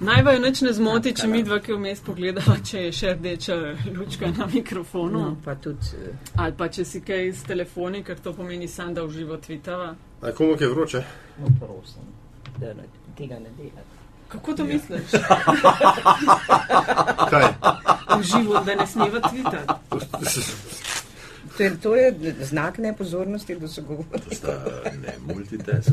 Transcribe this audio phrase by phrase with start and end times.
[0.00, 3.56] Naj vaju nič ne zmoti, če mi dva, ki vmes pogledava, če je še rdeča
[3.92, 5.20] lučka na mikrofonu.
[5.20, 8.94] No, pa tudi, eh, Ali pa če si kaj s telefoni, ker to pomeni sam,
[8.96, 9.94] da v živo tvitava.
[10.22, 11.04] A komu je vroče?
[11.40, 12.08] no, prosim,
[12.56, 13.98] da ne, tega ne delate.
[14.28, 15.10] Kako to misliš?
[17.30, 17.44] Kaj?
[18.18, 20.89] V živo, da ne smeva tvitati.
[21.60, 22.08] To je, to je
[22.42, 24.18] znak nepozornosti do sogovornika.
[24.32, 24.64] Sta
[24.96, 25.92] ne multitask.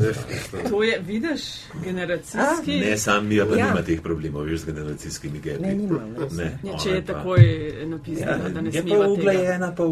[0.70, 1.40] To je, vidiš,
[1.84, 2.80] generacijski.
[2.80, 3.66] Ne, sam mi pa Ja.
[3.66, 5.62] nima teh problemov, veš, z generacijskimi gepi.
[5.62, 6.32] Ne, nimam, res.
[6.32, 7.40] Ne, Ja, če je je pa- takoj
[7.86, 9.84] napisano, Ja, da ne je pa uglajena, pa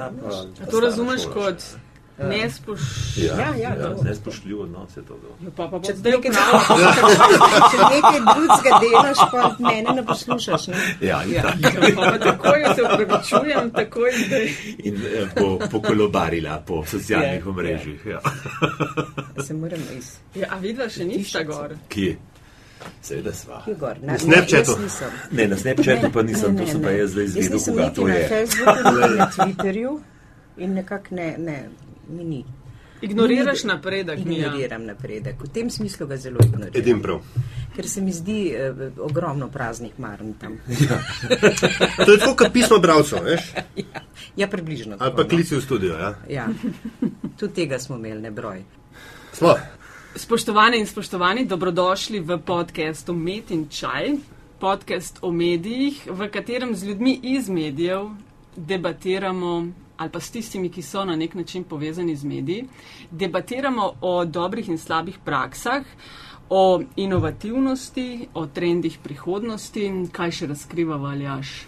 [0.00, 0.10] A
[0.58, 1.60] pa to razumeš kot
[2.18, 2.28] še.
[2.28, 3.28] nespoštljivo.
[3.30, 4.02] Ja, Ja, ja, ja, to.
[4.02, 5.14] nespoštljiv odnos je to.
[5.16, 5.28] to.
[5.40, 6.92] Ja, pa pa Če zdaj nekaj, upravljal.
[7.70, 10.66] če nekaj drugega delaš, pa mene ne poslušaš.
[10.66, 10.76] Ne?
[11.00, 11.42] Ja, in, Ja.
[11.56, 11.92] ja.
[11.96, 14.46] Pa takoj se upravičujem, takoj zdaj.
[14.80, 18.06] in eh, bo pokolobarila po socialnih Ja, omrežjih.
[18.06, 18.20] Ja.
[19.38, 20.16] Se moram iz.
[20.34, 21.76] Ja, a vidva še nista gor.
[21.88, 22.16] Kje?
[23.02, 23.62] Seveda sva.
[23.64, 23.96] Kje gor?
[24.00, 24.74] Na, Na Snapchatu.
[24.78, 24.88] Ne.
[25.32, 26.98] Ne, na Snapchatu pa nisem, Ne, to ne, sem pa ne.
[26.98, 28.28] jaz zdaj izvedel, koga to na je.
[28.28, 29.92] Facebooku, niti na Twitterju
[30.58, 31.58] in nekako ne, ne,
[32.08, 32.44] mi ni.
[33.00, 34.18] Ignoriraš Ni- napredek.
[34.18, 35.42] Ignoriram napredek.
[35.42, 36.74] V tem smislu ga zelo ignoriram.
[36.74, 37.20] Edim prav.
[37.76, 40.58] Ker se mi zdi eh, ogromno praznih marn tam.
[42.06, 43.52] To je tako, kot pismo bralcev, veš?
[44.36, 44.96] Ja, približno.
[44.98, 45.28] Ali pa no.
[45.28, 46.14] klici v studio, ja?
[46.28, 46.46] Ja,
[47.38, 48.62] tudi tega smo imeli, ne broj.
[49.32, 49.54] Smo.
[50.14, 54.14] Spoštovane in spoštovani, dobrodošli v podkastu Met in Čaj,
[54.60, 58.10] podcast o medijih, v katerem z ljudmi iz medijev
[58.56, 59.66] debatiramo
[59.98, 62.64] ali pa s tistimi, ki so na nek način povezani z mediji,
[63.10, 65.82] debatiramo o dobrih in slabih praksah,
[66.50, 71.66] o inovativnosti, o trendih prihodnosti, kaj še razkriva valjaš.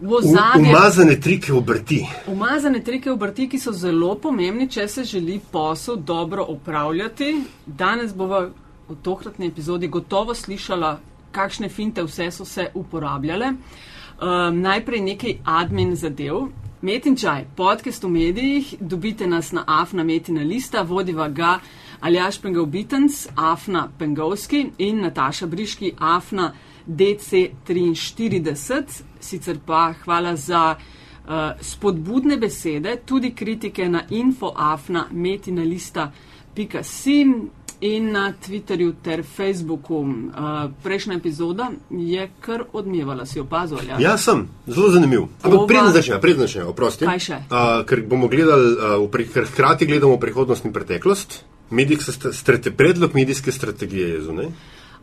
[0.00, 2.06] Ozadju Umazane trike obrti.
[2.26, 7.42] Umazane trike obrti, ki so zelo pomembni, če se želi posel dobro upravljati.
[7.66, 8.46] Danes bova
[8.88, 10.98] v tokratni epizodi gotovo slišala,
[11.32, 13.52] kakšne finte vse so se uporabljale.
[14.18, 16.46] Um, najprej nekaj admin zadev.
[16.82, 21.58] Metin čaj, podcast v medijih, dobite nas na Afna Metina lista, vodiva ga
[22.00, 26.52] Aljaš Pengal Bitens, Afna Pengovski in Nataša Briški, Afna
[26.86, 28.82] DC43.
[29.20, 30.80] Sicer pa hvala za uh,
[31.60, 37.24] spodbudne besede, tudi kritike na infoafna metinalista.si
[37.80, 39.94] in na Twitterju ter Facebooku.
[39.96, 40.10] Uh,
[40.82, 43.78] prejšnja epizoda je kar odmevala, si opazil.
[43.88, 43.96] Ja?
[44.00, 44.48] Ja, sem.
[44.66, 45.20] Zelo zanimiv.
[45.42, 47.04] Ampak Ova- preden začnemo, preden začnemo, oprosti.
[47.04, 47.38] Kaj še?
[47.44, 51.44] Uh, ker bomo gledali, uh, v pri- ker hkrati gledamo prihodnost in preteklost.
[51.70, 54.46] Medijske sta- strate, predlog medijske strategije je zunaj.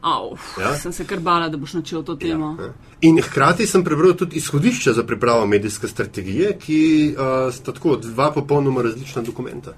[0.03, 0.75] Au, Ja?
[0.75, 2.57] Sem se kar bala, da boš načel to temo.
[2.59, 2.73] Ja.
[3.01, 8.31] In hkrati sem prebral tudi izhodišče za pripravo medijske strategije, ki uh, sta tako dva
[8.31, 9.73] popolnoma različna dokumenta.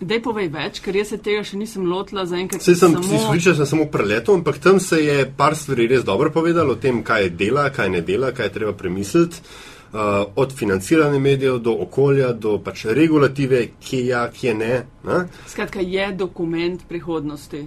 [0.00, 2.60] Dej povej več, ker jaz se tega še nisem lotila zaenkrat.
[2.60, 6.30] Vse sem, samo- izhodišče sem samo preletel, ampak tam se je par stvari res dobro
[6.30, 9.40] povedalo o tem, kaj dela, kaj ne dela, kaj je treba premisliti.
[9.86, 14.84] Uh, od financiranja medijev do okolja, do pač regulative, kje ja, kje ne.
[15.06, 15.20] ne?
[15.48, 17.62] Skratka, je dokument prihodnosti.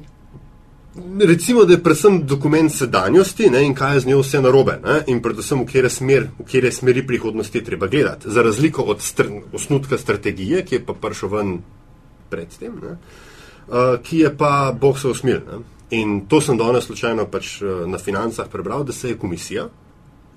[1.19, 4.99] Recimo, da je predvsem dokument sedanjosti ne, in kaj je z njo vse narobe, ne,
[5.07, 8.29] in predvsem v kere, smer, v kere smeri prihodnosti je treba gledati.
[8.29, 11.59] Za razliko od str osnutka strategije, ki je pa prišel ven
[12.29, 15.41] predtem, ne, uh, ki je pa bog se usmil.
[15.47, 15.59] Ne.
[15.89, 19.67] In to sem danes slučajno pač uh, na financah prebral, da se je komisija,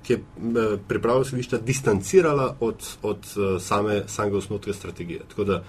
[0.03, 3.27] ki je uh, pripravila sodišča, distancirala od, od
[3.61, 5.21] same, samega osnutka strategije.
[5.29, 5.63] Tako da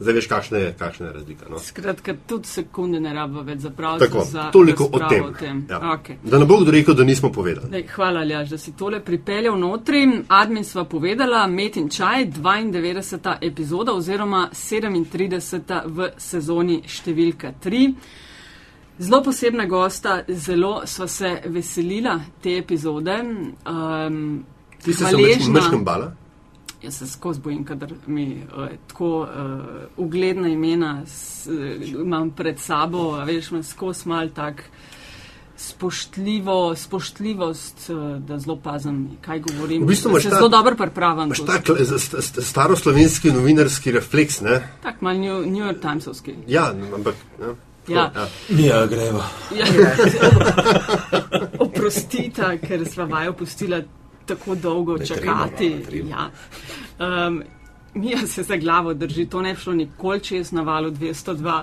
[0.00, 1.46] zdaj veš, kakšna je, kakšna je razlika.
[1.50, 1.58] No.
[1.58, 4.06] Skratka, tudi sekunde ne rabimo več zapraviti.
[4.06, 5.24] Tako, za toliko o tem.
[5.24, 5.66] O tem.
[5.70, 5.80] Ja.
[5.80, 6.16] Okay.
[6.22, 7.70] Da ne bo kdo rekel, da nismo povedali.
[7.70, 10.04] Dej, hvala, Ljaž, da si tole pripeljal notri.
[10.28, 13.36] Admin sva povedala, Met in čaj, 92.
[13.40, 15.82] epizoda oziroma 37.
[15.86, 17.92] v sezoni številka 3.
[18.98, 23.14] Zelo posebna gosta, zelo sva se veselila te epizode.
[23.22, 24.44] Um,
[24.82, 26.12] Ti si se mečkam bala?
[26.78, 29.28] Jaz se skozi bojim, kadar mi uh, tako uh,
[29.96, 31.54] ugledna imena s, uh,
[31.96, 34.62] imam pred sabo, a veš, imam skozi mal tak
[35.58, 39.82] spoštljivo, spoštljivost, uh, da zelo pazim, kaj govorim.
[39.82, 41.24] V bistvu imaš se ta- zelo dobro pripravim.
[41.24, 44.68] Imaš tak z- st- st- staroslovenski novinarski refleks, ne?
[44.82, 46.34] Tak mal New, New York Timesovski.
[46.46, 47.14] Ja, ampak.
[47.40, 47.46] Ne?
[47.46, 47.58] Tako,
[47.90, 48.12] Ja.
[48.50, 49.24] Ja, greva.
[49.50, 49.64] Ja,
[51.58, 53.80] oprostita, ker sva vaju pustila
[54.28, 55.76] tako dolgo čakati.
[55.88, 56.30] trema.
[56.98, 57.26] Ja.
[57.26, 57.42] Um,
[57.94, 61.62] Mija se za glavo drži, to ne bi šlo nikoli čez na valu 202.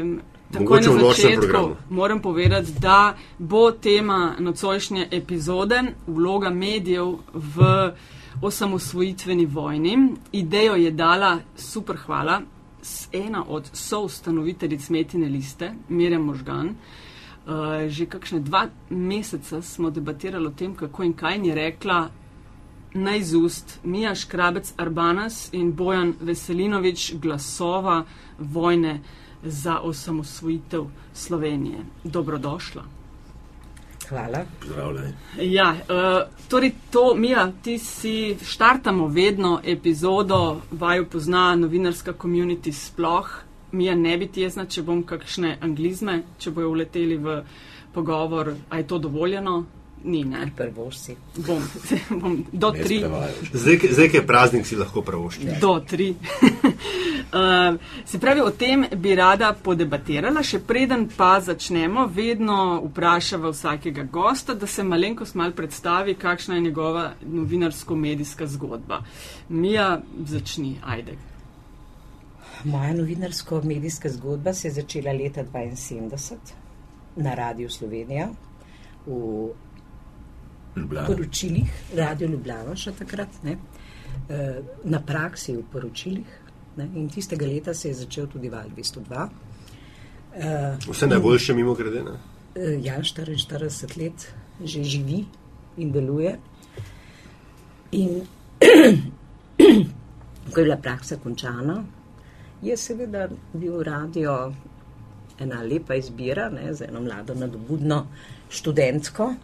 [0.00, 0.20] Um,
[0.52, 7.90] Takoj Mogoče na začetku moram povedati, da bo tema nocojšnje epizode vloga medijev v
[8.42, 9.98] osamosvojitveni vojni.
[10.32, 12.40] Idejo je dala, super hvala,
[13.12, 16.66] ena od soustanoviteljic Metine liste, Mirjam Možgan.
[16.66, 16.74] Uh,
[17.88, 22.08] že kakšne dva meseca smo debatirali o tem, kako in kaj ni rekla
[22.94, 28.04] na izust Mija Škrabec Arbanas in Bojan Veselinovič glasova
[28.38, 29.00] vojne
[29.42, 30.84] za osamosvojitev
[31.14, 31.78] Slovenije.
[32.04, 32.82] Dobrodošla.
[34.08, 34.44] Hvala.
[34.60, 35.12] Pozdravljaj.
[35.40, 43.28] Ja, uh, torej to, Mija, ti si štartamo vedno epizodo, vaju pozna novinarska komunity sploh.
[43.72, 47.40] Mija ne bi jezna, če bom kakšne anglizme, če bojo uleteli v
[47.92, 49.64] pogovor, a je to dovoljeno,
[50.04, 50.52] ni, ne.
[50.56, 51.16] Prvošci.
[51.36, 51.62] Bom,
[52.20, 52.98] bom do Ne tri.
[52.98, 53.50] sprevajaš.
[53.52, 55.48] Zdaj, ki- zdaj, je praznik, si lahko pravošči.
[55.60, 56.10] Do tri.
[57.32, 64.02] uh, se pravi, o tem bi rada podebatirala, še preden pa začnemo, vedno vprašava vsakega
[64.04, 69.02] gosta, da se malenkost mal predstavi, kakšna je njegova novinarsko-medijska zgodba.
[69.48, 69.90] Mija,
[70.24, 71.16] začni, ajde.
[72.64, 76.36] Moja novinarsko-medijska zgodba se je začela leta 1972
[77.16, 78.28] na Radiu Slovenija
[79.06, 79.48] v
[80.76, 81.06] Ljubljana.
[81.06, 83.56] poročilih, Radio Ljubljana še takrat, ne,
[84.28, 86.26] eh, na praksi v poročilih.
[86.76, 89.28] Ne, in tistega leta se je začel tudi Val 202.
[90.34, 92.02] Eh, Vse najboljše mimo grede.
[92.02, 92.10] Ne?
[92.56, 94.32] Eh, Ja, 44 let
[94.64, 95.24] že živi
[95.76, 96.38] in deluje.
[97.92, 98.08] In
[100.52, 101.84] ko je bila praksa končana,
[102.62, 104.52] je seveda bil radio
[105.38, 108.06] ena lepa izbira ne, za eno mlado, nadobudno
[108.48, 109.34] študentko.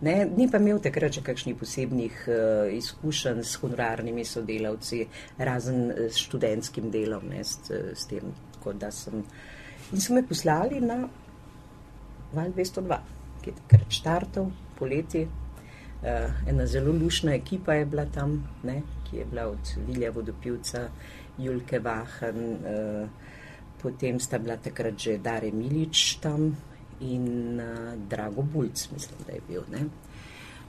[0.00, 5.02] Ne, ni pa imel takrat še kakšnih posebnih uh, izkušenj s honorarnimi sodelavci,
[5.38, 9.20] razen eh, s študentskim delom, ne, s, s tem, tako da sem.
[9.92, 11.02] In so me poslali na
[12.32, 12.98] Val 202,
[13.42, 14.48] ki je takrat štartov
[14.78, 15.26] poleti.
[16.00, 20.86] Uh, ena zelo lušna ekipa je bila tam, ne, ki je bila od Vilja Vodopivca,
[21.40, 23.08] Julke Vahan, uh,
[23.82, 26.52] potem sta bila takrat že Dare Milič tam
[27.00, 29.64] in uh, Drago Bulc, mislim, da je bil.
[29.72, 29.82] Ne.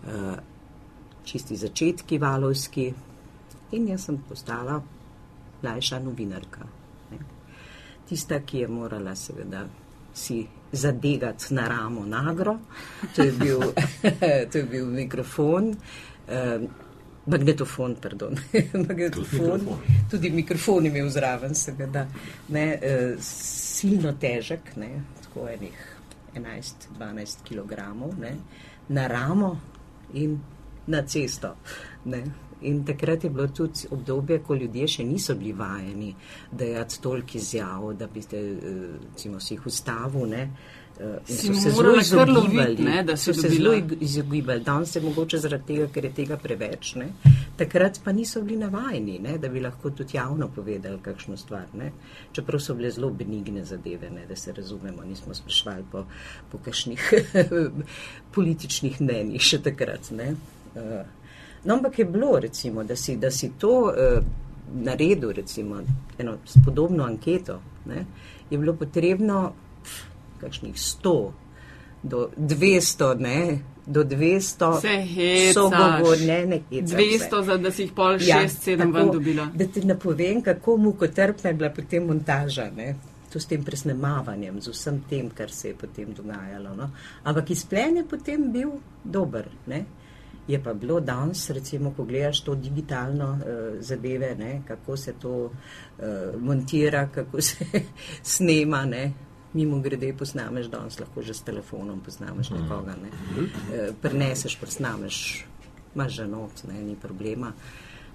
[0.08, 0.38] Uh,
[1.24, 2.94] čisti začetki valovski
[3.72, 4.82] in jaz sem postala
[5.62, 6.66] mlajša novinarka.
[7.12, 7.20] Ne.
[8.10, 9.68] Tista, ki je morala seveda
[10.14, 12.58] si zadegati na ramo nagro,
[13.16, 13.60] to je bil,
[14.52, 15.76] to je bil mikrofon,
[16.28, 16.60] eh,
[17.32, 18.38] magnetofon, pardon,
[18.88, 19.66] magnetofon,
[20.12, 22.06] tudi mikrofon imel zraven, seveda,
[22.56, 24.92] ne, eh, silno težek, ne,
[25.24, 25.82] tako enih
[26.36, 27.80] 11-12 kg,
[28.20, 28.36] ne,
[28.90, 29.52] na ramo
[30.14, 30.40] in
[30.88, 31.56] na cesto.
[32.06, 32.24] Ne.
[32.62, 36.12] In takrat je bilo tudi obdobje, ko ljudje še niso bili vajeni
[36.52, 40.28] dajati toliko izjav, da bi te, eh, recimo, si jih ustavil.
[41.02, 42.76] In Si so se zelo izogibali.
[42.80, 44.64] ne, da si so se zelo izogibali.
[44.64, 46.96] Danes je mogoče zaradi tega, ker je tega preveč.
[46.96, 47.08] Ne.
[47.58, 51.66] Takrat pa niso bili navajeni, ne, da bi lahko tudi javno povedali kakšno stvar.
[51.74, 51.92] Ne.
[52.32, 56.06] Čeprav so bile zelo benigne zadeve, ne, da se razumemo, nismo sprašvali po,
[56.52, 57.14] po kakšnih
[58.36, 60.12] političnih mnenjih še takrat.
[60.12, 60.36] Ne.
[60.76, 61.04] Eh,
[61.64, 64.24] No, ampak je bilo, recimo, da si, da si to uh,
[64.74, 65.84] naredil, recimo,
[66.18, 68.06] eno podobno anketo, ne,
[68.50, 69.52] je bilo potrebno
[69.84, 70.00] pf,
[70.42, 71.16] kakšnih 100
[72.04, 75.54] do 200, ne, do 200 Se hecaš.
[75.54, 76.96] sogovor, ne, ne hecam se.
[76.96, 79.48] 200, za, da si jih pol 6-7 Ja, ven dobila.
[79.54, 82.70] Da ti ne povem, kako mukotrpna je bila potem montaža.
[82.76, 82.96] Ne?
[83.34, 86.76] To s tem presnemavanjem, z vsem tem, kar se je potem dogajalo.
[86.76, 86.90] No?
[87.24, 88.72] Ampak izplen je potem bil
[89.04, 89.48] dober.
[89.68, 89.86] Ne?
[90.48, 94.62] Je pa bilo danes, recimo, ko gledaš to digitalno uh, zadeve, ne?
[94.68, 97.66] kako se to uh, montira, kako se
[98.36, 98.86] snema.
[98.86, 99.12] Ne?
[99.54, 102.96] Mimo grede posnameš danes, lahko že s telefonom posnameš nekoga.
[102.96, 103.10] Ne?
[103.38, 105.46] Uh, Preneseš, posnameš,
[105.96, 106.74] imaš že not, ne?
[106.82, 107.52] ni problema.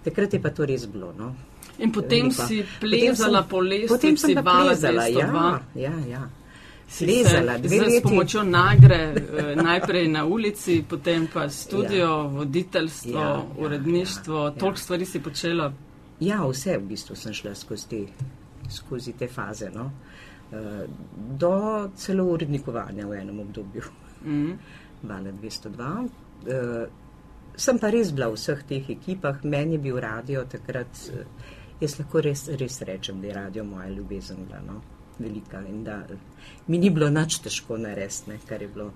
[0.05, 1.13] Takrat je pa to res bilo.
[1.13, 1.35] No?
[1.79, 2.47] In potem Lepa.
[2.47, 5.61] si Potem plezala sem- po Potem sem plezala, 202.
[5.75, 6.29] ja, ja, ja.
[6.89, 11.99] Si Plezala, se dve z, s pomočjo nagre, eh, najprej na ulici, potem pa studio,
[11.99, 12.23] ja.
[12.23, 14.59] voditeljstvo, Ja, ja, ja, uredništvo, ja, ja, ja.
[14.59, 15.73] toliko stvari si počela.
[16.21, 18.07] Ja, vse v bistvu sem šla skozi te,
[18.71, 19.71] skozi te faze.
[19.71, 19.85] No?
[19.85, 20.16] Eh,
[21.39, 21.53] Do
[21.97, 23.83] celo urednikovanja v enem obdobju.
[24.25, 24.53] Mm.
[25.03, 26.09] Vale 202.
[26.47, 26.87] Eh,
[27.57, 31.25] Sem pa res bila v vseh teh ekipah, meni je bil radio takrat, eh,
[31.81, 34.83] jaz lahko res, res rečem, da je radio moja ljubezen bila no?
[35.19, 36.03] velika in da
[36.67, 38.91] mi ni bilo nič težko narediti, kar je bilo,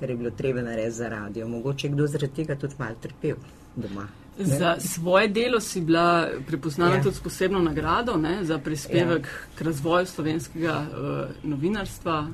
[0.00, 1.48] kar je bilo treba narediti za radio.
[1.48, 3.36] Mogoče je kdo zaradi tega tudi mal trpel
[3.76, 4.06] doma.
[4.38, 7.02] Za svoje delo si bila prepoznana Ja.
[7.02, 9.32] tudi s posebno nagrado ne, za prispevek ja.
[9.54, 10.96] k razvoju slovenskega uh,
[11.44, 12.28] novinarstva,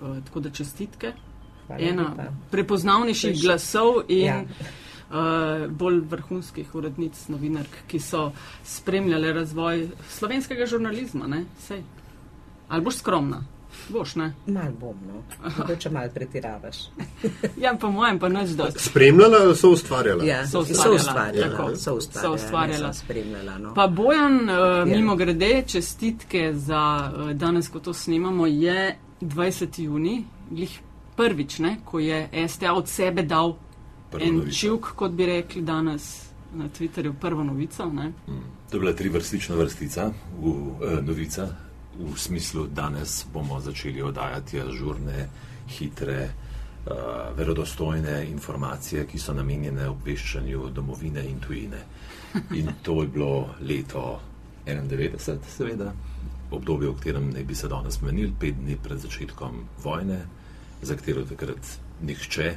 [0.00, 1.12] uh, tako da čestitke.
[1.66, 2.32] Hvala Ena lepa.
[2.50, 4.44] prepoznavnejših še- glasov in ja.
[5.10, 8.32] uh, bolj vrhunskih urednic, novinark, ki so
[8.64, 11.26] spremljale razvoj slovenskega žurnalizma.
[11.26, 11.44] Ne?
[11.60, 11.82] Sej.
[12.68, 13.44] Ali boš skromna?
[13.88, 14.34] Boš, ne?
[14.46, 15.22] Mal bom, no.
[15.58, 16.76] Mogoče mal pretiravaš.
[17.56, 18.82] Ja, po mojem pa nič dosti.
[18.82, 20.24] Spremljala ali so ustvarjala?
[20.24, 21.50] Ja, So so ustvarjala, ustvarjala.
[21.50, 21.76] tako.
[21.76, 22.28] So ustvarjala.
[22.28, 22.92] So ustvarjala.
[22.92, 23.74] Spremljala, no.
[23.74, 24.84] Pa Bojan, uh, Ja.
[24.86, 29.80] mimo grede, čestitke za uh, danes, ko to snimamo, je 20.
[29.80, 30.16] juni,
[30.50, 30.80] glih
[31.16, 33.56] prvič, ne, ko je STA od sebe dal
[34.10, 34.56] Prvo en novico.
[34.56, 37.86] čivk, kot bi rekli danes na Twitterju, prvo novico.
[37.86, 38.12] Ne.
[38.70, 40.48] To je bila trivrstična vrstica, v,
[40.82, 41.48] eh, novica,
[41.98, 45.28] v smislu, danes bomo začeli oddajati ažurne,
[45.68, 46.32] hitre, eh,
[47.36, 51.82] verodostojne informacije, ki so namenjene obveščanju domovine in tujine.
[52.54, 54.20] In to je bilo leto
[54.66, 55.92] 91, seveda,
[56.50, 60.26] obdobje, v katerem naj bi se danes menil, pet dni pred začetkom vojne,
[60.82, 62.56] za katero takrat nihče,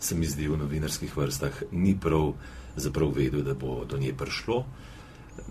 [0.00, 2.34] se mi zdi v novinarskih vrstah, ni prav
[2.76, 4.64] zaprav vedel, da bo do nje prišlo.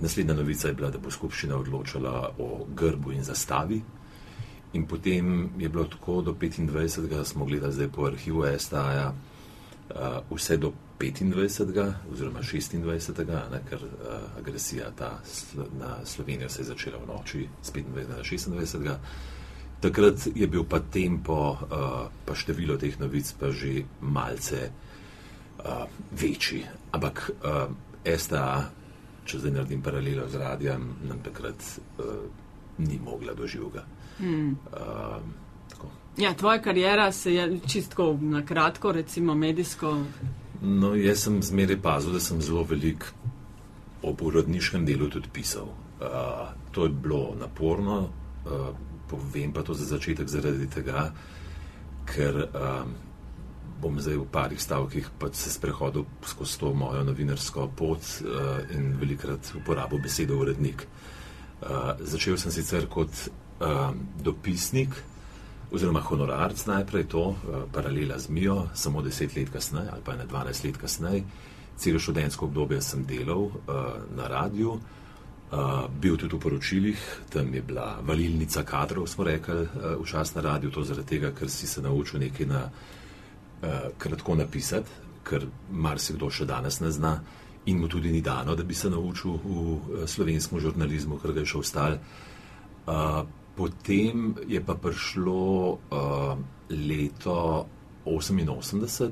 [0.02, 3.82] Naslednja novica je bila, da bo skupščina odločala o grbu in zastavi.
[4.74, 7.24] In potem je bilo tako do 25.
[7.24, 11.94] smo gledali zdaj po arhivu STA-ja, uh, vse do 25.
[12.12, 13.52] oziroma 26.
[13.52, 15.20] Ne, ker uh, agresija ta
[15.80, 18.10] na Slovenijo se je začela v noči z 25.
[18.10, 18.98] na 26.
[19.82, 24.72] Takrat je bil pa tempo, uh, pa število teh novic pa že malce
[25.60, 26.66] uh, večji.
[26.92, 27.68] Ampak uh,
[28.18, 28.72] STA,
[29.26, 31.66] če zdaj naredim paralelo z radijem, nam takrat
[31.98, 32.06] uh,
[32.78, 33.84] ni mogla doživega.
[34.18, 34.58] Hmm.
[34.72, 35.18] Uh,
[35.70, 35.92] tako.
[36.18, 40.04] Ja, tvoja karijera se je čistko na kratko, recimo medijsko.
[40.62, 43.06] no, jaz sem zmeraj pazil, da sem zelo velik
[44.04, 45.68] ob urodniškem delu tudi pisal.
[46.02, 48.02] Uh, to je bilo naporno,
[48.46, 48.76] uh,
[49.10, 51.12] povem pa to za začetek zaradi tega,
[52.06, 52.96] ker um,
[53.82, 58.94] bom zdaj v parih stavkih pač se sprehodil skozi to mojo novinarsko pot uh, in
[59.00, 60.88] velikrat uporabil besedo urednik.
[61.64, 63.12] Uh, začel sem sicer kot
[63.62, 63.92] uh,
[64.24, 64.96] dopisnik,
[65.72, 70.26] oziroma honorarc najprej to, uh, paralela z Mijo, samo deset let kasneje ali pa ne
[70.26, 71.24] dvanajst let kasneje.
[71.78, 73.56] Celo študentsko obdobje sem delal uh,
[74.16, 77.00] na radiju, uh, bil tudi v poročilih,
[77.30, 81.50] tam je bila valilnica kadrov, smo rekli, uh, včasih na radiju, to zaradi tega, ker
[81.50, 82.70] si se naučil nekaj na
[83.98, 87.14] kratko napisati, ker marsikdo še danes ne zna
[87.66, 91.44] in mu tudi ni dano, da bi se naučil v uh, slovenskem žurnalizmu, ker ga
[91.44, 91.96] je še ostal.
[92.84, 93.24] Uh,
[93.56, 95.78] potem je pa prišlo
[96.74, 97.68] leto
[98.06, 99.12] 88,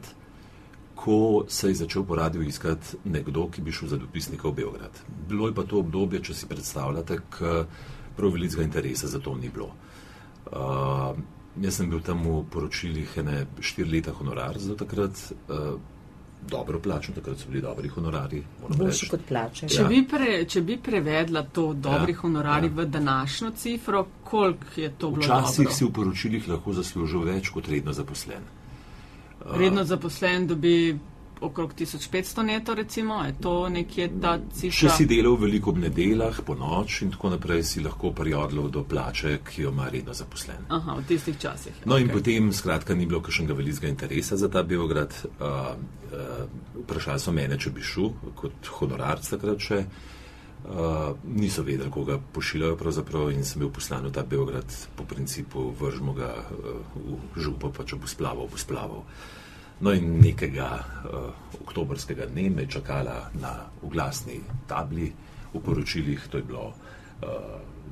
[0.96, 5.00] ko se je začel po radiju iskati nekdo, ki bi šel za dopisnika v Beograd.
[5.30, 7.54] Bilo je pa to obdobje, če si predstavljate, k
[8.18, 9.72] prav velikega interesa za to ni bilo.
[11.58, 15.12] Jaz sem bil tam v poročilih ene štiri leta honorar za takrat,
[15.48, 15.80] uh,
[16.44, 18.44] dobro plačen, takrat so bili dobri honorari.
[18.62, 19.10] moram Boljši reči.
[19.10, 19.68] kot plače.
[19.68, 19.88] Če, Ja.
[19.88, 22.74] bi pre, če bi prevedla to dobri Ja, honorari ja.
[22.74, 25.22] v današnjo cifro, koliko je to bilo?
[25.24, 25.74] Včasih dobro?
[25.74, 28.42] si v poročilih lahko zaslužil več kot redno zaposlen.
[29.52, 31.00] Redno zaposlen dobi
[31.42, 34.94] okrog 1500 neto, recimo, je to nekje ta Če cifra?
[34.96, 39.40] si delal veliko ob nedeljah, po noč in tako naprej, si lahko prijodlil do plače,
[39.46, 40.70] ki jo ima redno zaposlen.
[40.70, 41.82] Aha, v tistih časih.
[41.86, 42.14] No in okej.
[42.14, 45.18] potem, skratka, ni bilo kakšnega velikega interesa za ta Beograd.
[45.40, 45.74] Uh,
[46.14, 46.46] uh,
[46.86, 49.84] vprašali so mene, če bi šel kot honorarc takrat še.
[50.62, 52.78] Uh, niso vedeli, koga pošiljajo
[53.34, 56.86] in sem bil poslan v ta Beograd po principu vržmo ga uh,
[57.34, 59.02] v župo, pa če bo splaval, bo splaval.
[59.82, 64.38] No in nekega uh, oktobrskega dne me je čakala na uglasni
[64.70, 65.10] tabli
[65.54, 67.28] v poročilih, to je bilo uh,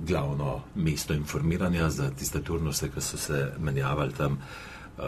[0.06, 4.38] glavno mesto informiranja za tiste turnuse, ki so se menjavali tam.
[5.00, 5.06] Uh,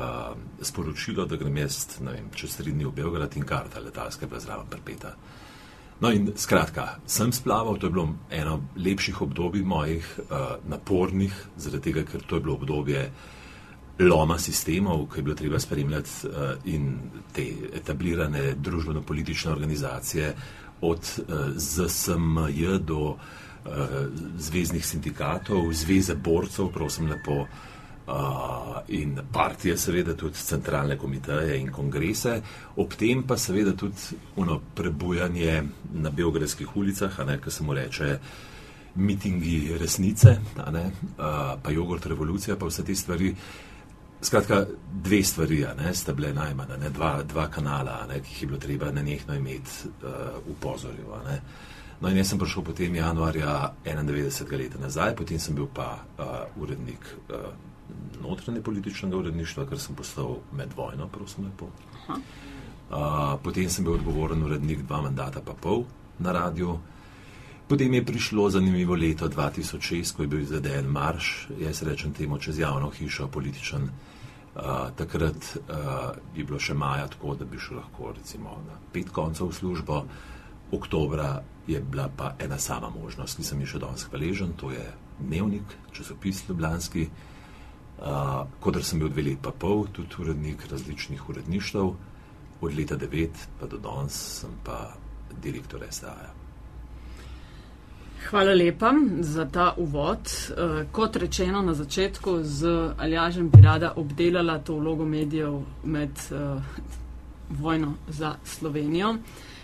[0.62, 4.40] sporočilo, da grem jaz vem, čez tri dni v Beograd in karta letalska je bila
[4.40, 5.12] zraven prepeta.
[6.00, 11.92] No, in skratka, sem splaval, to je bilo eno lepših obdobij mojih, uh, napornih, zaradi
[11.92, 13.04] tega, ker to je bilo obdobje
[14.02, 16.34] loma sistemov, ki je bilo treba spremljati uh,
[16.66, 16.98] in
[17.34, 20.34] te etablirane družbeno-politične organizacije,
[20.82, 23.18] od uh, ZSMJ do uh,
[24.38, 27.46] zvezdnih sindikatov, zveze borcev, prosim lepo.
[28.88, 32.42] In partije, seveda tudi centralne komiteje in kongrese,
[32.76, 37.74] ob tem pa seveda tudi uno prebujanje na beogradskih ulicah, a ne, ki se mu
[37.74, 38.18] reče
[38.96, 40.92] mitingi resnice, a ne,
[41.64, 43.36] pa jogurt revolucija, pa vse te stvari.
[44.22, 44.66] Skratka,
[45.04, 48.60] dve stvari ne, sta bile najmanj, ne, dva, dva kanala, ne, ki jih je bilo
[48.62, 51.18] treba nenehno imeti uh, v pozorju.
[51.26, 51.42] ne.
[52.02, 54.58] No, in jaz sem prišel potem januarja 91.
[54.58, 57.50] leta nazaj, potem sem bil pa uh, urednik uh,
[58.22, 61.70] notranje političnega uredništva, ker sem postal med vojno, prosim lepo.
[62.10, 65.86] Uh, potem sem bil odgovoren urednik dva mandata pa pol
[66.20, 66.78] na radiju.
[67.68, 72.60] Potem je prišlo zanimivo leto 2006, ko je bil izveden marš, jaz rečem temu čez
[72.60, 73.90] javno hišo, političen.
[74.52, 79.08] Uh, takrat uh, je bilo še maja tako, da bi šel lahko recimo na pet
[79.16, 80.02] koncev v službo,
[80.76, 84.84] oktobra je bila pa ena sama možnost, ki sem ji še danes hvaležen, to je
[85.22, 91.96] dnevnik, časopis Ljubljanski, uh, kot sem bil dve leti pa pol, tudi urednik različnih uredništv,
[92.62, 94.84] od leta devet pa do danes sem pa
[95.40, 96.31] direktor SDA.
[98.30, 100.20] Hvala lepa za ta uvod.
[100.20, 106.62] Uh, kot rečeno na začetku, z Aljažem bi rada obdelala to vlogo medijev med uh,
[107.50, 109.16] vojno za Slovenijo.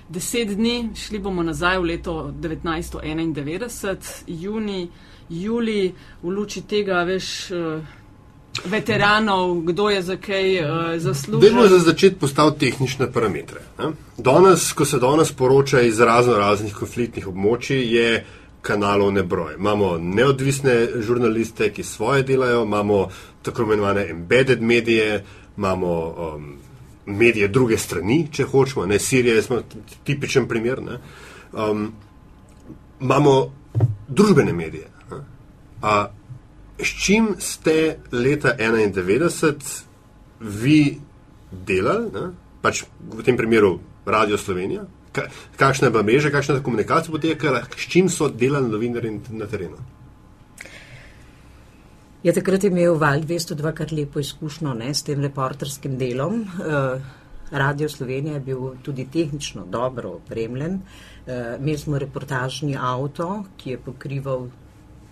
[0.10, 4.90] Deset dni, šli bomo nazaj v leto 1991, juni,
[5.30, 7.52] juli, v luči tega, veš.
[7.52, 7.84] Uh,
[8.66, 11.50] Veteranov, kdo je za kaj uh, zaslužil?
[11.50, 13.62] Dajmo za začetek postaviti tehnične parametre.
[13.78, 13.92] Ne?
[14.18, 18.26] Danes, ko se danes poroča iz razno raznih konfliktnih območij, je
[18.62, 19.56] kanalov ne broj.
[19.58, 23.08] Imamo neodvisne žurnaliste, ki svoje delajo, imamo
[23.42, 25.24] tako imenovane embedded medije,
[25.58, 26.58] imamo um,
[27.06, 29.62] medije druge strani, če hočemo, ne Sirije, smo
[30.04, 30.82] tipičen primer.
[30.84, 31.00] Ne?
[31.54, 31.92] Um,
[33.02, 33.54] imamo
[34.08, 34.88] družbene medije.
[35.12, 35.22] Ne?
[35.82, 36.10] A
[36.80, 39.82] s čim ste leta 1991
[40.40, 40.98] vi
[41.52, 42.30] delali, ne?
[42.62, 42.84] pač
[43.14, 44.84] v tem primeru Radio Slovenija,
[45.58, 49.78] kakšna je bila mreža, kakšna je komunikacija potekala, s čim so delali novinari na terenu.
[52.24, 56.42] Ja, takrat je imel Val 202 kar lepo izkušnjo ne, s tem reporterskim delom.
[56.42, 57.02] Uh,
[57.52, 60.74] Radio Slovenija je bil tudi tehnično dobro opremljen.
[60.74, 64.50] Uh, imeli smo reportažni avto, ki je pokrival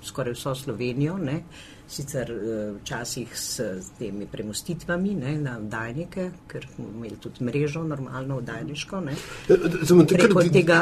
[0.04, 1.18] skoraj vso Slovenijo.
[1.18, 1.36] Ne.
[1.36, 3.62] Uh, sicer eh, včasih s
[4.00, 9.02] temi premustitvami ne, na vdajnike, ker smo imeli tudi mrežo, normalno vdajniško.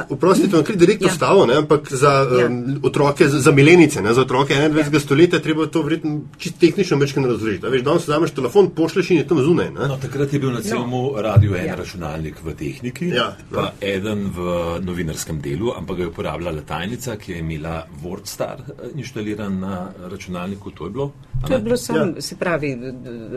[0.09, 1.13] Vprostite, vam kar direktno ja.
[1.13, 2.47] stavo, ne, ampak za ja.
[2.47, 4.93] um, otroke, za, za milenice, ne, za otroke 21.
[4.93, 4.99] Ja.
[4.99, 7.67] stoletja treba to vredno čisto tehnično mečkeno razložiti.
[7.67, 9.71] Veš, danes zameš telefon, pošleš in je tam zunaj.
[9.71, 11.21] No, takrat je bil na celom no.
[11.21, 11.75] radiju en ja.
[11.75, 13.33] računalnik v tehniki, ja.
[13.51, 13.95] pa ja.
[13.95, 19.59] eden v novinarskem delu, ampak ga je uporabljala tajnica, ki je imela WordStar eh, inštaliran
[19.59, 20.71] na računalniku.
[20.71, 21.11] To je bilo?
[21.47, 22.21] To je bilo samo, ja.
[22.21, 22.77] se pravi,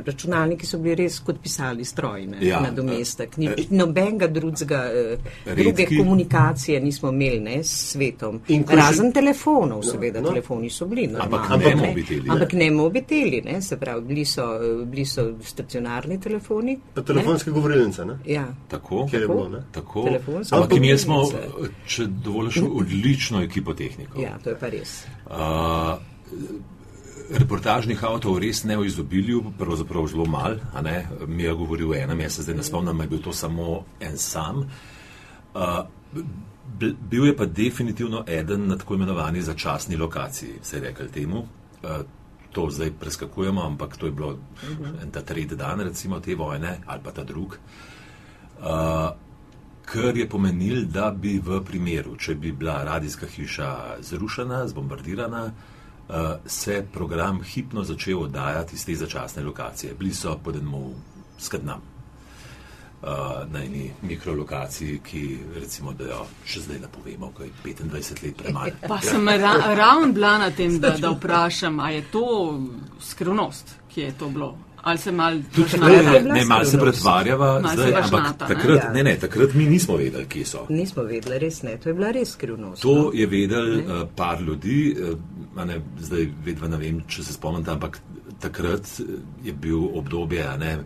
[0.06, 2.60] računalniki so bili res kot pisali stroj ja.
[2.60, 3.36] na domestek.
[3.36, 8.40] Ni, e, nobenega drugega, eh, druge komunikacije nismo imeli ne, s svetom.
[8.68, 9.12] Razen še...
[9.14, 10.30] telefonov, no, seveda, no.
[10.30, 11.08] telefoni so bili.
[11.20, 12.30] Ampak, ampak ne mobiteli.
[12.30, 14.46] Ampak ne mobiteli, ne, se pravi, bili so,
[14.84, 16.78] bili so stacionarni telefoni.
[16.94, 18.18] Pa telefonske govorilnice, ne?
[18.26, 18.46] Ja.
[18.68, 19.64] Tako, Kjer je bilo, ne?
[19.72, 20.06] Tako.
[20.50, 21.24] Ampak imeli smo,
[21.86, 24.22] če dovoljiš, odlično ekipo tehnikov.
[24.22, 25.00] Ja, to je pa res.
[25.26, 25.98] Uh,
[27.30, 30.58] reportažnih avtomobilov res ne v izobilju, pravzaprav zelo mal.
[31.26, 34.18] Mi je govoril o enem, jaz se zdaj ne spomnim, je bil to samo en
[34.18, 34.66] sam.
[35.54, 35.86] Uh,
[37.10, 41.38] bil je pa definitivno eden na tako imenovani začasni lokaciji, se je rekel temu.
[41.82, 42.04] Uh,
[42.52, 45.02] to zdaj preskakujemo, ampak to je bilo uh -huh.
[45.02, 47.58] en ta tretji dan, recimo te vojne ali pa ta drug.
[48.58, 49.10] Uh,
[49.84, 55.52] Kar je pomenil, da bi v primeru, če bi bila radijska hiša zrušena, zbombardirana, uh,
[56.46, 59.94] se program hipno začel oddajati iz te začasne lokacije.
[59.98, 60.94] Bili so pod enom
[61.38, 61.82] skrbnam.
[63.02, 68.22] Uh, na eni mikrolokaciji, ki recimo, da jo še zdaj ne povemo, ko je 25
[68.24, 68.72] let premalo.
[68.88, 72.24] Pa sem ra ravno bila na tem, da, da vprašam, a je to
[73.00, 74.56] skrivnost, ki je to bilo?
[74.86, 75.36] Ali se malo
[75.80, 78.92] ne, ne, malo se pretvarjava, zdaj, ampak takrat, ja.
[78.92, 80.66] ne, ne, takrat mi nismo vedeli, kje so.
[80.68, 82.82] Nismo vedeli, res ne, to je bila res skrivnost.
[82.82, 83.08] To no?
[83.14, 87.98] je vedel uh, par ljudi, uh, ne, zdaj vedva ne vem, če se spomnite, ampak
[88.38, 89.10] takrat eh,
[89.48, 90.76] je bil obdobje, ne,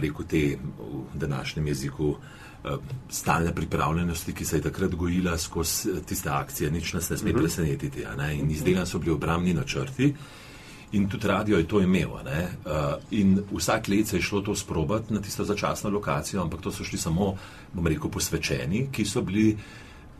[0.00, 2.78] rekel te v današnjem jeziku, uh,
[3.10, 7.42] stalne pripravljenosti, ki se je takrat gojila skozi tiste akcije, nič nas ne sme mhm.
[7.42, 8.06] presenetiti.
[8.16, 10.12] Ne, in izdelani so bili obramni načrti.
[10.92, 12.10] In tudi radio je to imel.
[12.10, 12.20] Uh,
[13.10, 16.84] in vsak let se je šlo to sprobati na tisto začasno lokacijo, ampak to so
[16.84, 17.34] šli samo,
[17.72, 19.56] bom rekel, posvečeni, ki so bili,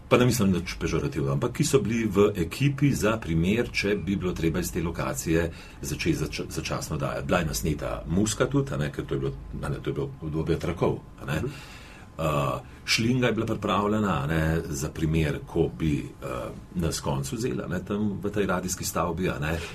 [0.09, 3.95] pa ne mislim, da je pežorativno, ampak ki so bili v ekipi za primer, če
[3.97, 5.51] bi bilo treba iz te lokacije
[5.83, 7.27] začeti zač začasno dajati.
[7.27, 10.93] Bila je nasneta muska tudi, ker to je bilo, ne, to je bilo obdobje trakov.
[10.93, 11.49] Uh -huh.
[12.19, 16.29] Uh, šlinga je bila pripravljena ne, za primer, ko bi uh,
[16.75, 19.31] nas koncu vzela ne, tam v tej radijski stavbi.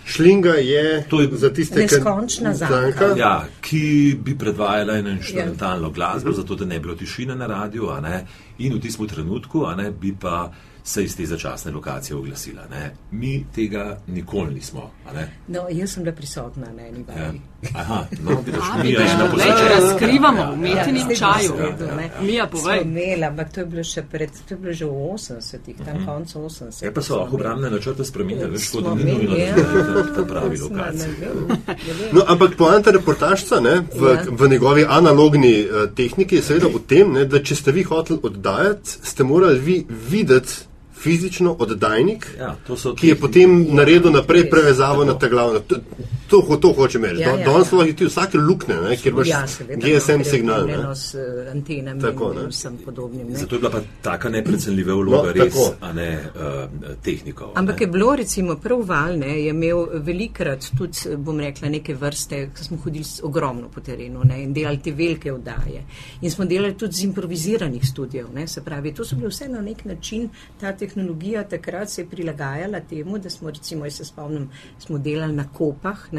[0.05, 3.13] Šlinga je, je za tiste, ki neskončna zanka.
[3.17, 5.93] Ja, ki bi predvajala eno inštrumentalno ja.
[5.93, 7.89] glasbo, uh zato da ne bi bilo tišine na radiju.
[8.57, 10.51] In v tistem trenutku ne, bi pa
[10.83, 12.61] se iz te začasne lokacije oglasila.
[12.67, 12.91] Ne.
[13.11, 14.91] Mi tega nikoli nismo.
[15.05, 15.29] a ne.
[15.47, 17.15] No, jaz sem bila prisotna na eni Ja.
[17.19, 17.41] vaji.
[17.73, 19.69] Aha, no, vidiš, A, mi je na glej, poslušanju.
[19.71, 21.51] razkrivamo Ja, v ja, Metinem zdaj čaju.
[21.51, 22.09] boš vedel, ne.
[22.21, 22.81] Mija, Smo povej.
[22.81, 26.29] imeli, ampak to je bilo še pred, to je bilo že v 80-ih, tam konec
[26.29, 26.83] 80-ih.
[26.83, 29.55] Ja, pa so lahko obrambne načrte spremenili, veš, kot ni nujno, da ja,
[30.07, 30.57] to na pravi
[31.19, 31.59] vem.
[32.13, 34.23] No, ampak poanta reportažca ne, v, Ja.
[34.31, 38.19] v njegovi analogni uh, tehniki je seveda v tem, ne, da če ste vi hoteli
[38.23, 39.77] oddajati, ste morali vi
[40.09, 40.53] videti
[40.99, 42.55] fizično oddajnik, Ja,
[42.95, 44.49] ki je potem naredil naprej res.
[44.49, 45.59] prevezavo na ta glavna.
[46.29, 47.19] To, to, ho- to hočem reči.
[47.19, 47.77] Ja, Ja, ja, Danes ja.
[47.77, 50.65] lahko ti vsake lukne, ne, kjer imaš Ja, seveda, GSM no, signal.
[50.65, 50.77] Ne.
[50.95, 52.41] S eh, antenami Tako, ne.
[52.41, 53.27] in vsem podobnim.
[53.27, 53.35] Ne.
[53.35, 55.75] Zato je bila pa taka neprecenljiva vloga No, res, tako.
[55.81, 57.51] a ne uh, tehnikov.
[57.55, 57.83] Ampak ne.
[57.83, 62.77] je bilo recimo prav valne, je imel velikrat tudi, bom rekla, neke vrste, ko smo
[62.77, 65.83] hodili s- ogromno po terenu ne, in delali te velike oddaje.
[66.21, 68.27] In smo delali tudi z improviziranih studijev.
[68.31, 72.07] Ne, se pravi, to so bile vse na nek način, ta tehnologija takrat se je
[72.07, 75.79] prilagajala temu, da smo recimo, jaz se spomnim, smo delali na kopah,
[76.11, 76.18] ne,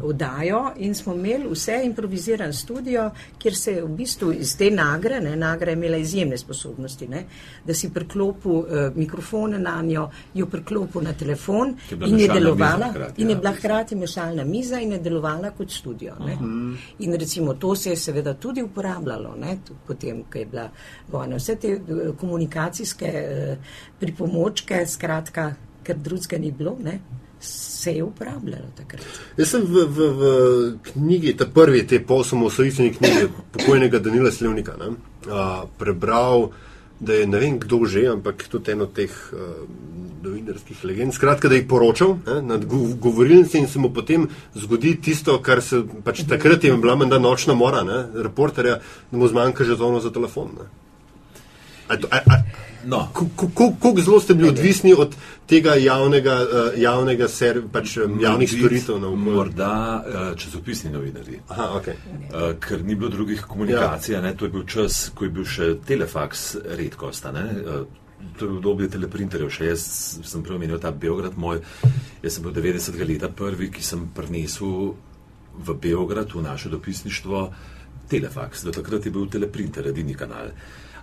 [0.00, 5.20] oddajo in smo imeli vse improviziran studio, kjer se je v bistvu iz te nagre,
[5.20, 7.24] ne, nagra je imela izjemne sposobnosti, ne,
[7.64, 12.90] da si priklopil uh, mikrofone na njo, jo priklopil na telefon in je delovala.
[12.92, 13.40] hkrati, in je ja.
[13.40, 16.14] bila hkrati mešalna miza in je delovala kot studio.
[16.26, 16.36] Ne.
[16.98, 20.68] In recimo to se je seveda tudi uporabljalo, ne, potem, ko je bila
[21.12, 21.36] vojna.
[21.36, 23.56] Vse te eh, komunikacijske eh,
[24.00, 27.00] pripomočke, skratka, ker drugega ni bilo, ne,
[27.46, 29.02] se je uporabljalo takrat.
[29.36, 30.22] Jaz sem v, v, v
[30.90, 34.94] knjigi, ta prvi, te posamosvojitveni knjigi pokojnega Danila Slevnika, ne,
[35.30, 36.50] a, prebral,
[37.00, 39.50] da je ne vem kdo že, ampak tudi eno teh a,
[40.24, 44.96] novinarskih legend, skratka, da je poročal ne, nad gov- govorilnici in se mu potem zgodi
[45.00, 48.80] tisto, kar se pač takrat je bila menda nočna mora, ne, reporterja,
[49.10, 50.58] da mu zmanjka žetonov za telefon.
[50.58, 50.85] Ne.
[51.88, 52.42] A, a, a,
[52.86, 58.52] No, Kako zelo ste bili odvisni od tega javnega, uh, javnega ser, pač, um, javnih
[58.52, 59.00] morbid, storitev?
[59.00, 59.34] Na okolju?
[59.34, 61.40] Morda uh, časopisni novinarji.
[61.48, 61.98] Aha, okay.
[62.30, 64.22] Uh, ker ni bilo drugih komunikacij, ja.
[64.22, 66.46] ne, to je bil čas, ko je bil še telefaks
[66.78, 67.26] redkost.
[67.26, 67.82] Uh,
[68.38, 69.50] to je obdobje teleprinterjev.
[69.50, 69.88] Še jaz
[70.22, 71.64] sem prej omenil ta Beograd moj.
[72.22, 73.02] Jaz sem bil 90.
[73.02, 74.94] leta prvi, ki sem prinesel
[75.58, 77.46] v Beograd, v naše dopisništvo,
[78.06, 78.62] telefaks.
[78.62, 80.54] Do takrat je bil teleprinter, edini kanal.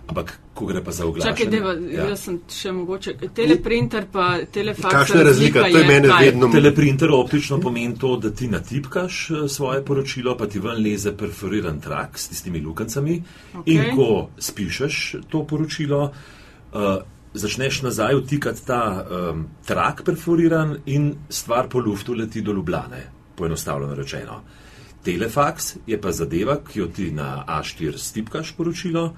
[0.04, 1.32] Ampak, ko gre pa za oglašanje.
[1.32, 2.08] Čakaj, deva, ja.
[2.10, 3.14] jaz sem še mogoče.
[3.34, 4.92] Teleprinter pa telefaks.
[4.92, 5.62] Kakšna je razlika?
[5.64, 6.26] To je kaj?
[6.26, 11.14] vedno- Teleprinter optično pomeni to, da ti natipkaš eh, svoje poročilo, pa ti ven leze
[11.16, 13.22] perforiran trak s tistimi lukencami.
[13.54, 13.64] Ok.
[13.64, 13.72] Okay.
[13.72, 16.96] In ko spišeš to poročilo, uh,
[17.34, 23.94] začneš nazaj vtikati ta um, trak perforiran in stvar po luftu leti do Ljubljane, poenostavljeno
[23.94, 24.42] rečeno.
[25.04, 29.14] Telefaks je pa zadeva, ki jo ti na A4 stipkaš poročilo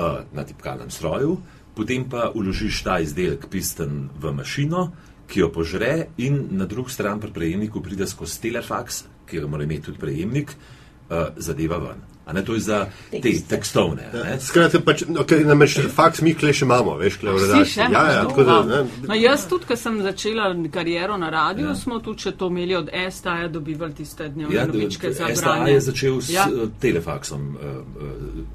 [0.00, 1.36] uh, na tipkalnem stroju,
[1.76, 4.90] potem pa uložiš ta izdelek pisten v mašino,
[5.30, 9.64] ki jo požre in na drugi strani pri prejemniku pride skozi telefaks, ki ga mora
[9.64, 12.09] imeti tudi prejemnik, uh, zadeva ven.
[12.30, 12.78] A ne to je za
[13.10, 13.48] te Tekst.
[13.48, 14.02] tekstovne.
[14.04, 14.38] a Ne?
[14.40, 17.80] Skratka, pač, okay, namreč faks mi kle še imamo, veš, kle v redakciji.
[17.82, 21.74] Ja, ja, tako da, ne, No, jaz tudi, ko sem začela kariero na radiju, ja.
[21.74, 25.72] smo tudi še to imeli od STA-ja dobivali tiste dnevne Ja, novičke za STA branje.
[25.72, 26.46] je začel s Ja.
[26.46, 26.66] ja.
[26.80, 28.10] telefaksom uh, uh,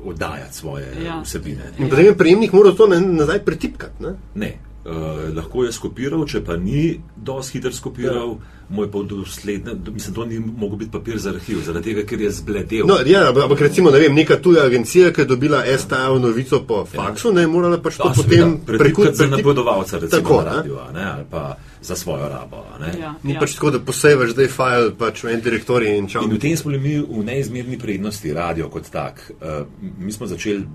[0.06, 1.04] oddajati svoje Ja.
[1.06, 1.22] ja.
[1.22, 1.74] vsebine.
[1.78, 4.00] In potem je prejemnik moral to nazaj pretipkati.
[4.00, 4.14] Ne?
[4.36, 4.52] Ne,
[4.86, 8.66] uh, lahko je skopiral, če pa ni dosti hiter skopiral, ja.
[8.70, 12.32] moj pa dosledne, mislim, to ni mogel biti papir za arhiv, zaradi tega, ker je
[12.32, 12.88] zbledel.
[12.90, 16.84] No, ja, ampak recimo, ne vem, neka tuja agencija, ki je dobila STA-jo novico po
[16.90, 21.06] faksu, ne morala pač to Da, potem prekut za napovedovalca, recimo Tako, na a ne,
[21.12, 22.66] ali pa za svojo rabo.
[22.76, 22.94] a Ne.
[23.00, 23.40] Ja, Ni ja.
[23.40, 26.24] pač tako, da posejvaš zdaj file pač v en direktorij in čau.
[26.26, 29.32] In v tem smo bili mi v neizmerni prednosti, radio kot tak.
[29.42, 29.66] Uh,
[29.98, 30.66] mi smo začeli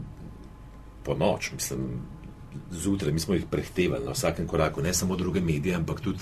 [1.05, 1.87] po noč, mislim,
[2.71, 6.19] zjutraj, mi smo jih prehtevali na vsakem koraku, ne samo druge medije, ampak tudi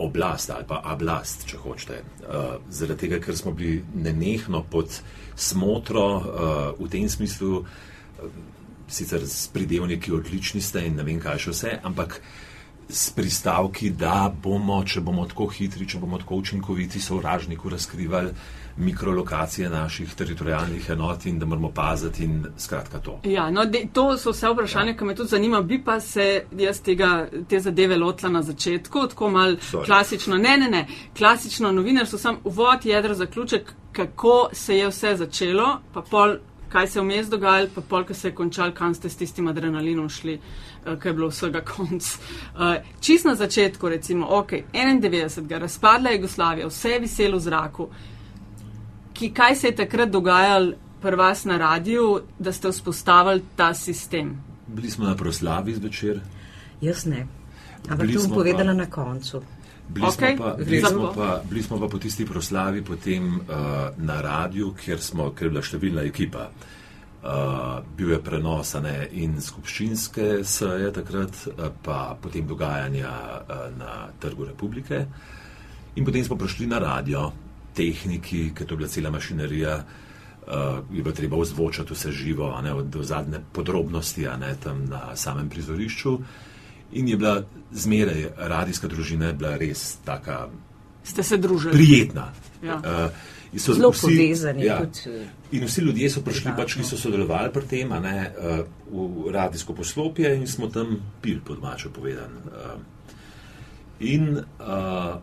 [0.00, 2.02] oblast ali pa ablast, če hočete.
[2.24, 5.00] Uh, zaradi tega, ker smo bili nenehno pod
[5.36, 6.24] smotro uh,
[6.80, 8.38] v tem smislu, uh,
[8.88, 12.20] sicer s pridevniki odlični ste in ne vem kaj še vse, ampak
[12.90, 18.32] s pristavki, da bomo, če bomo tako hitri, če bomo tako učinkoviti, sovražniku razkrivali
[18.80, 23.20] mikrolokacije naših teritorijalnih enot in da moramo paziti in skratka to.
[23.24, 25.62] Ja, no, de, to so vse vprašanja, ki me tudi zanima.
[25.62, 29.86] Bi pa se jaz tega, te zadeve lotila na začetku, tako mal Sorry.
[29.86, 30.36] klasično.
[30.36, 30.86] Ne, ne, ne.
[31.18, 36.36] Klasično novinarstvo, sam uvod, jedro, zaključek, kako se je vse začelo, pa pol,
[36.68, 39.48] kaj se je vmes dogajalo, pa pol, ko se je končal, kam ste s tistim
[39.48, 42.14] adrenalinom šli, uh, ko je bilo vsega konc.
[42.54, 45.58] Uh, čist na začetku, recimo, ok, 91.
[45.58, 47.88] razpadla Jugoslavija, vse je viselo v zraku.
[49.20, 54.30] Ki, kaj se je takrat dogajalo pri vas na radiju, da ste vzpostavili ta sistem?
[54.66, 56.20] Bili smo na proslavi zvečer.
[56.80, 57.26] Jaz ne.
[57.88, 59.42] Ampak Bili to bom povedala pa- na koncu.
[59.88, 63.44] Bili, Okej, smo pa, bili, smo pa, bili smo pa po tisti proslavi potem uh,
[63.96, 66.48] na radiju, kjer, smo, kjer je bila številna ekipa.
[67.20, 74.08] Uh, bil je prenos ne, in skupščinske seje takrat, uh, pa potem dogajanja uh, na
[74.18, 75.04] Trgu Republike.
[75.96, 77.28] In potem smo prišli na radio,
[77.74, 80.52] tehniki, ker to je bila cela mašinerija, uh,
[80.90, 84.84] je bilo treba ozvočati vse živo, a ne, od- do zadnje podrobnosti, a ne tam
[84.84, 86.18] na samem prizorišču.
[86.92, 90.48] In je bila zmeraj radijska družina, je bila res taka
[91.04, 91.72] Ste se družili?
[91.72, 92.32] prijetna.
[92.62, 92.76] Ja.
[92.76, 93.10] Uh,
[93.52, 97.50] in so Zelo povezani ja, tudi, In vsi ljudje so prišli, pač, ki so sodelovali
[97.52, 102.30] pri tem, a ne, uh, v radijsko poslopje in smo tam pil, po domače povedan.
[102.44, 102.80] Uh,
[104.00, 105.16] in uh,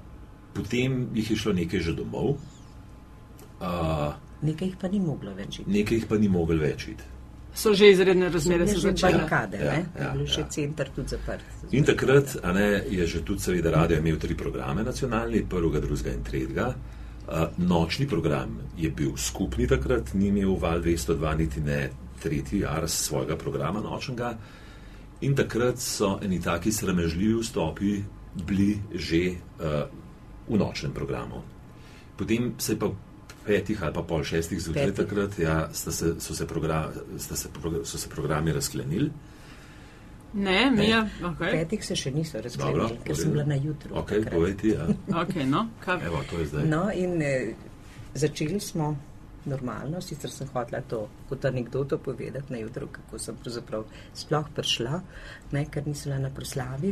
[0.58, 2.38] potem jih je šlo nekaj že domov,
[3.62, 5.70] uh, Nekaj jih pa ni moglo več iti.
[5.72, 7.04] nekaj jih pa ni mogel več iti.
[7.54, 9.12] So že izredne razmere že začele.
[9.14, 9.86] barikade, Ja, ne?
[9.96, 10.28] ja, Je bil ja.
[10.30, 11.42] še center tudi zaprt.
[11.72, 16.12] In takrat a ne, je že tudi, seveda, radio imel tri programe nacionalni, prvega, drugega
[16.12, 16.68] in tretjega.
[17.28, 22.94] Uh, nočni program je bil skupni takrat, ni imel val 202, niti ne tretji ars
[23.04, 24.38] svojega programa nočnega.
[25.22, 28.04] In takrat so eni taki sramežljivi vstopi
[28.38, 29.24] bili že
[29.58, 29.90] uh,
[30.48, 31.44] v nočnem programu.
[32.18, 32.92] Potem se je pa
[33.48, 37.50] petih ali pa pol šestih zjutraj takrat ja, sta se, so, se program, sta se,
[37.84, 39.12] so se programi razklenili.
[40.34, 41.52] Ne, Mija, okay.
[41.52, 43.34] Petih se še niso Dobro, razklenili, ker sem v redu.
[43.34, 43.96] bila na jutru.
[43.96, 44.34] Ok, takrat.
[44.34, 44.74] povejte.
[44.74, 44.88] Ja.
[45.24, 46.66] okay, no, kaj, Evo, to je zdaj.
[46.68, 47.54] No, in eh,
[48.14, 48.92] začeli smo
[49.48, 55.00] normalno, sicer sem hotela to kot anegdoto povedati na jutro, kako sem pravzaprav sploh prišla,
[55.56, 56.92] ne, ker nisem bila na proslavi,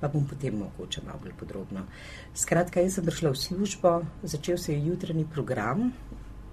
[0.00, 1.86] pa bom potem mogoče malo bolj podrobno.
[2.34, 5.92] Skratka, jaz sem prišla v službo, začel se je jutranji program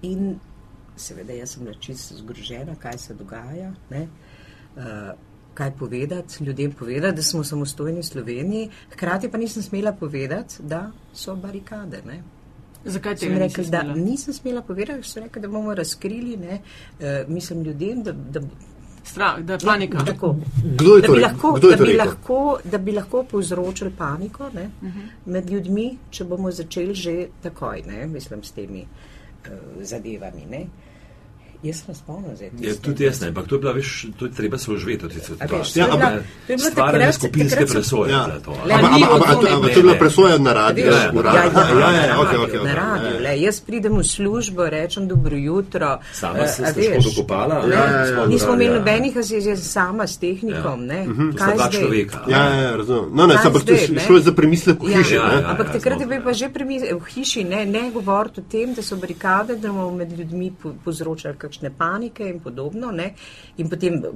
[0.02, 0.38] in
[0.96, 3.72] seveda jaz sem bila čisto zgrožena, kaj se dogaja.
[3.90, 4.08] Ne.
[4.76, 5.12] Uh,
[5.56, 11.36] kaj povedati, ljudem povedati, da smo samostojni Sloveniji, hkrati pa nisem smela povedati, da so
[11.36, 12.02] barikade.
[12.06, 12.22] Ne.
[12.84, 13.94] zakaj tega rekla, nisi da smela?
[13.94, 18.40] nisem smela povedati, so rekli, da bomo razkrili, ne, uh, mislim ljudem, da, da,
[19.06, 19.98] Strah, da je panika.
[20.00, 20.36] tako,
[20.72, 22.06] Kdo je da, to lahko, Kdo je da, to bi rekel?
[22.06, 24.98] lahko, da bi lahko povzročili paniko ne, uh Mhm.
[24.98, 25.08] -huh.
[25.26, 30.46] med ljudmi, če bomo začeli že takoj, ne, mislim, s temi uh, zadevami.
[30.50, 30.66] Ne.
[31.62, 34.24] Jaz sem spomnila, da je Je, tudi jaz ne, ampak to je bila, veš, to
[34.24, 35.78] je treba se oživeti v te situacije.
[35.78, 38.10] Ja, ampak- to je bilo Stvarjanje skupinske presoje.
[38.10, 38.20] Ja.
[38.20, 38.38] a?
[38.74, 40.86] Ampak od to je bila presoja na radiju.
[40.86, 43.20] Ja, ja, ja, ja, ja, na radiju, Ja, ja.
[43.22, 45.98] le, Jaz pridem v službo, rečem dobro jutro.
[46.12, 47.54] Sama eh, se a ste veš, škodo kopala?
[47.60, 48.26] ne, Ja, ja, ja.
[48.26, 48.54] Nismo Ja.
[48.56, 50.80] imeli nobenih asistentov, sama s tehnikom.
[50.80, 50.86] Ja.
[50.86, 51.30] Ne, Mhm.
[51.32, 52.18] Kaj dva človeka.
[52.26, 53.10] Ja, ja, ja, razumem.
[53.12, 55.14] No, ne, ampak to je šlo je za premislek v Ja, hiši.
[55.14, 55.34] ja, ne?
[55.36, 55.48] ja.
[55.48, 58.82] Ampak takrat je bil pa že premis- v hiši, ne, ne govoriti o tem, da
[58.82, 62.90] so barikade, da bomo med ljudmi po- povzročali kakšne panike in podobno.
[62.92, 63.12] Ne.
[63.56, 64.08] In potem eh,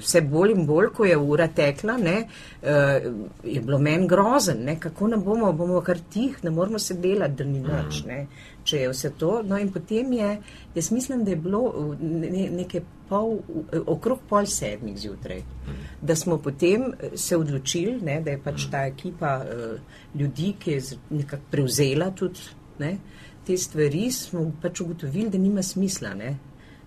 [0.00, 2.16] vse bolj in bolj, ko je ura tekla, ne,
[2.62, 3.08] eh,
[3.44, 7.36] je bilo meni grozen, ne, kako ne bomo, bomo kar tih, ne moramo se delati,
[7.40, 8.04] da ni nič.
[8.08, 8.24] Ne.
[8.64, 10.30] Če je vse to, no in potem je,
[10.74, 11.62] jaz mislim, da je bilo
[12.00, 13.38] ne, nekaj pol,
[13.86, 15.40] okrog pol sedmih zjutraj,
[16.02, 19.38] da smo potem eh, se odločili, ne, da je pač ta ekipa
[20.14, 22.40] ljudi, ki je nekako prevzela tudi
[22.80, 22.94] ne,
[23.46, 26.34] te stvari, smo pač ugotovili, da nima smisla ne,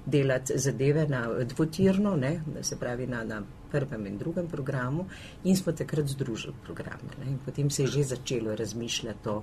[0.05, 5.05] delati zadeve na dvotirno, ne, se pravi na, na prvem in drugem programu
[5.43, 7.09] in smo takrat združili programe.
[7.19, 9.41] Ne, in potem se je že začelo razmišljati o,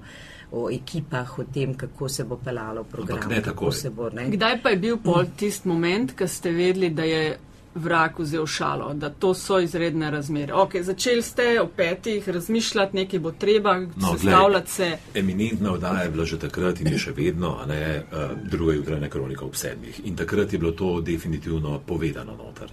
[0.53, 3.29] o ekipah, o tem, kako se bo pelalo program.
[3.29, 4.29] ne kako se bo, ne.
[4.31, 7.39] Kdaj pa je bil pol tisti moment, ko ste vedeli, da je
[7.75, 10.55] vrak vzel šalo, da to so izredne razmere?
[10.55, 14.99] Ok, začeli ste o petih razmišljati, nekaj bo treba, No, sestavljati se.
[15.15, 19.09] Eminentna oddaja je bila že takrat in je še vedno, a ne uh, druga jutranja
[19.09, 20.01] kronika ob sedmih.
[20.05, 22.71] In takrat je bilo to definitivno povedano noter.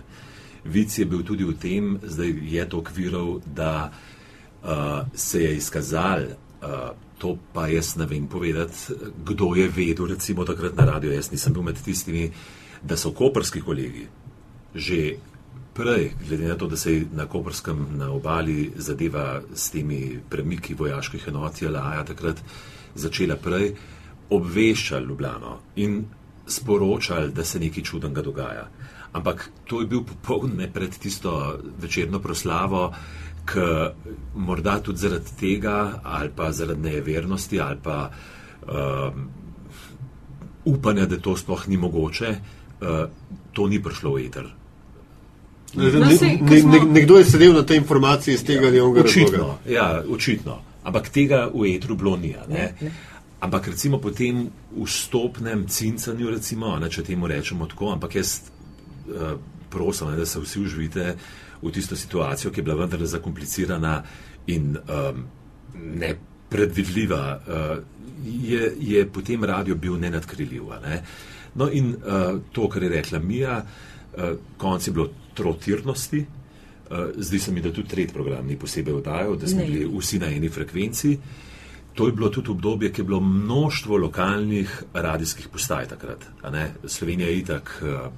[0.66, 3.92] Vic je bil tudi v tem, zdaj je to okvirov, da
[4.64, 4.70] uh,
[5.14, 6.26] se je izkazal,
[6.62, 8.94] uh, to pa jaz ne vem povedati,
[9.26, 12.32] kdo je vedel, recimo takrat na radio, jaz nisem bil med tistimi,
[12.84, 14.08] da so koperski kolegi
[14.78, 15.18] že
[15.74, 20.74] prej, glede na to, da se je na Koperskem na obali zadeva s temi premiki
[20.74, 22.42] vojaških enot JLA takrat
[22.96, 23.76] začela prej,
[24.30, 26.06] obveščali Ljubljano in
[26.48, 28.68] sporočali, da se nekaj čudnega dogaja.
[29.14, 32.94] Ampak to je bil popoln ne pred tisto večerno proslavo,
[33.46, 33.62] k
[34.36, 38.10] morda tudi zaradi tega, ali pa zaradi nevernosti, ali pa
[38.68, 39.30] um,
[40.66, 42.36] upanja, da to sploh ni mogoče,
[42.82, 43.06] uh,
[43.54, 44.57] to ni prišlo v eter.
[45.76, 48.80] Ne, No, ne, ko ne, ne, nekdo je sedel na tej informaciji iz tega ali
[48.80, 49.28] onega razloga.
[49.28, 50.62] Očitno, ja, očitno.
[50.84, 52.36] Ampak tega v etru bilo ni.
[52.36, 52.72] a Ne?
[52.82, 52.92] Ne,
[53.40, 58.40] ampak recimo po tem vstopnem cincanju, recimo, ne, če temu rečemo tako, ampak jaz
[59.12, 59.36] uh,
[59.70, 61.16] prosim, ne, da se vsi uživite
[61.62, 64.04] v tisto situacijo, ki je bila vendarle zakomplicirana
[64.48, 65.26] in um,
[65.76, 67.78] nepredvidljiva, uh,
[68.24, 70.72] je, je potem radio bil nenadkriljiv.
[70.88, 71.04] Ne.
[71.56, 73.97] No in uh, to, kar je rekla Mija, uh,
[74.58, 76.26] konc je bilo trotirnosti.
[76.90, 79.66] Uh, zdi se mi, da tudi tretji program ni posebej oddajal, da smo ne.
[79.66, 81.18] bili vsi na eni frekvenci.
[81.94, 86.26] To je bilo tudi obdobje, ki je bilo množstvo lokalnih radijskih postaj takrat.
[86.86, 88.12] Slovenija je itak uh,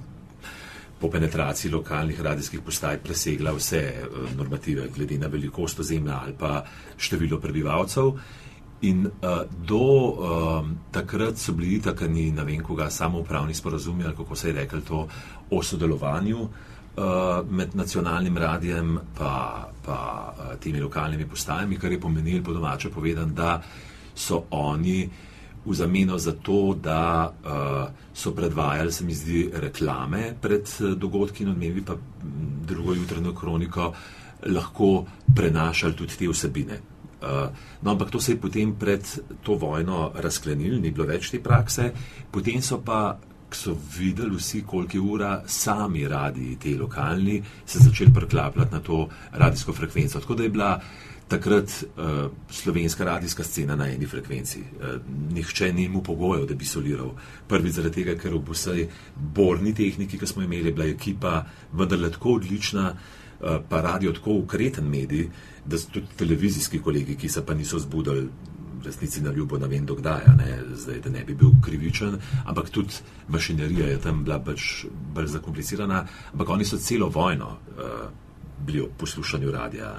[1.00, 3.82] po penetraciji lokalnih radijskih postaj presegla vse
[4.36, 6.64] normative, glede na velikost ozemlja ali pa
[6.96, 8.12] število prebivalcev.
[8.82, 14.16] In uh, do uh, takrat so bili tako, ne vem, koga samo upravni sporazumi ali
[14.16, 15.08] kako se je rekel to
[15.50, 22.44] o sodelovanju uh, med nacionalnim radijem pa, pa uh, temi lokalnimi postajami, kar je pomenilo
[22.44, 23.62] po domače povedan, da
[24.14, 25.10] so oni
[25.64, 31.50] v zameno za to, da uh, so predvajali, se mi zdi, reklame pred dogodki in
[31.50, 31.96] odmevi pa
[32.66, 33.92] drugo jutrajno kroniko,
[34.46, 35.04] lahko
[35.36, 36.80] prenašali tudi te vsebine.
[37.20, 37.50] Uh,
[37.82, 39.04] no, ampak to se je potem pred
[39.42, 41.90] to vojno razklenilo, ni bilo več te prakse,
[42.32, 43.18] potem so pa,
[43.52, 49.08] so videli vsi, koliko je ura, sami radi te lokalni, se začeli preklapljati na to
[49.32, 50.20] radijsko frekvenco.
[50.20, 50.80] Tako da je bila
[51.30, 54.60] takrat uh, slovenska radijska scena na eni frekvenci.
[54.60, 54.96] Uh,
[55.32, 57.12] nihče ni imel pogojev, da bi soliral.
[57.48, 62.10] Prvi zaradi tega, ker v vsej borni tehniki, ki smo imeli, je bila ekipa vendarle
[62.10, 65.28] tako odlična, uh, pa radio tako ukreten medij
[65.64, 68.28] da so tudi televizijski kolegi, ki se pa niso zbudili,
[68.84, 72.94] resnici na ljubo, ne vem, dokdaj, ne, zdaj, da ne bi bil krivičen, ampak tudi
[73.28, 77.58] mašinerija je tam bila pač bolj zakomplicirana, ampak oni so celo vojno.
[77.76, 78.29] Uh,
[78.70, 79.94] bili ob poslušanju radia.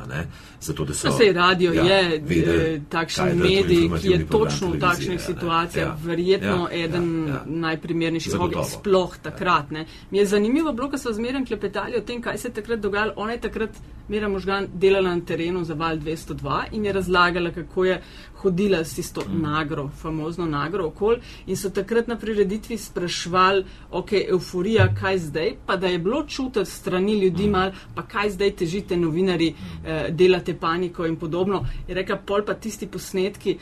[0.61, 5.87] Zato, so, Vse radio ja, je vedeli, takšen medij, ki je točno v takšnih situacijah,
[5.87, 7.43] ja, verjetno ja, eden ja, ja.
[7.45, 8.33] najprimernejših,
[8.71, 9.71] sploh takrat.
[9.71, 9.85] Ja.
[10.11, 13.13] Mi je zanimivo bilo, ko so zmeraj klepetali o tem, kaj se je takrat dogajalo.
[13.15, 13.81] Ona je takrat
[14.11, 18.01] Mira možgan delala na terenu za val 202 in je razlagala, kako je
[18.41, 19.41] hodila s tisto mm.
[19.41, 25.77] nagro, famozno nagro okol in so takrat na prireditvi sprašvali, ok, euforija, kaj zdaj, pa
[25.77, 27.51] da je bilo čutiti strani ljudi mm.
[27.51, 29.85] mal, pa kaj zdaj težite novinari, mm.
[29.85, 31.65] eh, delate paniko in podobno.
[31.87, 33.57] Je rekla, pol pa tisti posnetki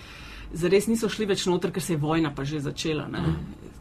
[0.54, 3.08] zares niso šli več noter, ker se je vojna pa že začela.
[3.08, 3.22] Ne?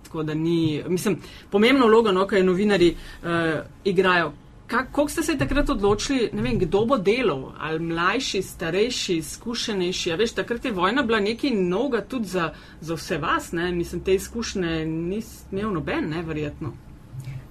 [0.04, 1.18] Tako da ni, mislim,
[1.50, 4.32] pomembno vlogo, no, kaj novinari uh, igrajo.
[4.68, 10.12] Kako ste se takrat odločili, ne vem, kdo bo delal, ali mlajši, starejši, izkušenejši?
[10.12, 12.50] Veš, takrat je vojna bila nekaj novega tudi za,
[12.80, 13.72] za vse vas, ne?
[13.72, 16.72] mislim, te izkušnje nisi imel noben, ne, verjetno.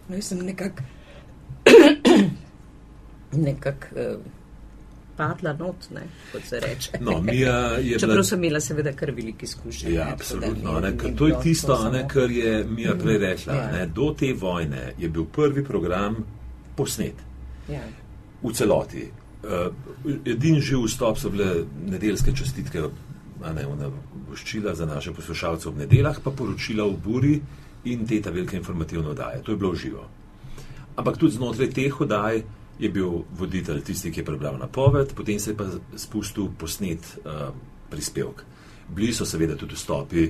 [0.08, 0.84] No, jaz sem nekako
[3.48, 4.22] nekak, uh,
[5.18, 6.92] padla not, ne, kot se reče.
[7.00, 8.24] No, je Čeprav bila...
[8.24, 9.94] sem imela seveda kar veliki izkušnje.
[9.94, 10.80] Ja, absolutno.
[10.80, 13.54] Ne, ne, to je tisto, ne, kar je Mija prej rekla.
[13.54, 13.72] Ja.
[13.72, 16.37] Ne, do te vojne je bil prvi program
[16.78, 17.24] posnet.
[17.70, 17.84] Ja.
[18.44, 19.08] V celoti.
[19.48, 19.70] Uh,
[20.26, 22.88] edini živ vstop so bile nedeljske čestitke,
[23.42, 23.66] ne
[24.28, 27.34] voščila za naše poslušalce ob nedeljah, pa poročila v buri
[27.86, 29.44] in te ta velike informativne oddaje.
[29.44, 30.08] To je bilo živo.
[30.98, 32.42] Ampak tudi znotraj teh oddaj
[32.80, 37.50] je bil voditelj tisti, ki je prebral napoved, potem se je pa spustil posnet uh,
[37.90, 38.44] prispevek.
[38.90, 40.30] Bili so seveda tudi vstopi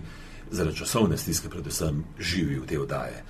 [0.52, 3.24] zaradi časovne stiske, predvsem živi v te oddaje.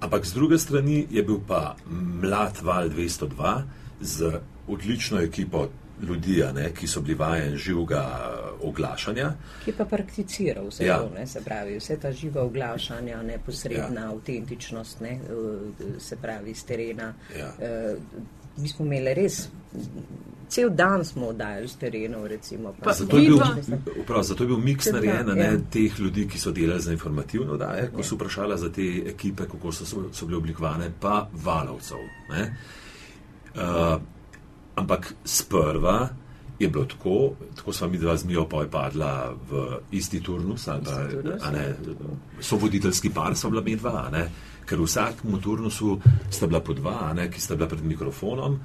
[0.00, 1.76] Ampak z druge strani je bil pa
[2.22, 3.62] mlad val 202
[4.00, 5.68] z odlično ekipo
[6.02, 8.02] ljudi, ne, ki so bili vajeni živega
[8.62, 9.32] oglašanja.
[9.64, 10.98] Ki pa prakticira vse ja.
[10.98, 14.10] to, ne, se pravi, vse ta živa oglašanja, neposredna ja.
[14.12, 15.18] avtentičnost, ne,
[15.98, 17.14] se pravi, iz terena.
[17.38, 17.50] Ja.
[17.58, 17.98] Uh,
[18.56, 19.48] mi smo imeli res
[20.48, 22.26] cel dan smo oddajali z terenov.
[22.26, 23.38] Recimo, pa, zato, je bil,
[24.06, 25.58] prav, zato je bil miks narejen ja.
[25.70, 28.04] teh ljudi, ki so delali za informativno oddaje, ko ja.
[28.04, 31.98] so vprašali za te ekipe, kako so, so bile oblikovane, pa valovcev.
[31.98, 32.04] Uh,
[34.76, 36.08] ampak sprva
[36.58, 40.68] je bilo tako, tako smo mi dva z Mijo pa je padla v isti turnus,
[40.68, 41.50] ali pa ja.
[41.50, 41.74] ne,
[42.40, 44.10] so voditeljski par, so bila medva,
[44.66, 48.60] ker v vsakem turnusu sta bila po dva, ne, ki sta bila pred mikrofonom.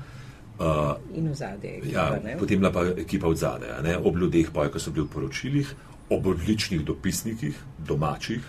[0.63, 1.81] Uh, in v zadnje.
[1.91, 5.67] Ja, potem je pa ekipa v zadnje, ob ljudeh, pa, ki so bili v poročilih,
[6.07, 8.43] ob odličnih dopisnikih, domačih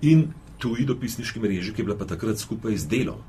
[0.00, 3.20] in tuji dopisniški mreži, ki je bila pa takrat skupaj z delom.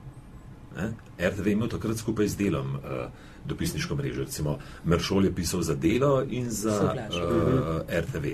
[0.77, 0.93] Ne?
[1.19, 3.11] RTV je imel takrat skupaj z delom uh,
[3.43, 4.23] dopisniško mrežo.
[4.23, 8.25] Recimo, Meršol je pisal za delo in za uh, RTV.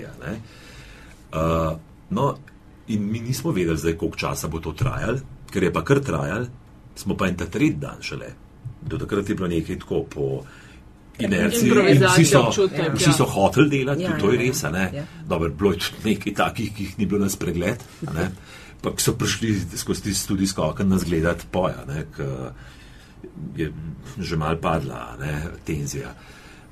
[1.34, 1.74] Uh,
[2.10, 2.26] no,
[2.86, 5.18] in mi nismo vedeli, zdaj, koliko časa bo to trajalo,
[5.50, 6.46] ker je pa kar trajalo,
[6.94, 8.47] smo pa en ta tretji dan šele
[8.82, 10.42] do takrat je bilo nekaj tako po
[11.18, 11.70] inerciji.
[11.70, 12.92] Vsi so, ja.
[12.94, 14.62] vsi so hoteli delati, ja, to je ja, res.
[14.62, 15.04] Ja.
[15.26, 17.82] Dobro, bilo je tudi nekaj takih, ki jih ni bilo na spregled,
[18.80, 21.84] pa so prišli skozi tudi skokaj nas gledati poja.
[21.88, 22.26] Ne, k,
[23.56, 23.72] je
[24.18, 26.14] že mal padla ne, tenzija.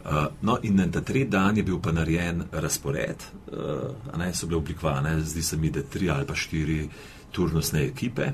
[0.07, 4.47] Uh, no, in na ta tretji dan je bil pa narejen razpored, uh, ne, so
[4.47, 6.89] bile oblikovane, zdi se mi, da tri ali pa štiri
[7.35, 8.29] turnusne ekipe,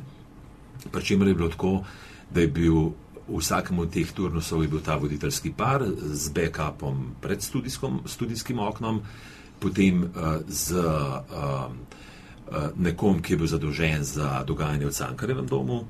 [0.92, 1.84] pri čemer je bilo tako,
[2.30, 2.92] da je bil
[3.32, 7.40] v vsakem od teh turnusov bil ta voditeljski par z backupom pred
[8.04, 9.00] študijskim oknom,
[9.56, 11.72] potem uh, z uh, uh,
[12.76, 15.88] nekom, ki je bil zadolžen za dogajanje v Cankarevem domu,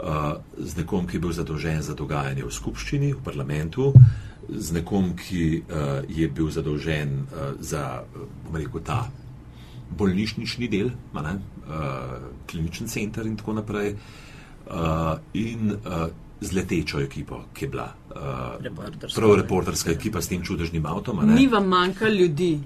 [0.00, 3.92] uh, z nekom, ki je bil zadolžen za dogajanje v skupščini, v parlamentu,
[4.48, 8.08] z nekom, ki uh, je bil zadolžen uh, za,
[8.46, 9.04] bom rekel, ta
[9.90, 12.16] bolnišnični del, ne, uh,
[12.46, 13.98] klinični center in tako naprej.
[14.70, 16.08] Uh, in uh,
[16.40, 21.20] z letečo ekipo, ki je bila uh, prav reporterska ekipa s tem čudežnim avtom.
[21.34, 22.58] Ni vam manjka ljudi.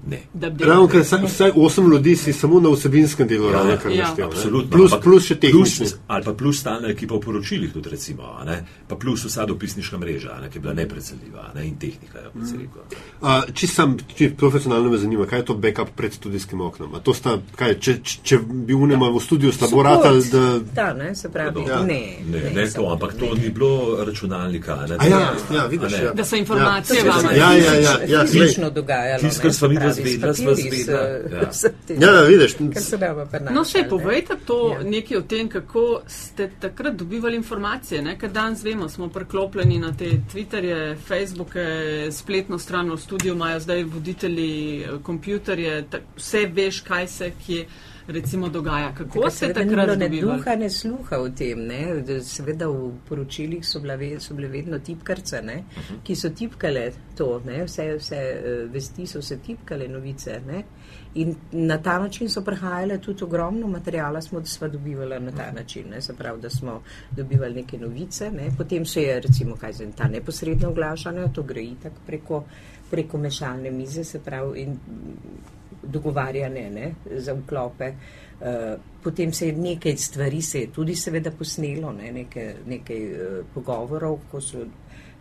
[0.59, 4.07] Ravno, ker vsaj, vsaj osem ljudi si samo na vsebinskem delu ja, ravno, kar ja.
[4.07, 4.27] naštel.
[4.27, 4.71] Absolutno.
[4.71, 5.85] Plus, ampak, plus še tehnični.
[5.85, 8.31] Plus, ali pa plus stalna ekipa v poročilih tudi recimo,
[8.87, 12.97] pa plus vsa dopisniška mreža, ne, ki je bila nepredsedljiva in tehnika, ja, rekel.
[13.21, 16.95] Uh, če sem, če profesionalno me zanima, kaj je to backup pred studijskim oknom?
[17.15, 20.45] Sta, kaj, če, če, če bi unema v studiu slabo ratal, da...
[20.75, 21.83] Da, ne, se pravi, ja.
[21.83, 22.01] ne.
[22.25, 23.64] Ne, ne, ne to, ampak to ni bilo
[24.05, 24.75] računalnika.
[24.75, 25.19] Ne, ja,
[25.55, 26.13] ja, vidiš, ja.
[26.13, 29.19] Da so informacije ja, vam ja, ja, ja, ja, fizično dogajalo.
[29.19, 30.85] Tisto, kar smo mi razvedli, smo razvedli.
[32.01, 32.55] Ja, ja, vidiš.
[33.51, 34.83] No, še povejte to ja.
[34.83, 38.01] nekaj o tem, kako ste takrat dobivali informacije.
[38.01, 38.17] Ne?
[38.19, 41.65] Ker danes vemo, smo preklopljeni na te Twitterje, Facebooke,
[42.11, 45.83] spletno stran v studiu, imajo zdaj voditelji kompjuterje,
[46.17, 47.65] vse veš, kaj se kje
[48.07, 48.93] recimo dogaja.
[48.93, 50.09] Kako Tako, se takrat dobiva?
[50.09, 51.65] Ne duha, ne sluha v tem.
[51.67, 52.19] Ne?
[52.23, 55.63] Seveda v poročilih so bile, so bile vedno tipkarce, ne?
[55.75, 56.03] -huh.
[56.03, 57.63] ki so tipkale to, ne?
[57.63, 60.41] vse, vse eh, vesti so se tipkale, novice.
[60.47, 60.63] Ne?
[61.15, 65.89] In na ta način so prihajale tudi ogromno materijala, smo sva dobivali na ta način,
[65.89, 66.01] ne?
[66.01, 66.81] se pravi, da smo
[67.11, 68.51] dobivali neke novice, ne?
[68.57, 72.43] potem se je recimo kaj za ta neposredno oglašanje, to gre itak preko,
[72.91, 74.77] preko mešalne mize, se pravi, in
[75.91, 77.91] dogovarjane ne, za vklope.
[78.35, 83.45] Uh, potem se je nekaj stvari se je tudi seveda posnelo, ne, nekaj, nekaj uh,
[83.53, 84.65] pogovorov, ko so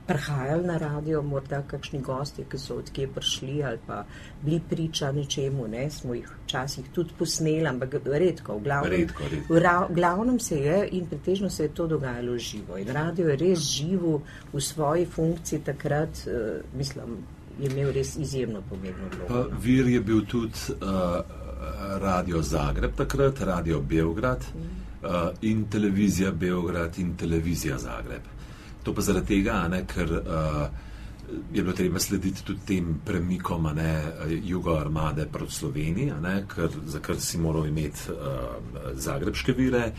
[0.07, 4.03] prihajali na radio, morda kakšni gosti, ki so odkje prišli ali pa
[4.43, 9.55] bili priča nečemu, ne, smo jih včasih tudi posneli, ampak redko, v glavnem, redko, redko.
[9.55, 12.77] V ra, glavnem se je in pretežno se je to dogajalo živo.
[12.79, 14.21] In radio je res živo
[14.53, 17.17] v svoji funkciji takrat, uh, mislim,
[17.61, 19.49] imel res izjemno pomembno vlogo.
[19.51, 19.59] No.
[19.61, 21.21] Vir je bil tudi uh,
[22.01, 28.23] Radio Zagreb takrat, Radio Beograd uh, in televizija Beograd in televizija Zagreb.
[28.83, 30.67] To pa zaradi tega, ne, ker uh,
[31.53, 34.03] je bilo treba slediti tudi tem premikom ne,
[34.45, 39.93] jugo armade proti Sloveniji, ne, ker, za kar si moral imeti uh, zagrebške vire.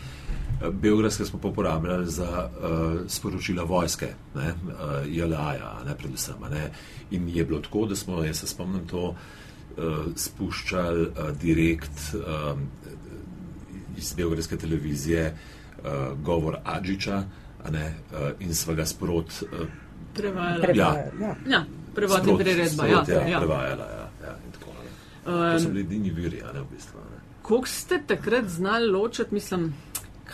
[0.72, 4.42] Beogradske smo pa uporabljali za uh, sporočila vojske, uh,
[5.06, 6.34] JLA-ja, ne predvsem.
[6.50, 6.70] Ne.
[7.10, 9.16] In je bilo tako, da smo, jaz se spomnim, to uh,
[10.16, 12.58] spuščali uh, direkt uh,
[13.96, 15.36] iz Beogradske televizije,
[15.78, 17.22] uh, govor Adžiča
[17.70, 19.42] ne, uh, in sva ga sprot.
[19.42, 19.66] Uh,
[20.14, 20.72] prevajala.
[20.74, 21.36] Ja, ja.
[21.48, 22.86] ja prevajala je priredba.
[22.86, 23.38] Ja, ja, ja.
[23.38, 24.08] Prevajala, ja.
[24.26, 24.36] ja
[25.26, 27.00] um, to so bili edini viri, ne v bistvu.
[27.42, 29.74] Kako ste takrat znali ločiti, mislim,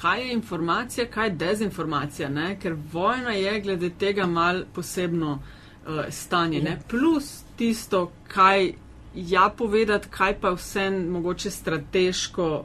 [0.01, 2.57] kaj je informacija, kaj je dezinformacija, ne?
[2.61, 6.61] ker vojna je glede tega mal posebno uh, stanje.
[6.61, 6.79] Ne?
[6.89, 8.73] Plus tisto, kaj
[9.15, 12.65] ja povedati, kaj pa vse mogoče strateško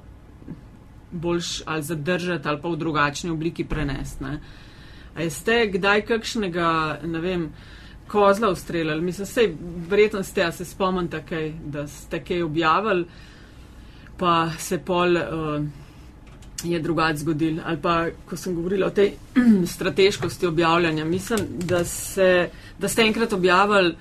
[1.11, 4.25] boljš ali zadržati ali pa v drugačni obliki prenesti.
[5.15, 7.49] A ste kdaj kakšnega, ne vem,
[8.07, 9.01] kozla ustreljali?
[9.01, 9.55] Mislim, sej,
[9.89, 13.05] verjetno ste, a se spomnite, kaj, da ste kaj objavili,
[14.17, 15.17] pa se pol.
[15.17, 15.86] Uh,
[16.63, 17.59] je drugače zgodil.
[17.65, 19.13] Ali pa, ko sem govorila o tej
[19.73, 22.49] strateškosti objavljanja, mislim, da, se,
[22.79, 23.95] da ste enkrat objavili,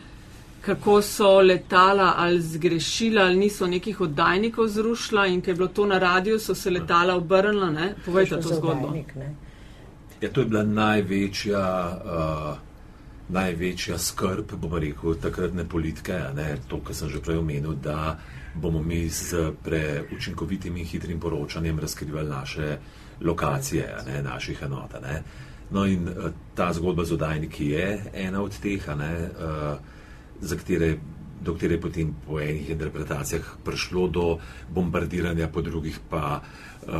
[0.67, 5.87] kako so letala ali zgrešila ali niso nekih oddajnikov zrušila in ker je bilo to
[5.87, 7.71] na radiju, so se letala obrnila.
[7.71, 7.95] Ne?
[8.05, 8.95] Povejte to zgodbo.
[10.21, 11.67] Ja, to je bila največja.
[12.05, 12.57] Uh,
[13.29, 18.13] Največja skrb, bomo rekel, takratne politike, ne, to, kar sem že prej omenil, da
[18.61, 19.35] bomo mi s
[19.65, 22.79] preučinkovitim in hitrim poročanjem razkrivali naše
[23.21, 24.93] lokacije, ne, naših enot.
[25.03, 25.23] Ne.
[25.71, 29.79] No, in uh, ta zgodba z oddajniki je ena od teh, ne, uh,
[30.41, 30.97] za katere.
[31.45, 34.39] Do katere je potem po enih interpretacijah prišlo do
[34.73, 36.93] bombardiranja, po drugih pa uh,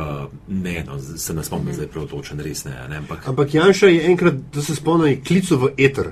[0.47, 2.75] ne, no, se ne spomnim, zdaj je preotočen, res ne.
[2.89, 6.11] ne ampak ampak Janša je enkrat, da se spomnim, klical v eter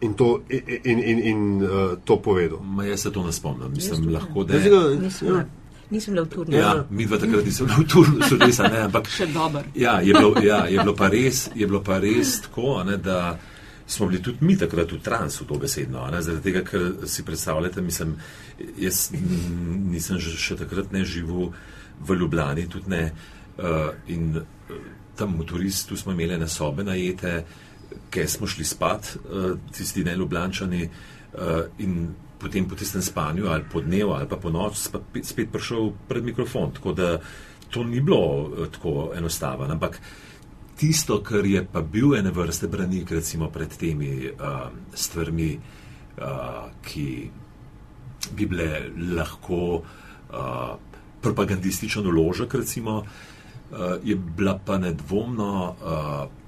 [0.00, 0.42] in to,
[0.84, 2.60] in, in, in, uh, to povedal.
[2.62, 4.70] Ma jaz se to ne spomnim, mislim, lahko da je.
[5.22, 5.44] Ja.
[5.90, 6.56] Nisem bila v turnu.
[6.56, 9.68] Ja, mi dva takrat nismo bili v turnu, čudesa, ne, ampak Še dober.
[9.78, 12.96] Ja, je bilo, ja, je bilo, pa, res, je bilo pa res tako, a ne,
[12.98, 13.38] da
[13.86, 16.02] smo bili tudi mi takrat v transu, to besedno.
[16.02, 18.16] a Ne, zaradi tega, ker si predstavljate, mislim,
[18.82, 21.52] jaz nisem že, še takrat ne živel
[22.02, 23.04] v Ljubljani, tudi ne.
[23.56, 24.82] Uh, in uh,
[25.16, 27.44] tam v turistu smo imeli na sobe najete,
[28.10, 30.88] ker smo šli spat, uh, tisti ne Ljubljančani.
[31.36, 34.88] Uh, in potem po tistem spanju, ali po dnevu, ali pa po noč,
[35.22, 36.72] spet, prišel pred mikrofon.
[36.76, 37.18] Tako da
[37.70, 39.68] to ni bilo uh, tako enostavno.
[39.72, 40.00] Ampak
[40.76, 47.08] tisto, kar je pa bil ene vrste branik, recimo pred temi uh, stvarmi, uh, ki
[48.36, 50.76] bi bile lahko uh,
[51.22, 55.52] propagandističen uložek, recimo, uh, je bila pa nedvomno.
[55.80, 56.44] Uh,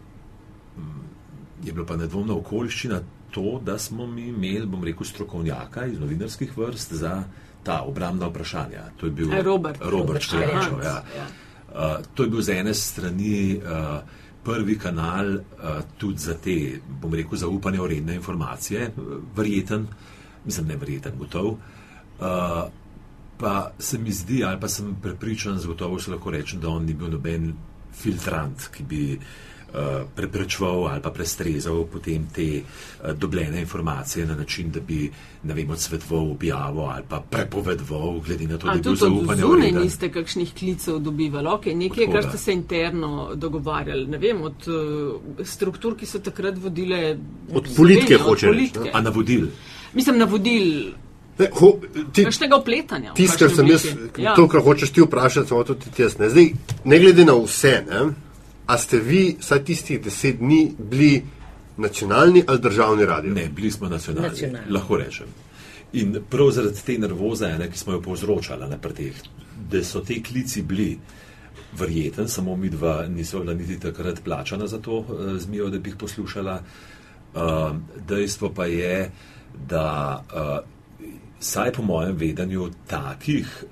[1.65, 3.01] Je bila pa nedvomna okoliščina
[3.31, 7.25] to, da smo mi imeli, bom rekel, strokovnjaka iz novinarskih vrst za
[7.63, 8.85] ta obrambna vprašanja.
[8.97, 9.81] To je bil E, Robert.
[9.83, 10.83] Robert Škrjančov.
[10.83, 11.03] Ja.
[11.17, 11.27] Ja.
[11.69, 13.99] Uh, to je bil z ene strani uh,
[14.45, 15.43] prvi kanal uh,
[15.99, 19.87] tudi za te, bom rekel, zaupanje vredne informacije, uh, verjeten,
[20.45, 21.47] mislim, ne verjeten, gotov.
[21.49, 21.59] Uh,
[23.39, 26.95] pa se mi zdi, ali pa sem prepričan, z gotovostjo lahko rečem, da on ni
[26.95, 27.53] bil noben
[27.93, 29.29] filtrant, ki bi uh,
[30.15, 35.11] preprečeval ali pa prestrezal potem te uh, dobljene informacije na način, da bi,
[35.43, 39.73] ne vem, odsvetoval objavo ali pa prepovedoval, glede na to, da je bil zaupanje zunaj
[39.73, 45.45] niste kakšnih klicev dobivali, okay, nekaj, kar ste se interno dogovarjali, ne vem, od uh,
[45.45, 47.19] struktur, ki so takrat vodile.
[47.53, 48.91] Od politike hoče reči.
[48.93, 49.47] A navodil?
[49.95, 50.93] Mislim, navodil
[51.39, 51.69] Ne, ho,
[52.13, 53.13] ti, kakšnega opletanja.
[53.15, 53.85] Tisto, kar sem jaz,
[54.19, 54.33] ja.
[54.35, 56.17] to, kar hočeš ti vprašati, samo to tudi jaz.
[56.19, 56.49] Ne, Zdaj,
[56.85, 58.01] ne glede na vse, ne,
[58.69, 61.23] a ste vi, vsaj tistih deset dni, bili
[61.77, 63.35] nacionalni ali državni radio?
[63.35, 64.71] Ne, bili smo nacionalni, Nacionalni.
[64.71, 65.27] lahko rečem.
[65.93, 69.23] In prav zaradi te nervoze, ne, ki smo jo povzročali na teh,
[69.71, 70.99] da so te klici bili
[71.79, 75.91] verjeten, samo mi dva nismo bila niti takrat plačana za to eh, zmijo, da bi
[75.91, 76.63] jih poslušala.
[77.35, 77.77] Uh,
[78.09, 79.11] dejstvo pa je,
[79.69, 80.59] da uh,
[81.41, 83.65] saj po mojem vedenju takih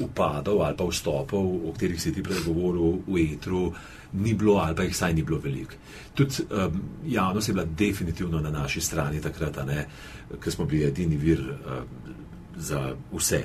[0.00, 3.72] upadov ali pa vstopov, o katerih si ti pregovoril v etru,
[4.12, 5.78] ni bilo ali pa jih saj ni bilo veliko.
[6.14, 9.60] Tudi um, javnost je bila definitivno na naši strani takrat,
[10.40, 11.40] ker smo bili edini vir.
[11.40, 12.16] Um,
[12.60, 13.38] Za vse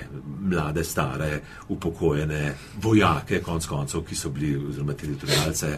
[0.49, 1.39] mlade, stare,
[1.69, 5.69] upokojene vojake, konc koncev, ki so bili, oziroma teritorijalce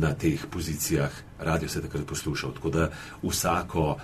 [0.00, 2.54] na teh pozicijah, radio se je takrat poslušal.
[2.54, 2.88] Tako da
[3.22, 3.98] vsako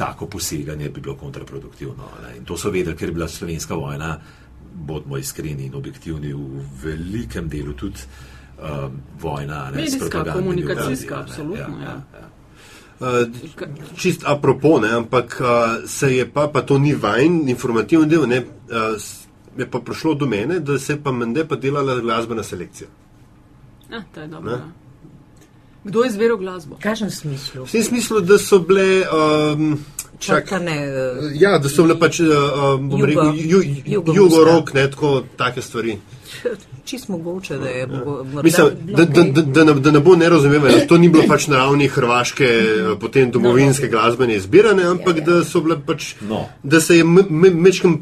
[0.00, 2.04] tako poseganje bi bilo kontraproduktivno.
[2.22, 2.36] Ne?
[2.38, 4.14] In to so vedeli, ker je bila slovenska vojna,
[4.74, 7.98] bodimo iskreni in objektivni, v velikem delu tudi
[8.58, 9.70] um, vojna.
[9.70, 11.62] Ne, Medijska, komunikacijska, orodji, ne.
[11.62, 12.02] absolutno, ja.
[12.14, 12.26] ja.
[13.00, 15.48] Uh, čist apropo, ne, ampak uh,
[15.88, 19.00] se je pa, pa to ni vajen, informativni del, ne, uh,
[19.58, 22.88] je pa prišlo do mene, da se je pa mende pa delala glasbena selekcija.
[23.90, 24.50] Ja, to je dobro.
[24.50, 24.56] Ne?
[24.56, 24.68] ja.
[25.84, 26.76] Kdo je izbiral glasbo?
[26.76, 27.64] V kažem smislu?
[27.64, 29.06] V tem smislu, da so bile.
[29.08, 29.78] Um,
[30.20, 32.26] Čakane, uh, ja, da so bile pač, uh,
[32.80, 35.98] bom rekel, ju, jugo- jugorok, ne, tako, take stvari.
[36.84, 40.00] čist mogoče, da je mogo- morda Mislim, bilo da, da, da, da, ne, da ne
[40.00, 42.60] bo nerazumevanja, to ni bilo pač na ravni hrvaške, eh,
[43.00, 45.26] potem domovinske glasbene izbirane, ampak Ja, ja.
[45.30, 46.44] da so bile pač, No.
[46.64, 47.04] da se je
[47.52, 47.96] mečkam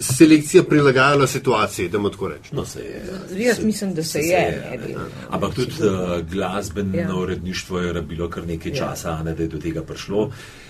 [0.00, 2.52] selekcija prilagajala situaciji, da mu tako rečem.
[2.52, 3.02] No, se je.
[3.38, 4.40] Jaz mislim, da se je.
[4.70, 4.94] ne, ne.
[4.94, 5.90] da- Ampak tudi uh,
[6.26, 7.14] glasbeno Ja.
[7.14, 8.76] uredništvo je rabilo kar nekaj Ja.
[8.78, 10.30] časa, a ne, da je do tega prišlo.
[10.30, 10.65] S-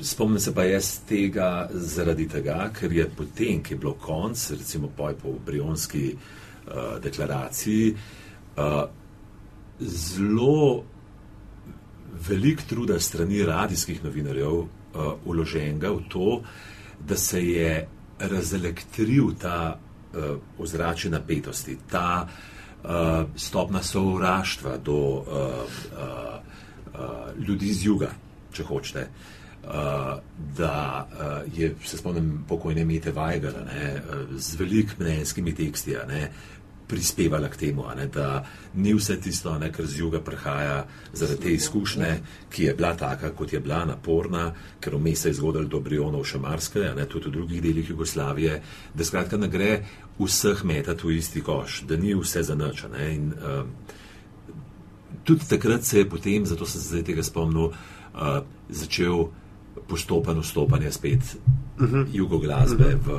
[0.00, 4.90] Spomnim se pa jaz tega zaradi tega, ker je potem, ki je bilo konc, recimo
[4.96, 7.94] poj po brionski uh, deklaraciji,
[8.56, 8.82] uh,
[9.80, 10.84] zelo
[12.28, 14.68] velik truda strani radijskih novinarjev uh,
[15.24, 16.40] uloženega v to,
[17.00, 17.88] da se je
[18.18, 22.90] razelektril ta uh, ozračje napetosti, ta uh,
[23.36, 26.36] stopna sovraštva do uh, uh,
[26.92, 28.12] uh, ljudi z juga,
[28.52, 29.00] če hočete.
[29.00, 29.35] Uh,
[30.56, 36.30] da uh, je, se spomnim, pokojne Mete Vajgara ne, uh, z velik mnenjskimi teksti ne,
[36.86, 38.44] prispevala k temu, ne, da
[38.74, 42.10] ni vse tisto, ne, kar z juga prihaja zaradi te izkušnje,
[42.50, 46.24] ki je bila taka, kot je bila, naporna, ker vmes se je zgodilo do Brionov
[46.24, 48.60] še marsikaj, tudi v drugih delih Jugoslavije,
[48.94, 49.72] da skratka ne gre
[50.18, 52.84] vseh metati v isti koš, da ni vse za nič.
[52.92, 53.74] ne, In, um,
[55.24, 57.72] tudi takrat se je potem, zato sem se zdaj tega spomnil,
[58.14, 58.40] uh,
[58.70, 59.26] začel
[59.88, 61.20] postopno vstopanje spet
[61.78, 62.06] uh -huh.
[62.12, 62.98] jugoglasbe uh -huh.
[63.06, 63.10] v,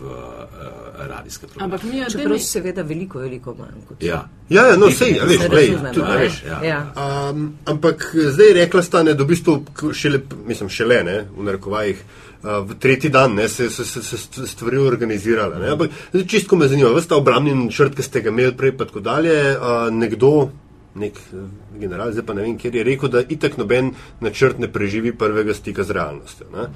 [0.00, 1.74] v uh, radijske programe.
[1.74, 5.24] Ampak mi je Čeprav seveda veliko, veliko manj kot Ja, Ja, ja, no, sej, a
[5.24, 6.24] veš, Se razumemo, tudi, a ne?
[6.24, 6.42] veš.
[6.46, 6.64] ja.
[6.64, 6.92] Ja.
[7.30, 12.04] Um, ampak zdaj rekla sta, ne, da v bistvu šele, mislim, šele ne, v narekovajih,
[12.44, 15.58] v tretji dan ne, se so se, se, se stvari organizirale.
[15.58, 15.70] Ne.
[15.70, 19.00] Ampak zdaj, čistko me zanima, veste, obrambni načrt, ki ste ga imeli prej, pa tako
[19.00, 20.50] dalje, uh, nekdo,
[20.94, 21.48] nek uh,
[21.80, 25.54] general, zdaj pa ne vem, kjer je rekel, da itak noben načrt ne preživi prvega
[25.54, 26.68] stika z realnostjo.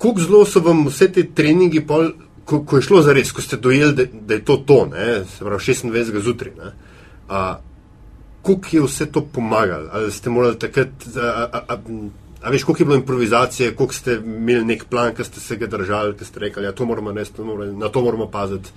[0.00, 2.12] Kako zelo so vam vse te treningi, pol,
[2.44, 5.24] ko, ko je šlo za res, ko ste dojeli, da, da je to to, ne,
[5.24, 6.22] se pravi 26.
[6.24, 6.72] zjutraj.
[8.40, 9.90] Kako je vse to pomagalo?
[9.92, 11.76] Ali ste morali takrat, a, a, a,
[12.42, 15.66] a veš, koliko je bilo improvizacije, koliko ste imeli nek plan, ki ste se ga
[15.66, 17.42] držali, ki ste rekli, da ja, to moramo narediti,
[17.76, 18.72] na to moramo paziti.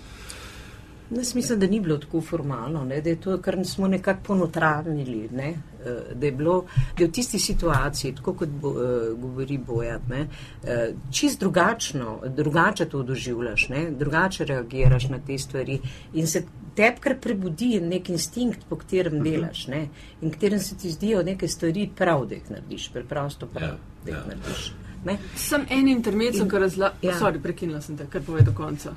[1.10, 3.01] Jaz mislim, da ni bilo tako formalno, ne?
[3.01, 5.49] da je to, kar smo nekako ponotranili, ne?
[5.86, 6.66] Eh, da je bilo,
[6.97, 10.22] da je v tisti situaciji, tako kot bo, uh, govori Bojat, ne?
[10.64, 10.70] Uh,
[11.12, 13.91] čist drugačno, drugače to doživljaš, ne?
[13.91, 15.80] drugače reagiraš na te stvari
[16.14, 16.43] in se
[16.76, 19.24] tebi kar prebudi nek instinkt, po katerem mhm.
[19.24, 19.88] delaš ne?
[20.22, 24.12] in katerem se ti zdijo neke stvari prav, da jih narediš, preprosto prav, ja, da
[24.12, 24.28] jih ja.
[24.28, 24.74] narediš.
[25.06, 25.18] Ne?
[25.36, 26.95] Sem en intermezzo, ki razlaga.
[27.01, 27.20] Ja.
[27.20, 28.93] Sorry, prekinila sem te, kar pove do konca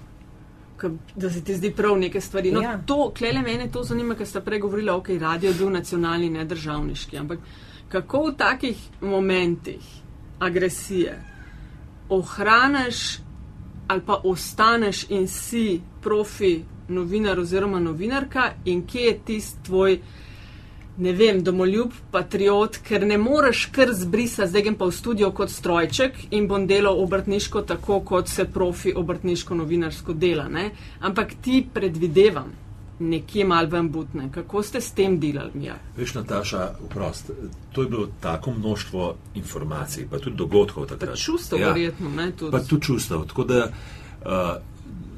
[1.17, 2.53] da se ti zdi prav neke stvari.
[2.53, 2.79] No, ja.
[2.87, 6.45] to, klele mene to zanima, ker ste prej govorili, ok, radio je bil nacionalni, ne
[6.45, 7.39] državniški, ampak
[7.89, 9.81] kako v takih momentih
[10.39, 11.23] agresije
[12.09, 13.19] ohraniš
[13.89, 20.01] ali pa ostaneš in si profi novinar oziroma novinarka in kje je tisti tvoj
[20.99, 25.53] ne vem, domoljub, patriot, ker ne moreš kar zbrisa, zdaj grem pa v studio kot
[25.53, 30.49] strojček in bom delal obrtniško tako, kot se profi obrtniško novinarsko dela.
[30.49, 30.71] Ne?
[31.01, 32.53] Ampak ti predvidevam
[32.99, 34.31] nekje mal vam butne.
[34.33, 35.65] Kako ste s tem delali?
[35.65, 35.77] Ja?
[35.97, 37.31] Veš, Nataša, vprost,
[37.73, 41.11] to je bilo tako množstvo informacij, pa tudi dogodkov takrat.
[41.11, 42.31] Pa čustev, ja, verjetno, ne?
[42.33, 42.53] Tudi.
[42.53, 43.27] Pa tudi čustev.
[43.29, 44.31] Tako da uh,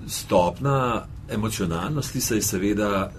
[0.07, 3.11] stopna emocionalnosti se je seveda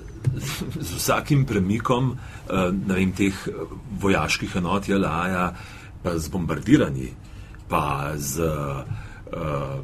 [0.79, 3.35] z vsakim premikom eh, vem, teh
[4.01, 5.53] vojaških enot Jelaja,
[6.03, 7.11] pa z bombardiranji,
[7.69, 9.79] pa z uh,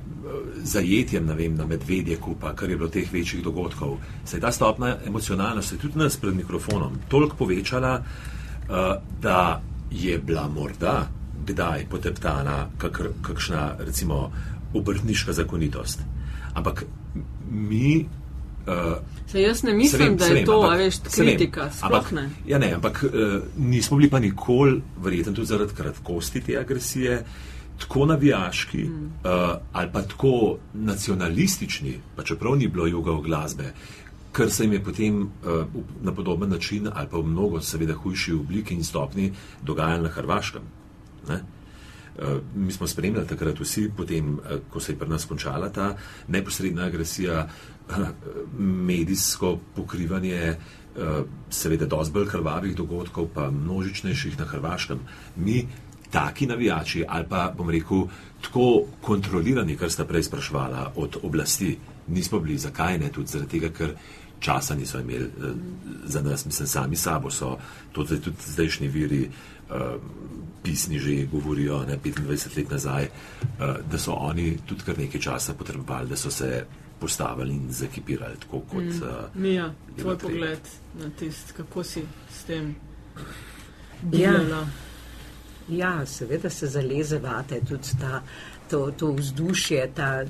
[0.63, 4.95] zajetjem vem, na medvedjeku, pa kar je bilo teh večjih dogodkov, se je ta stopna
[5.05, 9.61] emocionalnosti tudi nas pred mikrofonom toliko povečala, uh, da
[9.91, 11.07] je bila morda
[11.45, 14.31] kdaj poteptana kakr, kakšna recimo
[14.73, 15.99] obrtniška zakonitost.
[16.53, 16.85] Ampak
[17.51, 18.07] mi
[18.67, 18.97] Uh,
[19.31, 21.69] Se jaz ne mislim, vem, da je vem, to, ampak, veš, kritika.
[21.81, 22.29] Ampak, ne.
[22.47, 27.23] Ja, ne, ampak uh, nismo bili pa nikoli, verjetno tudi zaradi kratkosti te agresije,
[27.79, 29.05] tako navijaški mm.
[29.05, 33.73] uh, ali pa tako nacionalistični, pa čeprav ni bilo juga glasbe,
[34.33, 35.65] ker se jim je potem uh,
[36.01, 40.61] na podoben način ali pa v mnogo, seveda, hujši obliki in stopni dogajalo na Hrvaškem.
[41.29, 41.41] Ne?
[42.55, 44.37] Mi smo spremljali takrat vsi, potem,
[44.69, 45.97] ko se je pri nas končala ta
[46.27, 47.47] neposredna agresija,
[48.57, 50.57] medijsko pokrivanje eh,
[51.49, 54.99] seveda dosti bolj krvavih dogodkov, pa množičnejših na Hrvaškem.
[55.35, 55.67] Mi,
[56.11, 58.07] taki navijači ali pa, bom rekel,
[58.41, 61.77] tako kontrolirani, kar sta prej sprašvala od oblasti,
[62.07, 62.57] nismo bili.
[62.57, 63.09] Zakaj ne?
[63.11, 63.95] Tudi zaradi tega, ker
[64.39, 65.53] časa niso imeli eh,
[66.05, 67.57] za nas, mislim, sami sabo so,
[67.91, 69.29] to tudi zdajšnji viri.
[69.65, 69.99] Uh,
[70.63, 73.07] pisni že govorijo, ne 25 let nazaj,
[73.91, 76.65] da so oni tudi kar nekaj časa potrebovali, da so se
[76.99, 78.83] postavili in zakipirali tako kot.
[78.83, 79.03] Mm.
[79.03, 80.33] Uh, Mija, tvoj treba.
[80.33, 80.59] pogled
[80.99, 82.75] na tist, kako si s tem.
[84.11, 84.67] Ja.
[85.69, 88.21] ja, seveda se zaleze vate tudi ta,
[88.69, 90.25] to, to vzdušje, ta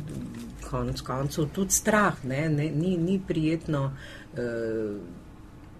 [0.70, 3.91] konec koncev tudi strah, ne, ne, ni, ni prijetno.
[4.34, 4.97] Uh,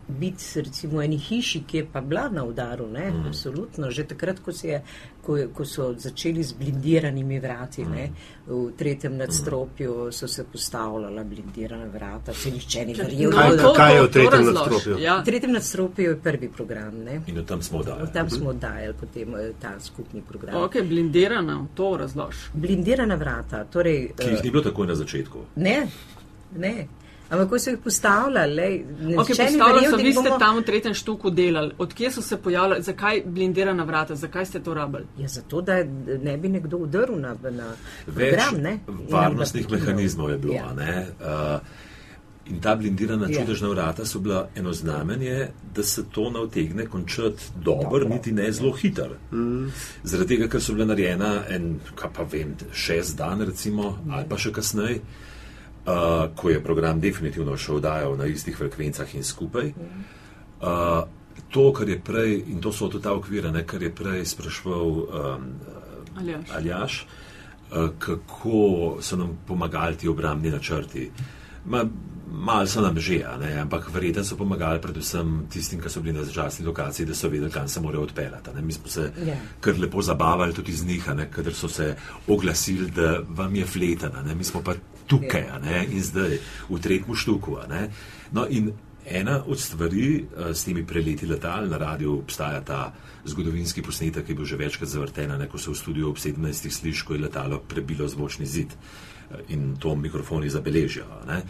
[0.08, 3.28] biti recimo v eni hiši, ki je pa bila na udaru, ne, mm.
[3.28, 4.82] absolutno, že takrat, ko, je,
[5.26, 7.92] ko, ko so začeli z blindiranimi vrati, mm.
[7.92, 8.10] ne,
[8.48, 13.32] v tretjem nadstropju so se postavljala blindirana vrata, se nišče ni verjel.
[13.32, 14.98] Kaj, kaj je v tretjem nadstropju?
[15.02, 15.18] Ja.
[15.22, 17.22] V tretjem nadstropju je prvi program, ne.
[17.28, 18.12] In tam smo dajali.
[18.14, 20.64] Tam smo dajali potem eh, ta skupni program.
[20.64, 22.36] Ok, blindirana, to razlož.
[22.54, 24.12] Blindirana vrata, torej.
[24.18, 25.46] Ki jih uh, ni bilo takoj na začetku.
[25.56, 25.88] Ne,
[26.58, 26.76] ne.
[27.30, 30.40] Ampak ko so jih postavljali, ne okay, postavljali so, vi ste bomo...
[30.40, 31.72] tam v tretjem štuku delali.
[31.78, 35.06] Odkje so se pojavljali, zakaj blindirana vrata, zakaj ste to rabili?
[35.18, 35.84] Ja, zato, da
[36.22, 37.74] ne bi nekdo udrl na, na
[38.06, 38.80] program, ne?
[39.12, 40.74] Varnostnih mehanizmov je bilo, ja.
[40.74, 41.08] ne?
[41.20, 41.60] Uh,
[42.46, 43.40] In ta blindirana ja.
[43.40, 48.52] čudežna vrata so bila eno znamenje, da se to ne otegne končati dobro, niti ne
[48.52, 49.10] zelo hiter.
[49.32, 49.72] Mm.
[50.04, 54.14] Zaradi tega, ker so bile narejena en, kaj pa vem, šest dan recimo, mm.
[54.14, 55.02] ali pa še kasneje
[55.86, 59.72] uh, ko je program definitivno še vdajal na istih frekvencah in skupaj.
[60.62, 61.04] Uh,
[61.52, 64.90] to, kar je prej, in to so tudi ta okvira, ne, kar je prej sprašval
[64.90, 65.48] um,
[66.16, 71.10] Aljaš, Aljaš uh, kako so nam pomagali ti obrambni načrti.
[71.66, 71.84] Ma,
[72.28, 76.24] Malo so nam že, ne, ampak verjetno so pomagali predvsem tistim, ki so bili na
[76.24, 78.50] začasni lokaciji, da so vedeli, kam se morajo odpeljati.
[78.56, 78.62] ne.
[78.62, 79.36] Mi smo se Ja.
[79.62, 81.96] kar lepo zabavali tudi z njih, ne, kadar so se
[82.28, 84.74] oglasili, da vam je fletena, mi smo pa
[85.08, 86.38] tukaj ne, in zdaj
[86.70, 87.58] v tretjem štuku.
[87.70, 87.90] ne.
[88.32, 88.72] No, in
[89.06, 92.94] ena od stvari eh, s temi preleti letal na radiju obstaja ta
[93.26, 96.70] zgodovinski posnetek, ki je bil že večkrat zavrten, ne, ko so v studiu ob 17.
[96.72, 101.06] sliš, ko je letalo prebilo zvočni zid eh, in to mikrofoni zabeležijo.
[101.28, 101.42] ne.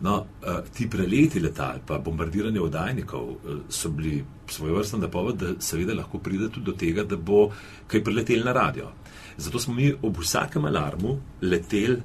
[0.00, 5.52] No, eh, ti preleti letal, pa bombardiranje oddajnikov eh, so bili svoj vrsten napoved, da
[5.60, 7.50] seveda lahko pride tudi do tega, da bo
[7.86, 8.88] kaj priletel na radio.
[9.36, 12.00] Zato smo mi ob vsakem alarmu leteli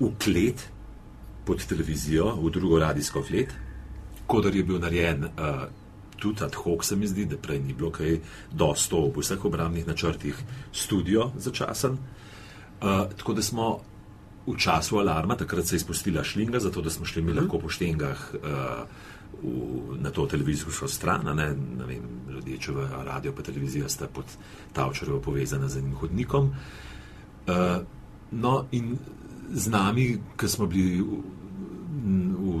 [0.00, 0.68] v klet
[1.44, 3.52] pod televizijo, v drugo radijsko klet,
[4.26, 5.64] kodar je bil narejen uh,
[6.16, 8.18] tudi ad hoc, se mi zdi, da prej ni bilo kaj
[8.52, 10.40] dosto v vseh obramnih načrtih
[10.72, 11.98] studio začasen.
[12.80, 13.68] Uh, tako da smo
[14.46, 17.68] v času alarma, takrat se je izpustila šlinga, zato da smo šli mi lahko po
[17.68, 18.40] štengah uh,
[19.42, 21.36] v, na to televizijsko stran.
[21.36, 24.28] Ne, ne vem, ljudje, če v radio pa televizija sta pod
[24.72, 26.52] Tavčarjevo povezana z enim hodnikom.
[27.46, 27.80] Uh,
[28.30, 28.98] no, in
[29.52, 31.22] z nami, ki smo bili v,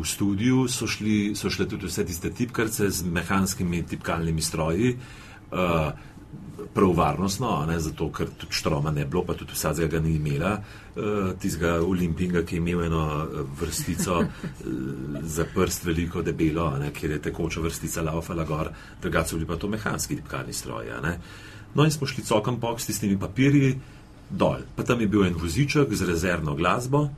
[0.08, 4.96] studiu, so, šli, so šle tudi vse tiste tipkarce z mehanskimi tipkalnimi stroji.
[5.52, 5.92] Uh,
[6.74, 10.52] Prav varnostno, ne, zato ker tudi štroma ne bilo, pa tudi vsega ga ni imela,
[10.58, 14.28] uh, tistega olimpinga, ki je imel eno eh, vrstico uh,
[15.22, 18.70] za prst veliko debelo, ne, kjer je tekoča vrstica laufala gor,
[19.02, 20.94] drugače so bili pa to mehanski tipkalni stroji.
[21.74, 23.74] No in smo šli cokam pok s tistimi papirji
[24.30, 24.62] dol.
[24.76, 27.08] Pa tam je bil en voziček z rezervno glasbo,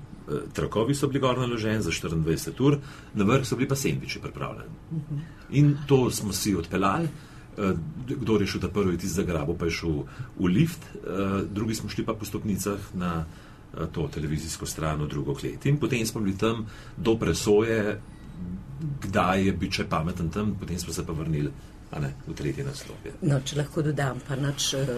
[0.53, 2.79] trakovi so bili gor naloženi za 24 ur,
[3.15, 4.71] na vrh so bili pa sendviči pripravljeni.
[5.51, 7.09] In to smo si odpeljali.
[7.59, 7.73] Eh,
[8.07, 10.03] Kdo je šel ta prvi, tisti zagrabo, pa je šel
[10.39, 15.09] v lift, eh, drugi smo šli pa po stopnicah na eh, to televizijsko stran, v
[15.09, 15.67] drugo klet.
[15.67, 18.01] In potem smo bili tam do presoje,
[19.03, 21.51] kdaj je bil če pameten tam, potem smo se pa vrnili
[22.01, 22.97] ne, v tretje naslov.
[23.23, 24.91] No, če lahko dodam, pa nič uh,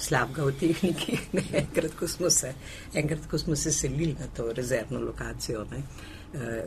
[0.00, 1.18] slabega v tehniki.
[1.36, 2.54] Ne, enkrat, ko se,
[2.94, 5.82] enkrat, ko smo se selili na to rezervno lokacijo, ne,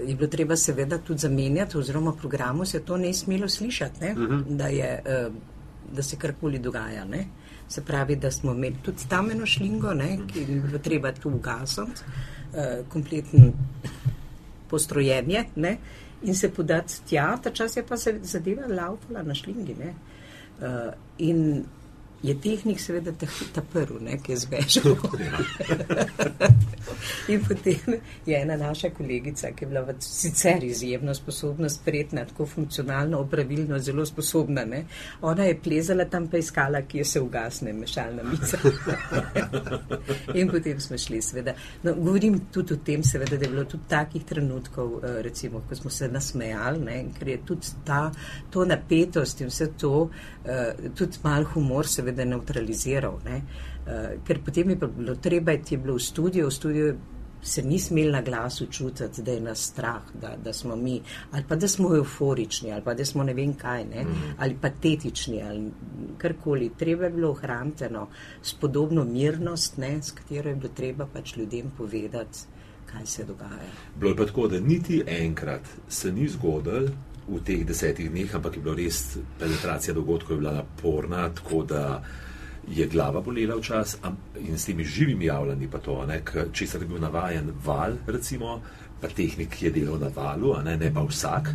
[0.08, 4.18] je bilo treba seveda tudi zamenjati, oziroma programu se to ne smelo slišati, ne, uh
[4.18, 4.44] -huh.
[4.50, 5.34] da, je, uh,
[5.96, 7.06] da se karkoli dogaja.
[7.06, 7.28] Ne.
[7.68, 11.30] Se pravi, da smo imeli tudi tam eno šlingo, ne, ki je bilo treba tu
[11.30, 12.02] ugasniti,
[12.54, 13.54] uh, kompleten
[14.70, 15.78] postrojenje ne,
[16.24, 19.76] in se podati tja, ta čas je pa se zadeva laupala na šlingi.
[19.76, 19.94] Ne.
[21.18, 21.64] In
[22.24, 24.96] je tehnik seveda ta, ta prvi, ne, ki je zbežal.
[27.34, 32.46] in potem je ena naša kolegica, ki je bila v- sicer izjemno sposobna, spretna, tako
[32.46, 34.66] funkcionalno, opravilno, zelo sposobna.
[34.66, 34.86] Ne.
[35.22, 38.58] Ona je plezala tam pa iskala, kje se ugasne mešalna miza.
[40.40, 41.54] in potem smo šli, seveda.
[41.84, 45.76] No, govorim tudi o tem, seveda, da je bilo tudi takih trenutkov, eh, recimo, ko
[45.76, 48.12] smo se nasmejali, ne, ker je tudi ta,
[48.50, 50.10] to napetost in vse to,
[50.46, 53.20] eh, tudi mal humor seveda neutraliziral.
[53.26, 53.42] Ne,
[53.86, 56.94] eh, ker potem je bilo treba, iti je bilo v studio, v studio
[57.44, 61.02] se ni smel na glasu čutiti, da je nas strah, da, da smo mi,
[61.32, 64.36] ali pa da smo euforični, ali pa da smo ne vem kaj, ne, mm.
[64.38, 65.72] ali patetični, ali
[66.18, 66.72] karkoli.
[66.78, 68.08] Treba je bilo ohraniti eno
[68.42, 72.40] spodobno mirnost, ne, s katero je bilo treba pač ljudem povedati,
[72.86, 73.72] kaj se dogaja.
[74.00, 76.88] Bilo je pa tako, da niti enkrat se ni zgodil
[77.28, 82.04] v teh desetih dneh, ampak je bila res penetracija dogodkov je bila naporna, tako da
[82.68, 84.00] je glava bolela včasih
[84.40, 86.22] in s temi živimi javljanji pa to, ne,
[86.52, 88.62] česar je bil navajen val, recimo,
[89.02, 91.50] pa tehnik je delal na valu, ne, ne pa vsak,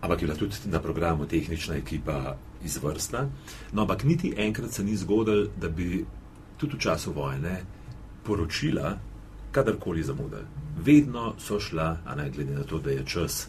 [0.00, 3.28] ampak je bila tudi na programu tehnična ekipa izvrstna.
[3.72, 6.04] No, ampak niti enkrat se ni zgodil, da bi
[6.56, 7.62] tudi v času vojne
[8.24, 8.98] poročila
[9.52, 10.42] kadarkoli zamudili.
[10.78, 13.48] Vedno so šla, a ne glede na to, da je čas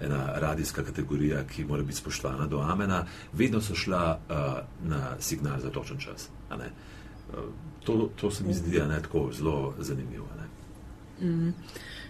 [0.00, 4.36] ena radijska kategorija, ki mora biti spoštovana do amena, vedno so šla uh,
[4.88, 6.28] na signal za točen čas.
[6.50, 6.56] Uh,
[7.84, 10.26] to, to se mi zdi a ne, tako zelo zanimivo.
[10.32, 11.52] a Ne.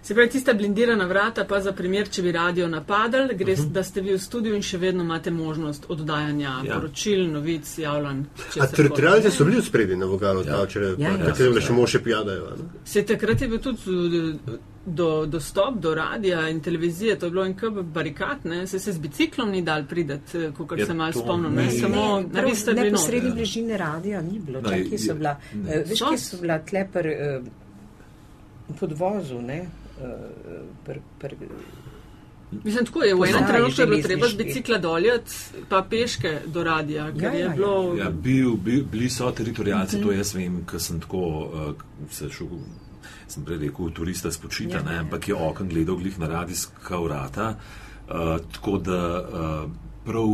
[0.02, 3.68] Se pravi, tista blindirana vrata, pa za primer, če bi radio napadal, gre, uh -huh.
[3.72, 6.62] da ste vi v studiu in še vedno imate možnost oddajanja Ja.
[6.64, 6.74] ja.
[6.74, 8.20] poročil, novic, javljanj.
[8.60, 10.56] A teritorijalci so bili v spredju na vogalu, Ja.
[10.60, 10.66] ja.
[10.66, 11.16] če Ja, ja.
[11.18, 12.44] takrat je bilo še moše pijadajo.
[12.46, 12.64] a ne?
[12.84, 13.80] Se takrat je bil tudi
[14.18, 18.66] eh, do, dostop do radia in televizije, to je bilo en kb barikat, ne?
[18.66, 21.54] se se z biciklom ni dal prideti, kot Ja, se malo spomnim.
[21.54, 21.70] Ne?
[21.72, 23.34] Samo na vi ste bili Neposredni notri.
[23.34, 24.60] bližini radija ni bilo.
[24.60, 25.70] No, Čakaj, je- so bila, ne.
[25.70, 26.08] eh, veš, So?
[26.08, 27.06] kje so bila tlepr
[28.68, 29.58] v podvozu, ne?
[29.98, 30.06] eh,
[30.84, 31.34] pr, pr,
[32.54, 33.14] Mislim, tako je.
[33.14, 35.32] V enem trenutku je bilo treba z bicikla doljati,
[35.68, 37.52] pa peške do radija, ker Ja, je ja, ja.
[37.52, 37.94] bilo.
[37.96, 41.74] Ja, bil, bil, bili so teritorijalci, to jaz vem, ker sem tako uh,
[42.10, 42.46] se šel
[43.28, 47.54] sem prej rekel, turista spočita, Ja, ne, ampak je okn gledal glih na radijska vrata,
[47.54, 49.70] uh, tako da uh,
[50.04, 50.28] prav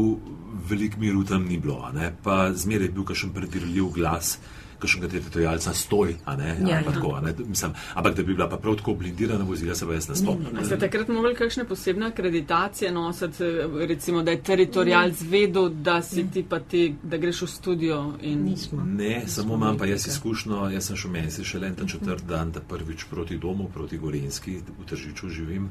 [0.71, 4.39] velik miru tam ni bilo, ne, pa zmeraj je bil kakšen predirljiv glas.
[4.81, 6.95] Kakšnega teritorijalca stoj, a ne, Ja, ali pa ja.
[6.95, 9.95] tako, a ne, mislim, ampak da bi bila pa prav tako blindirana vozila, se pa
[9.95, 10.11] jaz.
[10.11, 13.45] A Ste takrat mogli kakšne posebne akreditacije nositi,
[13.87, 18.45] recimo, da je teritorijalc vedel, da si ti pa ti, da greš v studio in
[18.45, 18.83] Nismo.
[18.85, 20.69] Ne, samo imam pa jaz izkušnjo.
[20.71, 24.61] Jaz sem šel mesec šele en ta četrt dan, da prvič proti domu, proti Gorenski,
[24.79, 25.69] v Tržiču živim.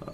[0.00, 0.12] Uh,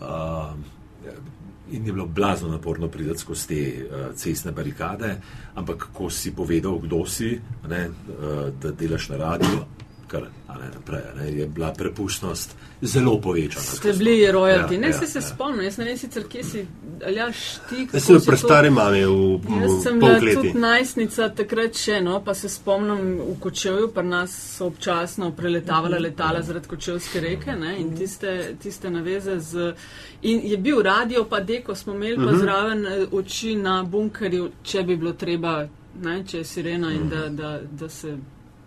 [1.70, 5.20] in je bilo blazno naporno priti skozi te uh, cestne barikade,
[5.54, 9.64] ampak ko si povedal, kdo si, ne, uh, da delaš na radiju,
[10.08, 12.52] kar ne, naprej, ne, je bila prepustnost
[12.82, 13.64] zelo povečana.
[13.64, 14.72] ste bili royalty.
[14.72, 15.22] Ja, Ne, ja, se se ja.
[15.24, 16.66] spomnim, jaz ne vem sicer, kje si,
[17.02, 17.26] ali ja,
[17.68, 20.58] ti, Jaz sem pri to- stari mami v, Jaz sem bila pol tudi leti.
[20.58, 26.42] najstnica takrat še, no, pa se spomnim v Kočevju, pri nas so občasno preletavala letala
[26.42, 29.74] zaradi Kočevske reke ne, in tiste, tiste naveze z.
[30.22, 34.82] In je bil radio, pa deko smo imeli pa zraven eh, oči na bunkerju, če
[34.82, 35.68] bi bilo treba,
[36.00, 38.16] ne, če je sirena in da, da, da se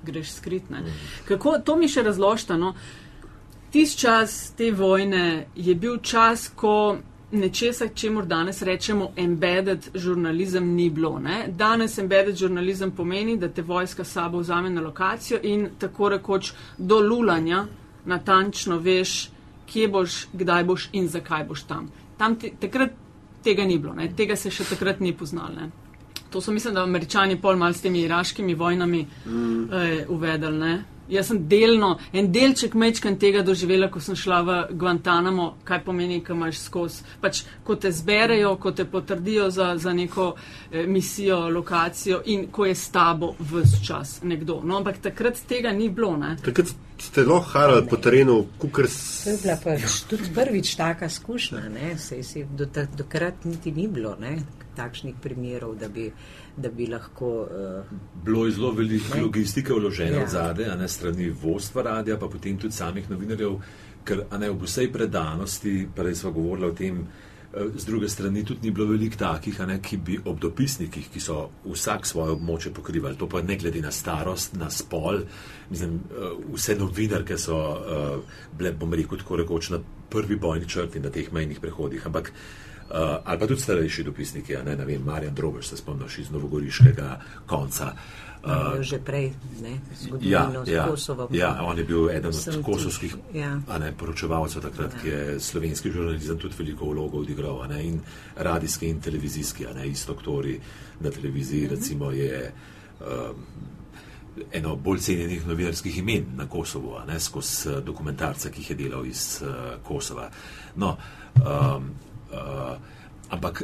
[0.03, 0.63] greš skrit.
[1.27, 2.57] Kako, to mi še razložite.
[2.57, 2.73] No.
[3.71, 6.97] Tisti čas te vojne je bil čas, ko
[7.31, 11.19] nečesa, čemu danes rečemo embedded žurnalizem, ni bilo.
[11.19, 11.45] Ne?
[11.47, 16.99] Danes embedded žurnalizem pomeni, da te vojska sabo vzame na lokacijo in tako rekoč do
[16.99, 17.65] lulanja
[18.05, 19.29] natančno veš,
[19.65, 21.91] kje boš, kdaj boš in zakaj boš tam.
[22.17, 22.91] tam te, takrat
[23.43, 24.11] tega ni bilo, ne?
[24.15, 25.69] tega se še takrat ni poznalo.
[26.31, 29.73] To so, mislim, da američani pol mal s temi iraškimi vojnami mm.
[29.73, 30.57] eh, uvedli.
[30.57, 30.83] Ne?
[31.11, 36.21] Jaz sem delno, en delček mečkan tega doživela, ko sem šla v Guantanamo, kaj pomeni,
[36.23, 37.03] ko imaš skozi.
[37.21, 40.29] Pač, ko te zberejo, ko te potrdijo za, za neko
[40.71, 44.61] eh, misijo, lokacijo in ko je s tabo vse čas nekdo.
[44.63, 46.15] No, ampak takrat tega ni bilo.
[46.17, 46.37] Ne?
[46.45, 46.71] Takrat
[47.01, 51.95] ste lahko harali po terenu, kukar To je bila pač tudi prvič taka izkušnja, ne,
[51.99, 54.37] sej si do, ta- dokrat niti ni bilo, ne,
[54.81, 56.09] takšnih primerov, da bi,
[56.57, 57.31] da bi lahko.
[57.45, 59.21] Uh, Bilo je zelo veliko Ne.
[59.27, 60.25] logistike vložene Ja.
[60.25, 60.27] ja.
[60.27, 63.59] zadaj, a ne strani vodstva radia, pa potem tudi samih novinarjev,
[64.05, 67.03] ker ne ob vsej predanosti, prej smo govorili o tem,
[67.53, 71.19] eh, z druge strani tudi ni bilo veliko takih, ne, ki bi ob dopisnikih, ki
[71.19, 75.21] so vsak svoje območje pokrivali, to pa ne glede na starost, na spol,
[75.69, 79.79] mislim, eh, vse novinarke so uh, bile, bom rekel, tako rekoč na
[80.09, 82.70] prvi bojni črti na teh mejnih prehodih, ampak Uh,
[83.23, 87.93] ali pa tudi starejši dopisniki, ne, ne vem, Marjan Drobež, se spomniš iz novogoriškega konca.
[88.43, 89.69] uh, že prej, ne,
[90.21, 91.27] Ja, zgodovino ja, s Kosovom.
[91.31, 93.59] ja, on je bil eden od kosovskih ja.
[93.79, 97.67] ne, poročevalcev takrat, ki je slovenski žurnalizem tudi veliko vlogo odigral.
[97.69, 97.99] Ne, in
[98.35, 100.59] radijski in televizijski, ne, istoktori
[100.99, 102.51] na televiziji, recimo, je
[102.99, 103.45] um,
[104.51, 108.75] eno bolj cenjenih novinarskih imen na Kosovu, a ne, skozi eh, dokumentarce, ki jih je
[108.75, 110.29] delal iz uh, Kosova.
[110.75, 110.97] No,
[111.35, 111.91] um,
[112.31, 112.77] uh,
[113.29, 113.63] ampak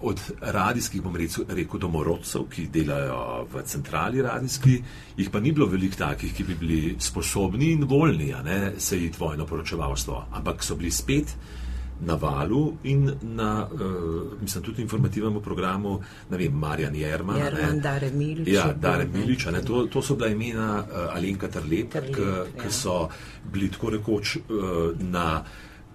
[0.00, 4.82] od radijskih, bom rekel, rekel domorodcev, ki delajo v centrali radijski,
[5.16, 9.16] jih pa ni bilo veliko takih, ki bi bili sposobni in voljni, ne se iti
[9.20, 11.36] vojno poročevalstvo, ampak so bili spet
[12.00, 17.36] na valu in na, uh, mislim, tudi informativnem programu, ne vem, Marjan Jerman.
[17.36, 17.44] a ne.
[17.44, 18.48] Jerman, Dare Milič.
[18.48, 19.18] Ja, Dare ne.
[19.18, 22.70] Milič, ne, to, to so bila imena uh, Alenka Trlep, ki ja.
[22.70, 23.08] so
[23.52, 25.42] bili tako rekoč uh, na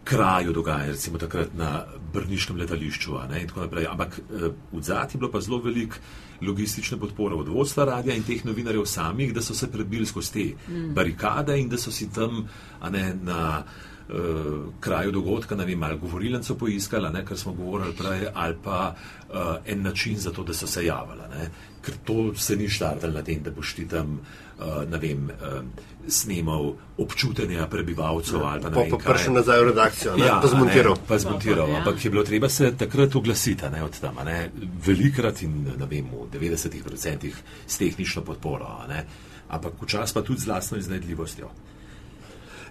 [0.03, 3.13] kraju dogajanja, recimo takrat na Brniškem letališču.
[3.29, 3.87] Ne, in tako naprej.
[3.91, 5.99] Ampak uh, v zadnji je bilo pa zelo velik
[6.41, 10.45] logistične podpore od vodstva radia in teh novinarjev samih, da so se prebili skozi te
[10.73, 10.93] mm.
[10.93, 12.47] barikade in da so si tam
[12.89, 17.93] ne, na uh, kraju dogodka, ne vem, ali govorilnico poiskali, a ne, kar smo govorili
[17.93, 19.35] prej, ali pa uh,
[19.65, 21.29] en način za to, da so se javljali.
[21.37, 21.51] ne.
[21.81, 24.50] Ker to se ni štartalo na tem, da boš ti tam, uh,
[24.89, 25.61] ne vem, uh,
[26.07, 30.47] snemal občutenja prebivalcev ali pa ne Pa, pa prišel nazaj v redakcijo, ne, Ja, pa
[30.47, 30.93] zmontiral.
[30.93, 31.69] a Ne, pa zmontiral.
[31.69, 31.77] Ja.
[31.77, 34.17] Ampak je bilo treba se takrat oglasiti, a ne od tam.
[34.17, 34.51] a Ne.
[34.85, 37.33] Velikrat in ne vem, v 90%
[37.67, 38.65] s tehnično podporo.
[38.65, 39.05] a Ne.
[39.49, 41.49] Ampak včasih pa tudi z lastno iznajdljivostjo.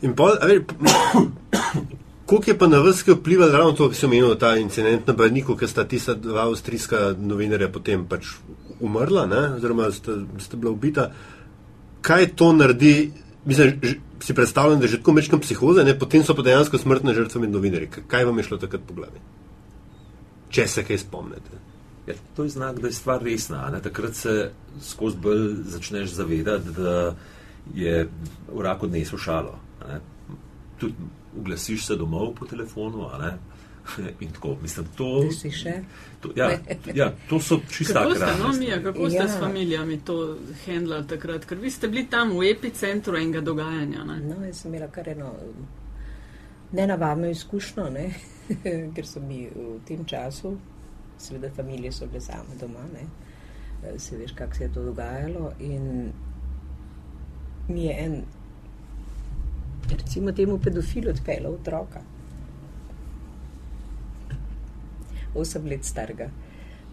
[0.02, 0.62] In pol, a veš,
[2.28, 5.12] koliko je pa na vas kaj vplivalo ravno to, ki sem omenil, ta incident na
[5.12, 8.30] Brniku, ker sta tista dva avstrijska novinarja potem pač
[8.80, 11.10] umrla, ne, oziroma sta, sta bila ubita.
[12.02, 13.12] Kaj to naredi?
[13.44, 13.80] Mislim,
[14.22, 17.40] si predstavljam, da je že tako mečkam psihoze, ne, potem so pa dejansko smrtne žrtve
[17.40, 17.88] med novinarji.
[18.08, 19.20] Kaj vam je šlo takrat po glavi?
[20.50, 21.60] Če se kaj spomnite.
[22.06, 23.68] Ja, to je znak, da je stvar resna.
[23.70, 23.80] Ne?
[23.82, 24.50] Takrat se
[24.82, 27.14] skozi bolj začneš zavedati, da
[27.74, 28.08] je
[28.54, 29.58] vrak odnesel šalo.
[29.88, 30.00] ne.
[30.78, 30.94] Tudi
[31.36, 33.38] uglasiš se domov po telefonu, ne.
[34.20, 35.22] In tako, mislim, to,
[36.20, 36.50] to, ja,
[36.94, 38.52] ja, to so čista Kako ste, no.
[38.58, 39.28] Mija, kako ste Ja.
[39.28, 41.44] s familijami to handlali takrat?
[41.44, 44.04] Ker vi ste bili tam v epicentru enega dogajanja.
[44.04, 44.20] Ne?
[44.20, 45.32] No, jaz sem imela kar eno
[46.72, 48.10] nenavadno izkušnjo, ne?
[48.94, 50.56] ker so mi v tem času,
[51.18, 53.06] seveda, družine so bile same doma, ne?
[53.98, 55.52] Se veš, kako se je to dogajalo.
[55.60, 56.12] In
[57.68, 58.22] mi je en,
[59.90, 62.00] recimo, temu pedofil odpeljal otroka.
[65.34, 66.30] Osem let starega.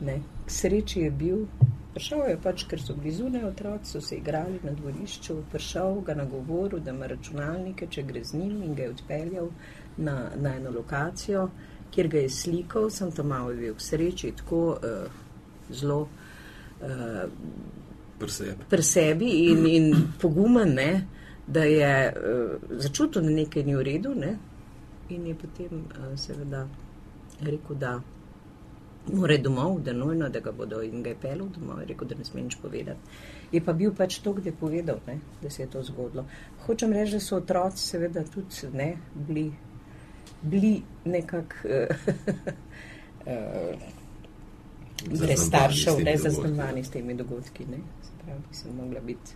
[0.02, 0.20] Ne.
[0.46, 1.46] K sreči je bil,
[1.94, 6.14] prišel je pač, ker so bili zunaj otroci, so se igrali na dvorišču, prišel ga
[6.14, 9.50] nagovoril, da ima računalnike, če gre z njim in ga je odpeljal
[9.98, 11.48] na, na eno lokacijo,
[11.92, 15.24] kjer ga je slikal, sem to malo bil k sreči, tako uh,
[15.74, 17.24] zelo uh,
[18.20, 18.62] Preseb.
[18.70, 20.92] pri sebi in, in pogumen, ne,
[21.48, 24.36] da je uh, začutil, da nekaj ni v redu ne,
[25.10, 26.68] in je potem uh, seveda
[27.42, 27.98] rekel, da
[29.14, 32.16] mora domov, da nujno, da ga bodo in ga je pelil domov, je rekel, da
[32.16, 33.00] ne sme nič povedati.
[33.52, 36.26] Je pa bil pač to, da je povedal, ne, da se je to zgodilo.
[36.66, 39.52] Hočem reči, da so otroci seveda tudi ne, bili,
[40.42, 41.88] bili nekako uh,
[43.26, 43.96] uh,
[45.20, 47.66] brez staršev, ne zaznamovani s temi dogodki.
[47.66, 47.84] Ne.
[48.04, 49.32] Se pravi, sem mogla biti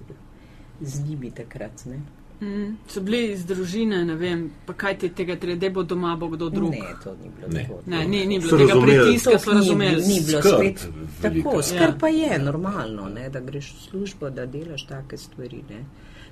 [0.82, 1.86] z njimi takrat.
[1.86, 2.02] Ne.
[2.42, 6.16] Mm, so bili iz družine, ne vem, pa kaj ti tega treba, da bo doma
[6.16, 6.72] bo kdo drug.
[6.72, 7.62] Ne, to ni bilo Ne.
[7.62, 7.82] tako.
[7.86, 8.98] Ne, ni, ni bilo So tega razumeli.
[9.00, 10.02] pritiska, so To ni, razumeli.
[10.04, 10.88] ni bilo Skrb spet
[11.22, 11.44] velika.
[11.44, 11.56] tako.
[11.56, 11.64] Ja.
[11.64, 15.62] Skrb pa je normalno, ne, da greš v službo, da delaš take stvari.
[15.70, 15.84] Ne.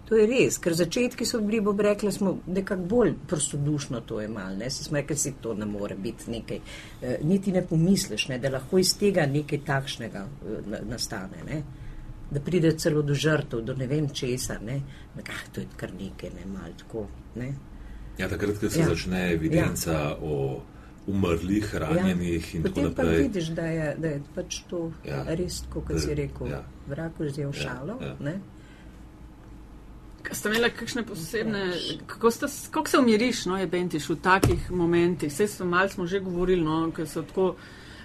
[0.05, 4.57] To je res, ker začetki so bili, bom rekla, smo nekako bolj prostodušno to imeli.
[4.57, 4.70] Ne.
[4.70, 6.60] Se smo rekli, da to ne more biti nekaj.
[7.01, 11.43] Eh, niti ne pomisliš, ne, da lahko iz tega nekaj takšnega eh, na- nastane.
[11.45, 11.62] Ne.
[12.32, 14.60] Da pride celo do žrtev, do ne vem česa.
[14.62, 14.82] Ne.
[15.18, 17.08] Ah, to je kar nekaj, ne, malo tako.
[17.36, 17.54] Ne.
[18.18, 18.86] Ja, takrat, ko se Ja.
[18.86, 18.90] ja.
[18.90, 20.16] začne evidenca ja.
[20.22, 20.62] o
[21.08, 22.58] umrlih, ranjenih ja.
[22.58, 23.22] in tako Potem pa naprej.
[23.22, 25.16] vidiš, da je, da je pač to ja.
[25.16, 25.36] Ja.
[25.36, 26.62] res, kot si rekel, ja.
[26.62, 26.64] Ja.
[26.88, 27.98] vrag vzel šalo.
[28.02, 28.16] Ja.
[28.32, 28.38] Ja.
[30.32, 31.64] Ste imeli kakšne posebne,
[32.08, 35.32] kako, ste, kako se umiriš, no, je Bentiš v takih momentih?
[35.32, 37.56] Vse smo malo smo že govorili, no, ker so tako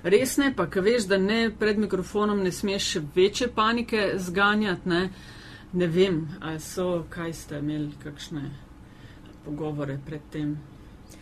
[0.05, 5.09] resne, pa ko veš, da ne pred mikrofonom ne smeš večje panike zganjati, ne,
[5.73, 8.45] ne vem, a so, kaj ste imeli, kakšne
[9.45, 10.55] pogovore pred tem.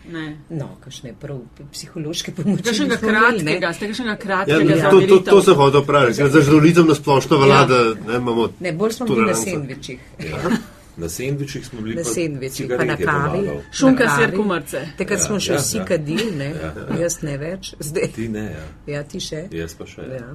[0.08, 0.36] Ne.
[0.50, 1.40] No, kakšne prav
[1.72, 2.62] psihološke pomoči.
[2.62, 5.40] Kakšnega kratkega, ste kakšnega Ja, kratkega to, to, to zameritev?
[5.42, 7.66] sem hotel praviti, ker za žurnalizem na splošno velja, Ja.
[7.66, 7.78] da
[8.08, 8.48] ne imamo.
[8.60, 10.00] Ne, bolj smo bili na sendvičih.
[10.18, 10.50] Ja.
[10.96, 13.50] Na sendvičih smo bili Na pa sendvičih, pa na kavi.
[13.72, 14.80] Šunka, sir, kumarce.
[14.98, 15.84] Takrat Ja, smo še ja, vsi ja.
[15.88, 16.48] kadili, ne?
[16.48, 18.10] Ja, jaz ne več, zdaj.
[18.12, 18.66] Ti ne, ja.
[18.86, 19.46] Ja, ti še.
[19.56, 20.04] jaz pa še.
[20.12, 20.34] Ja.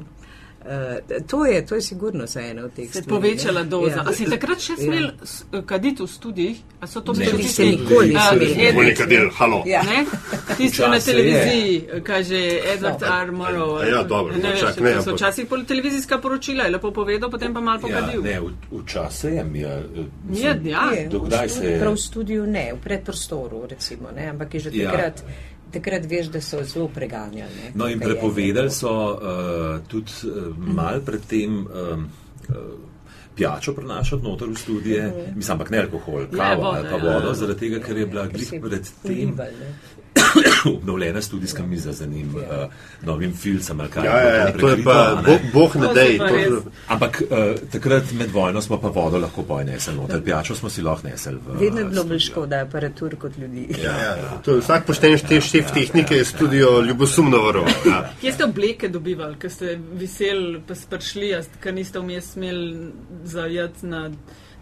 [0.59, 0.71] Uh,
[1.23, 3.69] to, je, to je sigurno za eno od teh Se je povečala ne.
[3.69, 3.95] doza.
[3.95, 4.03] Ja.
[4.03, 4.77] A si takrat še Ja.
[4.77, 6.57] smel s- kaditi v studijih?
[6.81, 9.63] A so to Ne, bili tisti- se nikoli A, nismo Edward- Monika del, halo.
[9.65, 9.81] Ja.
[9.83, 10.05] Ne?
[10.57, 11.71] Tisto na televiziji,
[12.03, 12.35] kaže
[12.67, 13.07] Edward No.
[13.17, 13.31] R.
[13.31, 13.77] Murrow.
[13.77, 17.29] A ja, dobro, ne, no, čak, ne, so včasih pol televizijska poročila, je lepo povedal,
[17.29, 18.21] potem pa malo Ja, pokadil.
[18.21, 19.43] ne, v, včasih je
[20.65, 20.83] ja.
[20.91, 24.29] Je, Do v kdaj študiju- se je- Prav v studiu ne, v predprostoru recimo, ne,
[24.29, 24.91] ampak je že Ja.
[25.71, 27.53] Takrat, veš, da so zelo preganjali.
[27.63, 32.09] Ne, No, in prepovedali so uh, tudi uh, mal predtem um,
[32.49, 32.55] uh,
[33.37, 37.13] pijačo prenašati noter v studije, mislim, ampak ne alkohol, Ne, kavo vodo, ali pa ja.
[37.13, 38.51] vodo, zaradi tega, ker je bila glih
[39.03, 39.73] vlivali, ne.
[40.67, 42.41] Obnovljena studijska miza z enim uh,
[43.01, 44.05] novim filcem ali kaj.
[44.05, 46.17] Ja, ja, ja, to je pa, bo, boh ne dej.
[46.19, 47.37] res- Ampak uh,
[47.71, 51.59] takrat med vojno smo pa vodo lahko pojenesli noter, pijačo smo si lahko nesli v
[51.59, 53.67] Vedno je bilo bolj škoda aparatur kot ljudi.
[53.77, 54.37] Ja, Ja, ja.
[54.39, 57.71] to je vsak pošten šte- šef tehnike je studio ljubosumno varoval.
[57.85, 58.09] Ja.
[58.21, 62.91] Kje ste obleke dobivali, ker ste viseli, pa ste prišli, ker niste vmes smeli
[63.25, 64.09] zajeti na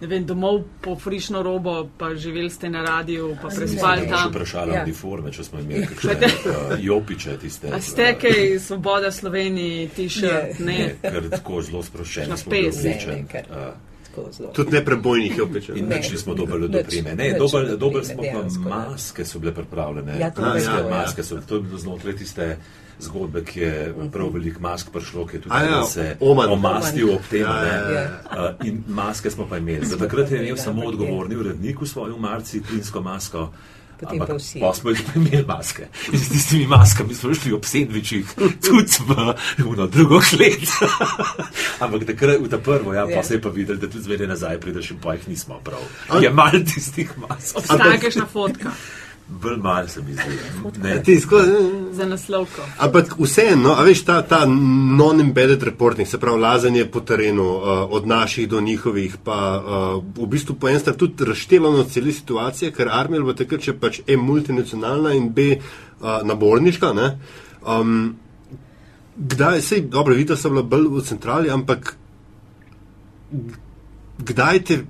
[0.01, 4.29] ne vem, domov po frišno robo, pa živeli ste na radiju, pa prespali Še tam.
[4.29, 4.83] vprašala Ja.
[4.83, 7.67] uniforme, če smo imeli kakšne uh, jopiče tiste.
[7.67, 9.89] A ste kaj, Svoboda Sloveniji,
[10.23, 10.55] Je.
[10.59, 10.77] ne.
[10.77, 13.25] Ne, ker tako zelo sproščeni Na smo bili oblečeni.
[14.31, 14.51] zelo.
[14.51, 15.77] Tudi ne prebojnih je opečen.
[15.77, 17.15] In nič nismo dobili do prime.
[17.15, 17.33] Ne,
[17.77, 18.43] dobili smo pa ne.
[18.61, 20.19] maske, so bile pripravljene.
[20.19, 20.89] Ja, to je maske, to, ja.
[20.89, 22.57] maske so, to je bilo znotraj tiste
[22.99, 23.75] zgodbe, ki je
[24.11, 26.51] prav veliko mask prišlo, ki je tudi ja, se Oman.
[26.51, 27.41] omastil ob tem.
[27.41, 28.09] Ja, ja, ja.
[28.31, 29.85] Uh, in maske smo pa imeli.
[29.85, 33.51] Za takrat je imel samo odgovorni urednik v svoji marci plinsko masko.
[33.95, 34.59] Potem Ampak pa vsi.
[34.59, 35.87] pa smo jih imeli maske.
[36.11, 38.27] In s tistimi maskami smo šli ob sendvičih
[38.59, 39.35] tudi v
[39.65, 40.67] uno drugo klet.
[41.83, 43.23] Ampak takrat v ta prvo, ja, pa Ja.
[43.23, 45.79] se je pa videl, da tudi zmeraj nazaj prideš in pa jih nismo prav.
[46.21, 47.57] Je malo tistih mask.
[47.57, 48.71] Obstaja kakšna fotka
[49.28, 50.38] Bolj malo se mi zdi.
[50.84, 51.51] Ne, Ti skozi.
[51.91, 52.61] za naslovko.
[52.78, 58.07] Ampak vseeno, a veš, ta, ta non-embedded reporting, se pravi lazenje po terenu, uh, od
[58.07, 59.63] naših do njihovih, pa
[59.97, 63.73] uh, v bistvu po eni strani tudi razštevano celi situacije, ker armija bo takrat, če
[63.80, 66.93] pač je multinacionalna in B, uh, naborniška.
[66.93, 67.17] Ne,
[67.65, 68.15] um,
[69.17, 71.95] kdaj, sej, dobro, vidite, so bila bolj v centrali, ampak
[74.17, 74.84] kdaj te,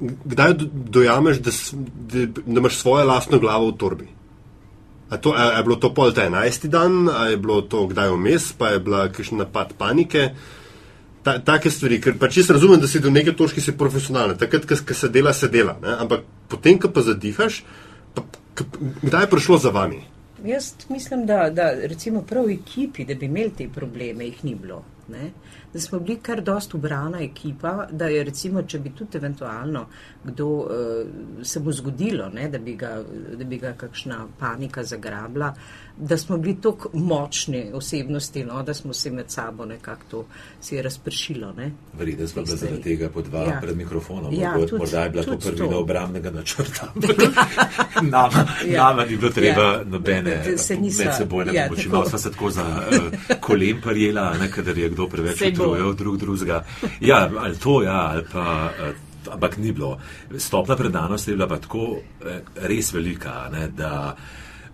[0.00, 1.50] kdaj do- dojameš, da,
[2.12, 4.08] da, da imaš svojo lastno glavo v torbi?
[5.10, 7.86] A to, a, a je bilo to pol ta enajsti dan, a je bilo to
[7.86, 10.30] kdaj vmes, pa je bila kakšen napad panike.
[11.22, 14.64] Ta, take stvari, ker pač jaz razumem, da si do neke točke si profesionalen, takrat,
[14.66, 15.76] ko se dela, se dela.
[15.82, 15.92] Ne?
[16.00, 17.60] Ampak potem, ko pa zadihaš,
[18.14, 18.24] pa,
[18.56, 18.66] k,
[19.04, 20.00] kdaj je prišlo za vami?
[20.44, 24.54] Jaz mislim, da, da recimo prav v ekipi, da bi imeli te probleme, jih ni
[24.54, 24.82] bilo.
[25.12, 25.30] Ne?
[25.72, 29.86] Da smo bili kar dost ubrana ekipa, da je recimo, če bi tudi eventualno
[30.24, 30.66] kdo uh,
[31.42, 33.02] se bo zgodilo, ne, da, bi ga,
[33.32, 35.54] da bi ga kakšna panika zagrabila,
[35.98, 40.24] da smo bili tako močni osebnosti, no, da smo se med sabo nekako to
[40.60, 41.54] si je razpršilo.
[41.94, 43.58] Verjetno smo Te bili zaradi tega po dva Ja.
[43.62, 44.34] pred mikrofonom.
[44.34, 46.92] Ja, Ja, tudi- morda je bila to prvina obramnega načrta.
[48.02, 48.32] nama,
[48.66, 48.82] Ja.
[48.84, 49.82] nama ni bilo treba Ja.
[49.86, 51.88] nobene Da se niso- medsebojne ja, pomoči.
[51.88, 52.96] Malo smo se tako za uh,
[53.38, 56.64] kolem parjela, ne, kadar je kdo preveč Utrujal drug drugega.
[57.00, 58.70] Ja, ali to, ja, ali pa.
[58.80, 58.94] Uh,
[59.30, 60.00] Ampak ni bilo.
[60.38, 64.16] Stopna predanost je bila pa tako eh, res velika, ne, da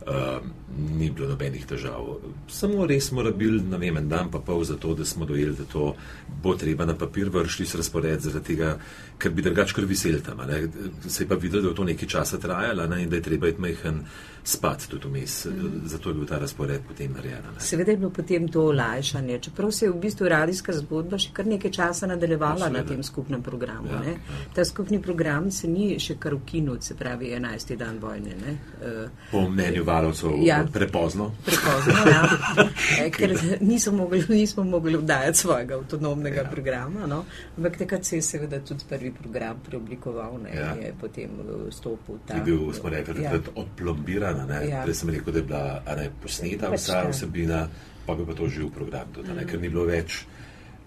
[0.07, 0.47] uh,
[0.77, 2.07] ni bilo nobenih težav.
[2.49, 5.57] Samo res mora bil, ne vem, en dan pa pol za to, da smo dojeli,
[5.57, 5.95] da to
[6.43, 8.77] bo treba na papir vršiti s razpored, zaradi tega,
[9.19, 10.45] ker bi drugač kar visel tam.
[10.47, 10.69] Ne.
[11.09, 13.49] Se je pa videlo, da je to nekaj časa trajalo ne, in da je treba
[13.49, 14.03] iti majhen
[14.45, 15.47] spat tudi vmes.
[15.85, 17.43] Zato je bil ta razpored potem narejen.
[17.59, 21.47] Seveda je bilo potem to olajšanje, čeprav se je v bistvu radijska zgodba še kar
[21.47, 23.89] nekaj časa nadaljevala Ja, na tem skupnem programu.
[23.93, 24.11] Ja, ne.
[24.11, 24.39] ja.
[24.55, 27.77] Ta skupni program se ni še kar ukinul, se pravi 11.
[27.77, 28.37] dan vojne.
[28.47, 28.57] Ne.
[28.83, 30.58] Eh, Po mnenju valovcev Ja.
[30.73, 31.33] Prepozno.
[31.45, 32.23] Prepozno, ja.
[33.01, 36.51] Eh, ker nismo mogli, nismo mogli vdajati svojega avtonomnega ja.
[36.51, 37.07] programa.
[37.07, 37.25] No.
[37.57, 40.75] Ampak takrat se je seveda tudi prvi program preoblikoval ne, Ja.
[40.75, 42.35] in je potem eh, stopil ta.
[42.35, 43.33] Ki je bil, smo rekli, ja.
[44.47, 44.69] Ne?
[44.69, 44.83] Ja.
[44.83, 47.11] Prej sem rekel, da je bila ne, posneta Pač, vsa ja.
[47.11, 47.69] vsebina,
[48.07, 49.47] pa bi pa to živ program tudi, ne?
[49.47, 50.25] ker ni bilo več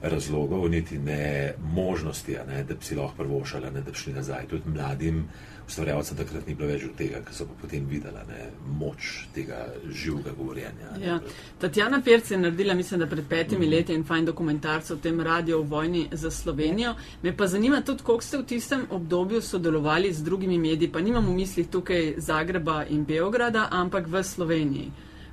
[0.02, 4.48] razlogov, niti ne možnosti, ne, da bi si lahko prvošala, ne, da bi šli nazaj.
[4.50, 5.28] Tudi mladim
[5.72, 8.50] ustvarjalcem takrat ni bilo več od tega, ker so pa potem videla ne,
[8.80, 10.92] moč tega živega govorjenja.
[10.98, 11.06] ne.
[11.06, 11.20] Ja.
[11.60, 15.62] Tatjana Pirc je naredila, mislim, da pred petimi leti en fajn dokumentarc o tem radiju
[15.62, 16.96] v vojni za Slovenijo.
[17.24, 21.26] Me pa zanima tudi, koliko ste v tistem obdobju sodelovali z drugimi mediji, pa nimam
[21.28, 24.92] v mislih tukaj Zagreba in Beograda, ampak v Sloveniji.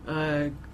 [0.09, 0.68] Uh,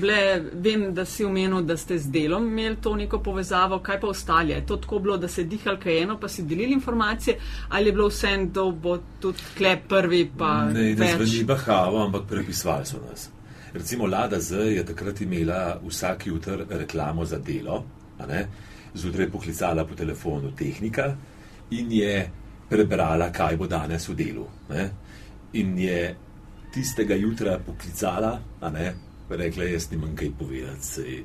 [0.00, 4.06] bile, vem, da si omenil, da ste z delom imeli to neko povezavo, kaj pa
[4.06, 4.52] ostali?
[4.52, 7.38] Je to tako bilo, da se dihal kaj eno, pa si delili informacije,
[7.68, 10.30] ali je bilo vse en, da bo tudi klep prvi,
[10.74, 13.30] Ne, ne zveni bahavo, ampak prepisvali so nas.
[13.72, 17.84] Recimo Lada Z je takrat imela vsak jutr reklamo za delo,
[18.94, 21.16] zjutraj poklicala po telefonu tehnika
[21.70, 22.30] in je
[22.68, 24.46] prebrala, kaj bo danes v delu.
[24.70, 24.90] Ne,
[25.52, 26.16] in je
[26.72, 28.94] tistega jutra poklicala, a ne,
[29.30, 31.24] rekla, jaz nimam kaj povedati, sej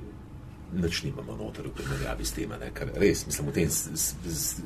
[0.73, 3.69] nič nimamo noter v primerjavi s tem, ne, kar res, mislim, v tem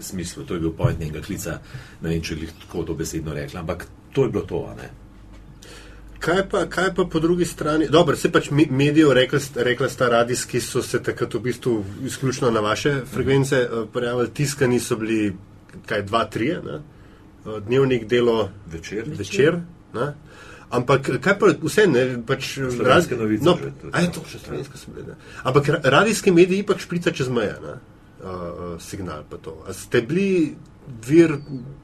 [0.02, 1.60] smislu, to je bil point njenega klica,
[2.02, 4.92] ne vem, če glih tako dobesedno rekla, ampak to je bilo to, a ne.
[6.20, 7.88] Kaj pa, kaj pa po drugi strani?
[7.92, 11.74] Dobro, se pač me- medijev, rekla, rekla sta radijski, so se takrat v bistvu
[12.06, 15.36] izključno na vaše frekvence eh, prijavili, tiskani so bili
[15.86, 16.80] kaj dva, tri, ne?
[17.46, 19.10] Eh, dnevnik delo Večer.
[19.18, 19.60] večer.
[19.94, 20.14] Ne?
[20.76, 24.12] Ampak kaj pa vse ne, pač Slovenske novice No, tudi, a je ja.
[24.12, 25.08] to še slovenske so bile.
[25.08, 25.16] Ne?
[25.44, 27.76] Ampak ra- radijski mediji ipak šprica čez meje, ne?
[28.18, 29.60] Uh, signal pa to.
[29.64, 30.56] A ste bili
[31.02, 31.36] vir,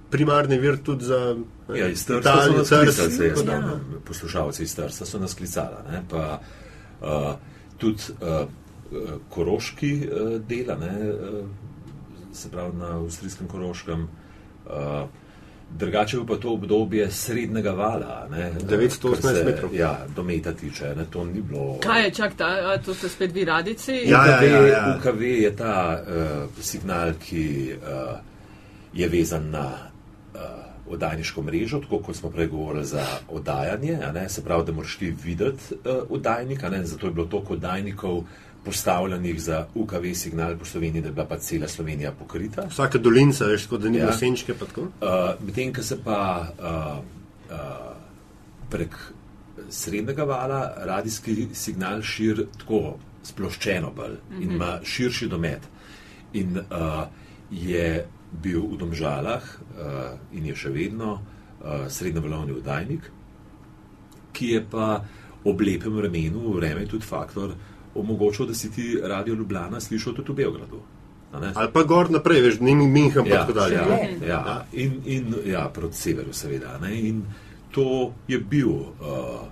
[0.10, 3.62] primarni vir tudi za ne, Ja, iz Trsta so nas klicali, se jaz da- Ja.
[3.62, 6.42] spomnim, poslušalci iz Trsta so nas klicali, ne, pa
[7.02, 7.36] uh,
[7.78, 8.48] tudi uh,
[9.30, 11.46] koroški uh, dela, ne, uh,
[12.34, 14.08] se pravi na avstrijskem koroškem.
[14.66, 15.08] Uh,
[15.78, 18.28] Drugače je pa to obdobje srednjega vala.
[18.32, 19.76] Ne, 918 kar se, metrov.
[19.76, 21.78] Ja, do meta tiče, ne, to ni bilo.
[21.84, 23.92] Kaj je, čak, ta, a, to ste spet vi radici?
[24.06, 24.98] Ja, ja, UKV, ja, ja.
[25.00, 28.20] UKV je ta uh, signal, ki uh,
[28.94, 29.66] je vezan na
[30.34, 34.00] uh, oddajniško mrežo, tako kot smo prej govorili za oddajanje.
[34.04, 37.26] a Ne, se pravi, da moraš ti videti uh, oddajnik, a ne, zato je bilo
[37.26, 38.24] toliko oddajnikov
[38.66, 42.68] postavljenih za UKV signal po Sloveniji, da je bila pa cela Slovenija pokrita.
[42.70, 44.14] Vsaka dolinca, veš, tako da ni Ja.
[44.14, 44.54] senčke.
[44.54, 44.82] pa tako.
[44.82, 47.04] Uh, Medtem, ko se pa uh,
[47.50, 47.96] uh,
[48.70, 48.96] prek
[49.70, 55.62] srednjega vala radijski signal širi tako sploščeno bolj in ima širši domet.
[56.34, 57.04] In uh,
[57.52, 63.12] je bil v Domžalah uh, in je še vedno uh, srednjevalovni oddajnik,
[64.34, 65.04] ki je pa
[65.44, 67.54] ob lepem vremenu, vreme je tudi faktor,
[67.96, 70.82] omogočil, da si ti radio Ljubljana slišal tudi v Beogradu.
[71.32, 71.52] a ne?
[71.56, 73.74] Ali pa gor naprej, veš, ni Minhen pa Ja, tako dalje.
[73.74, 74.28] ja, ne?
[74.28, 74.66] ja.
[74.74, 76.78] In, in ja, proti severu, seveda.
[76.78, 77.00] Ne?
[77.00, 77.24] In
[77.72, 79.48] to je bil uh,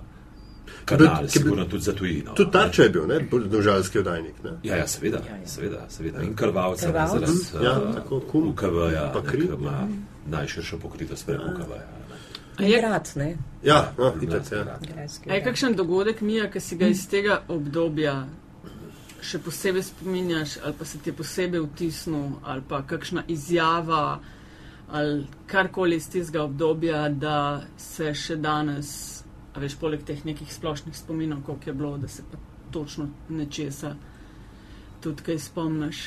[0.84, 2.32] kanal, sigurno tudi za tujino.
[2.32, 4.42] Tudi tarča je bil, ne, domžalski oddajnik.
[4.44, 4.50] Ne?
[4.62, 5.46] Ja, ja, seveda, Ja, ja.
[5.46, 6.22] seveda, seveda.
[6.22, 7.24] In krvalca, Krvavec.
[7.42, 8.48] zaradi Ja, uh, tako, kum.
[8.48, 9.88] UKV-ja, ki ima
[10.26, 11.86] najširšo pokritost prek UKV-ja.
[12.62, 13.36] Je- Grad, ne?
[13.62, 14.78] Ja, no, itak, ja.
[14.84, 15.44] Grajski A je grad.
[15.44, 18.26] kakšen dogodek, Mija, ki si ga iz tega obdobja
[19.22, 24.20] še posebej spominjaš, ali pa se ti je posebej vtisnil, ali pa kakšna izjava,
[24.90, 27.36] ali karkoli iz tistega obdobja, da
[27.78, 29.22] se še danes,
[29.54, 32.38] a veš, poleg teh nekih splošnih spominov, koliko je bilo, da se pa
[32.70, 33.94] točno nečesa
[35.00, 36.00] tudi kaj spomniš.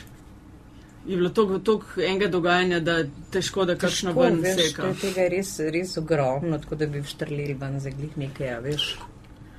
[1.06, 2.98] Je bilo toliko enega dogajanja, da
[3.32, 4.82] težko, da kakšno ven veš, seka.
[4.82, 8.50] to je Tega je res, res ogromno, tako da bi vštrlili ven za glih nekaj,
[8.50, 8.86] a veš.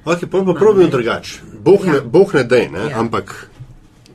[0.05, 1.41] Ok, pa pa probujemo drugače.
[1.45, 2.01] Ne- Ja.
[2.03, 2.79] Bog ne dej, ne?
[2.81, 2.99] Ja.
[2.99, 3.51] ampak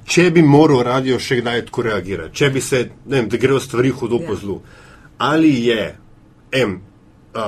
[0.06, 3.60] če bi moral radio še kdaj tako reagirati, če bi se, ne vem, da grejo
[3.60, 4.35] stvari hudo po Ja.
[4.35, 4.61] zlu,
[5.19, 5.95] ali je
[6.53, 6.81] M,
[7.31, 7.41] uh,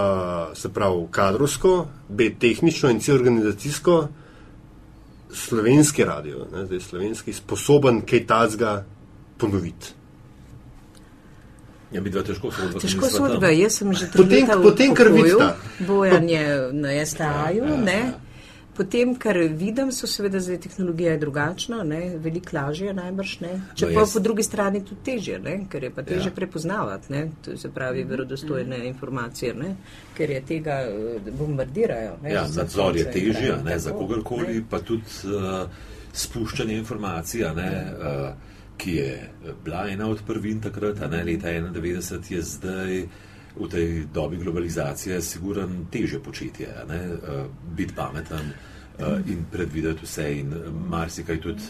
[0.54, 1.74] se pravi kadrovsko,
[2.08, 4.08] B, tehnično in C, organizacijsko,
[5.32, 8.86] slovenski radio, ne, zdaj slovenski, sposoben kaj tazga
[9.42, 9.96] ponoviti.
[11.92, 12.80] Ja, bi dva težko sodba.
[12.80, 15.40] Težko sodba, jaz sem že tri Potem- leta v potem, pokoju.
[15.82, 16.44] Bojan je
[16.74, 18.02] na STA-ju, Ja, ne.
[18.72, 23.50] Potem, kar vidim, so seveda zdaj tehnologija je drugačna, ne, veliko lažje najbrž, ne.
[23.76, 26.32] Čeprav jaz- po drugi strani tudi težje, ne, ker je pa težje Ja.
[26.32, 29.76] prepoznavati, ne, to se pravi verodostojne informacije, ne,
[30.16, 30.96] ker je tega eh,
[31.32, 32.16] bombardirajo.
[32.24, 34.64] Ne, Ja, nadzor je težji, a tako, ne, za kogarkoli, ne.
[34.64, 35.68] pa tudi uh,
[36.14, 38.51] spuščanje informacij, a ne, uh,
[38.82, 39.30] ki je
[39.64, 43.04] bila ena od prvin takrat, a ne leta 91, je zdaj
[43.56, 47.46] v tej dobi globalizacije siguran teže početje, ne, uh,
[47.78, 50.54] biti pameten uh, in predvideti vse in
[50.90, 51.64] marsikaj tudi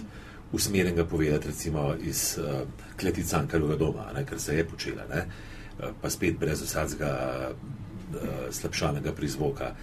[0.51, 2.37] usmerjenega povedati, recimo iz
[2.99, 5.25] kleti Cankarjeva doma, ne, kar se je počela, ne,
[6.01, 7.11] pa spet brez vsakega
[7.51, 9.75] uh, slabšanega prizvoka.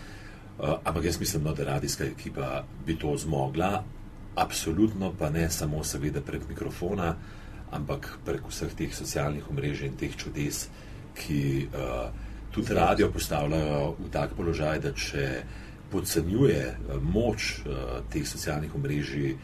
[0.59, 3.85] Ampak jaz mislim, no, da radijska ekipa bi to zmogla,
[4.39, 7.15] absolutno pa ne samo seveda prek mikrofona,
[7.71, 10.69] ampak prek vseh teh socialnih omrežij in teh čudes,
[11.19, 12.09] ki uh,
[12.55, 15.29] tudi radio postavljajo v tak položaj, da če
[15.91, 19.37] podcenjuje uh, moč uh, teh socialnih omrežij,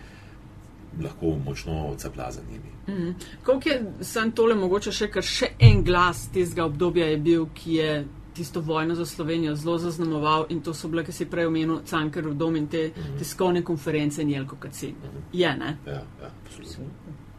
[1.02, 2.70] lahko močno odsapla za njimi.
[3.42, 7.74] Koliko je sam tole mogoče še, ker še en glas tistega obdobja je bil, ki
[7.80, 8.04] je
[8.34, 12.34] tisto vojno za Slovenijo zelo zaznamoval in to so bile, ki si prej omenil, Cankarov
[12.34, 14.94] dom in te tiskovne konference in Jelko Kacin.
[15.32, 15.76] Je, ne?
[15.86, 16.84] Ja, ja, absolutno.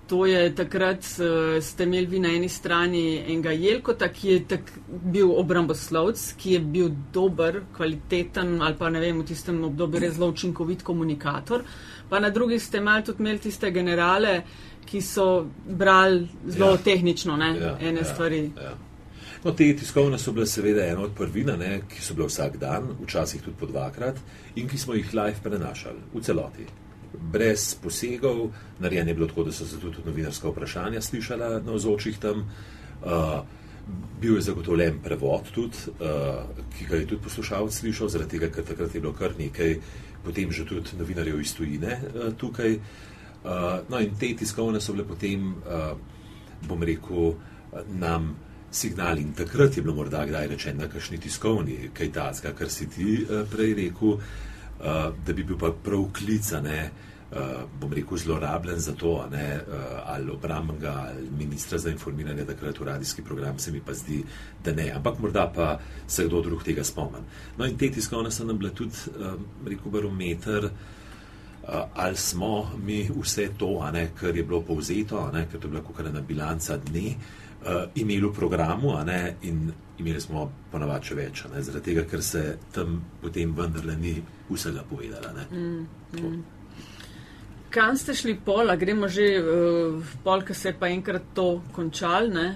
[0.08, 4.72] To je takrat, uh, ste imeli vi na eni strani enega Jelkota, ki je tak
[4.88, 10.14] bil obramboslovc, ki je bil dober, kvaliteten ali pa ne vem, v tistem obdobju res
[10.14, 11.64] zelo učinkovit komunikator.
[12.10, 14.44] Pa na drugi ste imeli tudi imeli tiste generale,
[14.86, 16.78] ki so brali zelo Ja.
[16.78, 18.52] tehnično ne, Ja, ene ja, stvari.
[18.56, 18.76] Ja.
[19.46, 22.88] No, te tiskovne so bile seveda ena od prvina, ne, ki so bile vsak dan,
[23.04, 24.18] včasih tudi po dvakrat,
[24.58, 26.66] in ki smo jih live prenašali v celoti.
[27.14, 28.48] Brez posegov,
[28.82, 32.42] narejeno je bilo tako, da so se tudi novinarska vprašanja slišala na ozočih tam.
[33.06, 33.44] Uh,
[34.22, 36.42] bil je zagotovljen prevod, tudi, uh,
[36.74, 39.76] ki ga je tudi poslušalec slišal, zaradi tega, ker takrat je bilo kar nekaj,
[40.26, 42.80] potem že tudi novinarjev iz tujine uh, tukaj.
[43.46, 45.94] Uh, no, in te tiskovne so bile potem, uh,
[46.66, 47.36] bom rekel,
[47.94, 48.34] nam
[48.76, 49.22] signali.
[49.22, 53.18] In takrat je bilo morda kdaj rečeno na kakšni tiskovni, kaj tacka, kar si ti
[53.24, 56.92] uh, prej rekel, uh, da bi bil pa prav klicane.
[57.36, 62.80] Uh, bom rekel, zlorabljen za to, ne, uh, ali obrambnega, ali ministra za informiranje, takrat
[62.80, 64.22] v radijski program, se mi pa zdi,
[64.64, 64.92] da ne.
[64.96, 67.26] Ampak morda pa se kdo drug tega spomni.
[67.58, 69.34] No, in te tiskovne so nam bile tudi, uh,
[69.68, 75.60] rekel, barometer, uh, ali smo mi vse to, ne, kar je bilo povzeto, ne, ker
[75.60, 77.45] to je bila kot ena bilanca dne, uh,
[77.96, 82.04] imeli v programu, a ne, in imeli smo ponavadi še več, a ne, zaradi tega,
[82.10, 82.44] ker se
[82.76, 84.16] tam potem vendarle ni
[84.50, 85.32] vsega povedala.
[85.34, 85.48] ne.
[86.12, 86.34] Tako.
[87.76, 91.62] Kam ste šli pol, a gremo že uh, pol, ker se je pa enkrat to
[91.76, 92.48] končal, ne?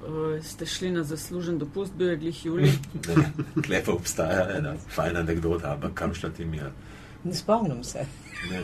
[0.00, 2.76] Uh, ste šli na zaslužen dopust, bil je glih Julij.
[3.10, 3.32] Ne,
[3.66, 6.60] Klepa obstaja ena fajna anekdota, ampak kam šla ti mi?
[7.24, 8.06] Ne spomnim se.
[8.50, 8.62] Ne,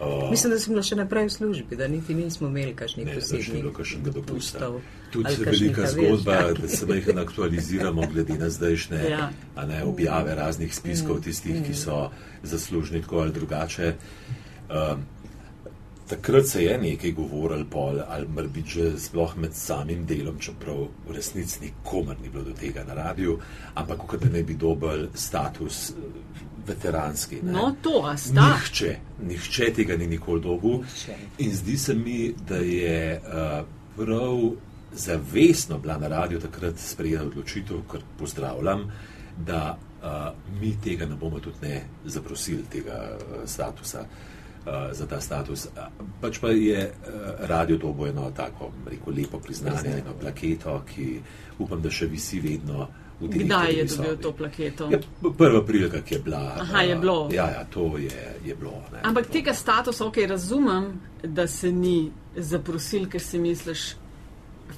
[0.00, 3.14] O, Mislim, da sem bila še naprej v službi, da niti nismo imeli kakšnih ne,
[3.14, 4.70] posebnih bilo kakšnega dopusta.
[5.12, 6.52] Tudi velika zgodba, ja.
[6.52, 9.30] da se jih aktualiziramo glede na zdajšnje Ja.
[9.66, 10.74] ne, objave raznih Mm.
[10.74, 12.10] spiskov tistih, ki so
[12.42, 13.94] zaslužni tako ali drugače.
[14.66, 15.06] Um,
[16.08, 21.14] takrat se je nekaj govorilo, pol, ali morda že sploh med samim delom, čeprav v
[21.16, 23.38] resnici nikomer ni bilo do tega na radiju,
[23.74, 25.94] ampak kot da ne bi dobil status eh,
[26.66, 27.40] veteranski.
[27.42, 27.52] Ne.
[27.52, 28.48] No, to, a sta.
[28.54, 30.78] Nihče, nihče tega ni nikoli dobil.
[30.84, 31.16] Nihče.
[31.38, 33.66] In zdi se mi, da je uh,
[33.96, 34.38] prav
[34.92, 38.92] zavestno bila na radiju takrat sprejeta odločitev, kar pozdravljam,
[39.46, 40.10] da Uh,
[40.60, 44.33] mi tega ne bomo tudi ne zaprosili, tega uh, statusa, uh,
[44.92, 45.66] za ta status.
[45.66, 45.88] Uh,
[46.20, 51.20] pač pa je uh, radio dobo eno tako, rekel, lepo priznanje, eno plaketo, ki
[51.58, 52.88] upam, da še visi vedno.
[53.20, 54.88] Kdaj je dobil to plaketo?
[54.90, 54.98] Ja,
[55.38, 56.42] prva prilika, ki je bila.
[56.60, 57.18] Aha, je uh, bilo.
[57.32, 58.82] Ja, ja, to je, je bilo.
[58.92, 59.32] Ne, Ampak to.
[59.32, 63.94] tega statusa, ok, razumem, da se ni zaprosil, ker si misliš,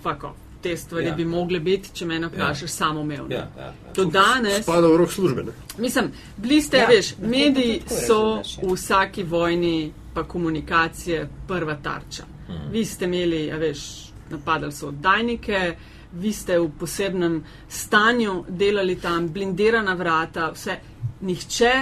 [0.02, 0.34] fako,
[0.66, 1.10] te stvari Ja.
[1.10, 1.16] ja.
[1.16, 2.68] bi mogle biti, če me vprašaš, ja.
[2.68, 3.34] samoumevno.
[3.34, 3.92] Ja, ja, ja.
[3.94, 5.42] Do danes, Spada v rok službe.
[5.42, 5.52] Ne?
[5.78, 8.68] mislim, bili ste, Ja, ja, veš, lahko mediji tako so ja.
[8.68, 12.24] v vsaki vojni, pa komunikacije, prva tarča.
[12.48, 12.72] Mhm.
[12.72, 15.76] Vi ste imeli, a veš, napadali so oddajnike,
[16.12, 20.78] vi ste v posebnem stanju delali tam, blindirana vrata, vse.
[21.20, 21.72] Nihče,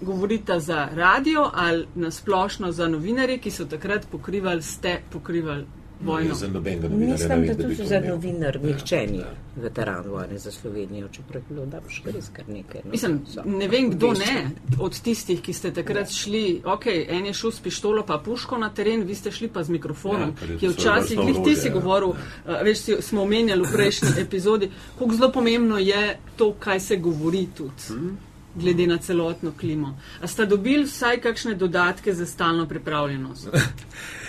[0.00, 5.66] govorite za radio ali nasplošno za novinarje, ki so takrat pokrivali, ste pokrivali
[6.04, 6.34] vojno.
[6.34, 9.32] Za nobenega novinarja Mislim, da da tudi to za novinar Ja, nihče ni ja.
[9.56, 12.80] veteran vojne za Slovenijo, čeprav je bilo daš res kar nekaj.
[12.84, 12.90] No.
[12.90, 14.50] Mislim, So ne vem, kdo ne
[14.80, 16.62] od tistih, ki ste takrat šli.
[16.64, 19.68] Ok, en je šel s pištolo pa puško na teren, vi ste šli pa z
[19.70, 21.72] mikrofonom, Ja, ki je včasih, glih ti si ja.
[21.74, 22.16] govoril, uh,
[22.64, 27.46] veš, si, smo omenjali v prejšnji epizodi, koliko zelo pomembno je to, kaj se govori
[27.56, 27.88] tudi.
[27.88, 28.18] Hmm.
[28.54, 29.98] Glede na celotno klimo.
[30.20, 33.48] A ste dobili vsaj kakšne dodatke za stalno pripravljenost?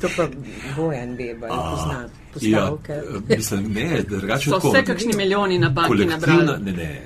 [0.00, 0.28] To pa
[0.76, 2.08] Bojan Beba ne pozna
[2.40, 2.92] Ja, postavke.
[2.92, 6.46] eh, mislim, ne, drugače So vse kakšni milijoni na banki nabrali?
[6.60, 7.02] ne, ne,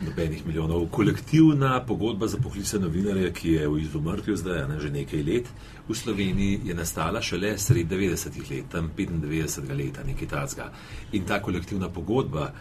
[0.00, 0.86] nobenih milijonov.
[0.86, 5.46] Kolektivna pogodba za poklice novinarje, ki je v izumrtju zdaj, a ne, že nekaj let
[5.88, 9.38] v Sloveniji, je nastala šele sred 90-ih let, tam 95.
[9.76, 10.70] leta, nekaj tacga.
[11.12, 12.52] In ta kolektivna pogodba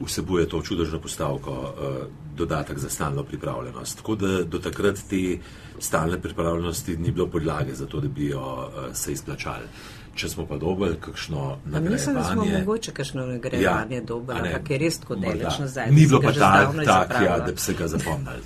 [0.00, 2.06] vsebuje to čudežno postavko, uh,
[2.36, 3.96] dodatek za stalno pripravljenost.
[3.96, 5.38] Tako da do takrat te
[5.78, 9.66] stalne pripravljenosti ni bilo podlage za to, da bi jo uh, se izplačali.
[10.14, 12.58] Če smo pa dobili kakšno Pa Mislim, da smo nagrajevanje.
[12.58, 14.02] mogoče kakšno nagrajevanje ja,
[14.42, 15.90] ne, ampak je res tako daleč nazaj.
[15.90, 18.42] Ni bilo pa že tak, ja, da bi se ga zapomnili.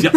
[0.04, 0.10] Ja.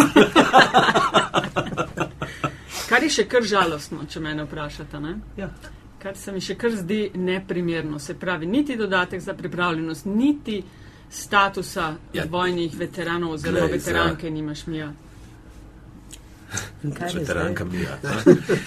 [2.88, 5.00] Kar je še kar žalostno, če me vprašate.
[5.00, 5.16] Ne?
[5.36, 5.48] Ja.
[6.04, 7.98] Kar se mi še kar zdi neprimerno.
[7.98, 10.58] Se pravi, niti dodatek za pripravljenost, niti
[11.10, 11.96] statusa Ja.
[12.14, 12.24] ja.
[12.30, 14.92] vojnih veteranov oziroma Glej, za- veteranke nimaš mija.
[17.14, 17.64] Veteranka?
[17.66, 17.98] Mija.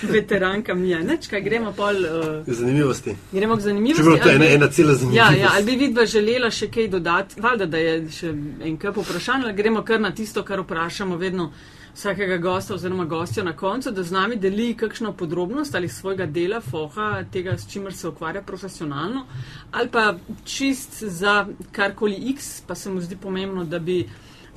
[0.03, 0.99] Veteranka mija.
[1.01, 1.95] Neč, kaj gremo pol.
[1.95, 3.13] Uh, Zanimivosti.
[3.31, 4.03] gremo k zanimivosti.
[4.03, 5.39] Čeprav to je ena, ena cela Ja, zanimivost.
[5.39, 7.41] ja, ali bi vidva želela še kaj dodati?
[7.41, 11.51] Valjda, da je še en kup vprašanj, ali gremo kar na tisto, kar vprašamo vedno
[11.97, 16.61] vsakega gosta oziroma gostja na koncu, da z nami deli kakšno podrobnost ali svojega dela,
[16.61, 19.25] foha, tega, s čimer se ukvarja profesionalno,
[19.71, 20.13] ali pa
[20.45, 24.09] čist za karkoli X, pa se mu zdi pomembno, da bi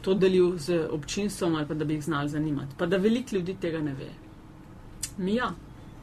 [0.03, 2.75] to delil z občinstvom ali pa da bi jih znali zanimati.
[2.79, 4.11] Pa da veliko ljudi tega ne ve.
[5.19, 5.51] Mija,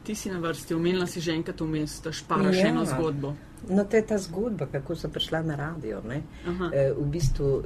[0.04, 2.66] ti si na vrsti, omenila si že enkrat vmes, da šparaš Ja.
[2.68, 3.34] eno zgodbo.
[3.68, 6.02] No, to je ta zgodba, kako sem prišla na radio.
[6.10, 6.20] E,
[6.98, 7.62] v bistvu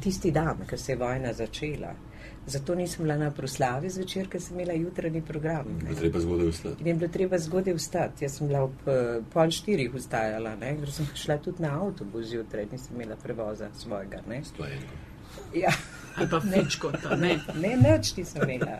[0.00, 1.94] tisti dan, ko se je vojna začela.
[2.46, 5.78] Zato nisem bila na proslavi zvečer, ker sem imela jutranji program.
[5.82, 5.94] ne.
[5.94, 6.80] Treba zgodaj vstati.
[6.80, 8.24] In je bilo treba zgodaj vstati.
[8.24, 12.26] Jaz sem bila ob eh, pol štirih vstajala, ne, ker sem šla tudi na avtobus
[12.26, 14.20] zjutraj, nisem imela prevoza svojega.
[14.28, 14.42] Ne.
[14.44, 15.00] Stojenko.
[15.54, 15.72] Ja.
[16.16, 17.38] Ali pa fičko, ta, ne.
[17.60, 18.78] Ne, nič nisem imela.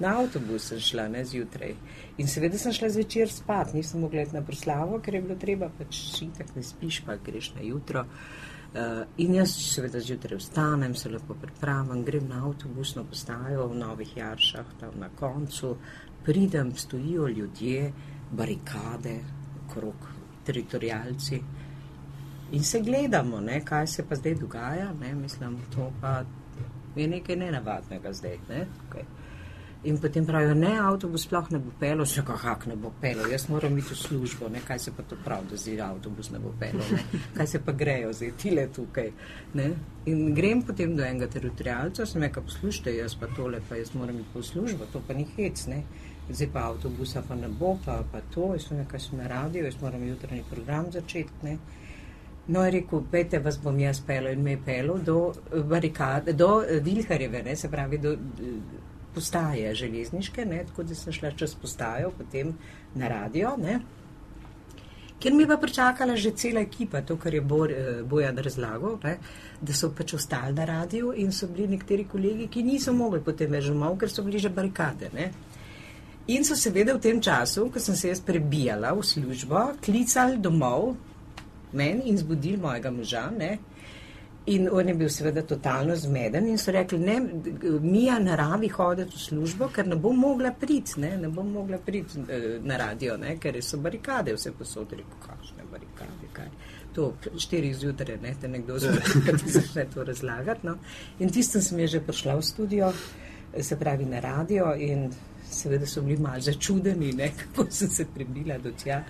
[0.00, 1.74] Na avtobus sem šla, ne zjutraj.
[2.18, 5.72] In seveda sem šla zvečer spat, nisem mogla iti na proslavo, ker je bilo treba
[5.78, 8.04] pač itak ne spiš, pa greš na jutro.
[8.04, 8.49] Uh,
[9.16, 14.66] in jaz seveda zjutraj vstanem, se lepo pripravim, grem na avtobusno postajo v Novih Jaršah,
[14.80, 15.76] tam na koncu,
[16.24, 17.92] pridem, stojijo ljudje,
[18.30, 19.18] barikade,
[19.72, 20.06] krok,
[20.44, 21.42] teritorijalci.
[22.52, 24.92] In se gledamo, ne, kaj se pa zdaj dogaja.
[25.00, 26.22] Ne, mislim, to pa
[26.96, 28.38] je nekaj nenavadnega zdaj.
[28.48, 29.04] Ne, tukaj.
[29.82, 33.46] In potem pravijo, ne, avtobus sploh ne bo pelil, še kako ne bo pelil, jaz
[33.48, 36.52] moram iti v službo, ne, kaj se pa to pravi, da zdaj avtobus ne bo
[36.60, 39.08] pelil, ne, kaj se pa grejo zdaj tile tukaj.
[39.56, 39.70] Ne.
[40.12, 44.20] In grem potem do enega teritorijalca, sem rekel, poslušajte, jaz pa tole, pa jaz moram
[44.20, 45.80] iti po službo, to pa ni hec, ne.
[46.28, 49.64] Zdaj pa avtobusa pa ne bo, pa, pa to, jaz sem rekel, sem na radio,
[49.64, 51.56] jaz moram jutranji program začeti, ne.
[52.52, 55.18] No, je rekel, pejte, vas bom jaz pelil in me je pelil do
[55.72, 61.30] barikade, do Vilharjeve, ne, se pravi, do eh, postaje železniške, ne, tako da sem šla
[61.36, 62.54] čez postajo, potem
[62.94, 63.80] na radio, ne,
[65.20, 68.98] kjer mi je pa pričakala že cela ekipa, to, kar je Bor, eh, Bojan razlagal,
[69.04, 69.18] ne,
[69.60, 73.50] da so pač ostali na radiju in so bili nekateri kolegi, ki niso mogli potem
[73.50, 75.30] več domov, ker so bili že barikade, ne.
[76.30, 80.94] In so seveda v tem času, ko sem se jaz prebijala v službo, klicali domov,
[81.72, 83.30] meni in zbudili mojega moža.
[83.30, 83.58] Ne?
[84.50, 87.20] In on je bil seveda totalno zmeden in so rekli, ne,
[87.80, 92.18] Mija naravi hoditi v službo, ker ne bom mogla priti, ne, ne bom mogla priti
[92.26, 96.50] eh, na radio, ne, ker so barikade vse posod, rekel, kakšne barikade, kaj.
[96.96, 98.78] To ob štirih zjutraj, ne, te nekdo
[99.56, 100.78] začne to razlagati, no.
[101.20, 102.92] In tistem sem je že prišla v studio,
[103.60, 105.10] se pravi na radio in
[105.50, 109.04] seveda so bili malo začudeni, ne, kako sem se prebila do tja.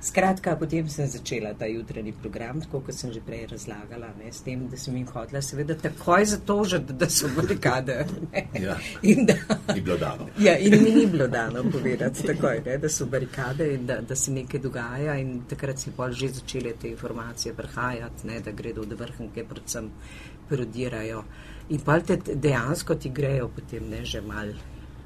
[0.00, 4.40] Skratka, potem sem začela ta jutranji program, tako kot sem že prej razlagala, ne, s
[4.40, 8.06] tem, da sem jim hodila, seveda takoj zatožiti, da so barikade.
[8.56, 8.78] Ja.
[9.02, 9.36] In da,
[9.74, 10.28] Ni bilo dano.
[10.38, 14.16] Ja, in mi ni bilo dano povedati takoj, ne, da so barikade in da, da
[14.16, 15.18] se nekaj dogaja.
[15.20, 19.90] In takrat si pol že začele te informacije prihajati, ne, da gredo od vrhnke, predvsem
[20.48, 21.24] parodirajo.
[21.70, 24.48] In pa te dejansko ti grejo potem ne, že mal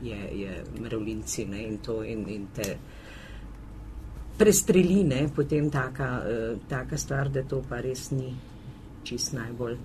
[0.02, 2.76] je, je mravljinci ne, in to in, in te
[4.39, 8.35] prestreline, potem taka, uh, taka stvar, da to pa res ni
[9.05, 9.77] čist najbolj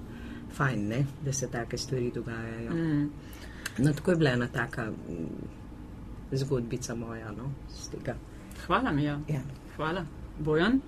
[0.56, 2.72] fajn, ne, da se take stvari dogajajo.
[2.72, 3.10] Mm.
[3.78, 5.28] No, tako je bila ena taka mm,
[6.32, 8.16] zgodbica moja, no, z tega.
[8.66, 9.20] Hvala, Mija.
[9.28, 9.42] Ja.
[9.76, 10.06] Hvala.
[10.40, 10.82] Bojan?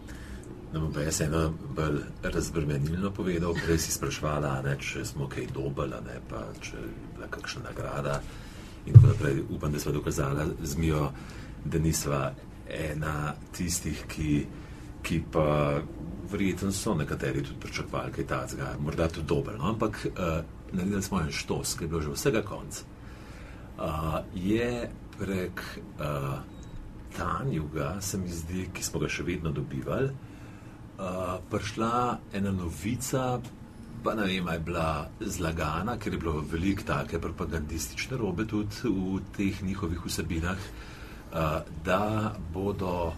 [0.74, 3.54] Da bom pa jaz eno bolj razbremenilno povedal.
[3.66, 8.22] Prej si sprašvala, ne, če smo kaj dobili, ne, pa če je bila kakšna nagrada.
[8.86, 9.44] In tako naprej.
[9.50, 11.12] Upam, da smo dokazali z Mijo,
[11.66, 12.32] da nisva
[12.72, 14.46] ena tistih, ki,
[15.04, 15.82] ki pa
[16.32, 19.58] verjetno so nekateri tudi pričakovali kaj takega, morda tudi dober.
[19.60, 19.70] No?
[19.74, 20.42] Ampak uh,
[20.72, 22.84] naredili smo en štos, ki je bil že vsega konca.
[23.82, 25.62] Uh, je prek
[26.00, 26.40] uh,
[27.18, 33.42] Tanjuga, se mi zdi, ki smo ga še vedno dobivali, uh, prišla ena novica,
[34.04, 39.20] pa ne vem, je bila zlagana, ker je bilo veliko take propagandistične robe tudi v
[39.36, 40.91] teh njihovih vsebinah, uh,
[41.86, 43.14] da bodo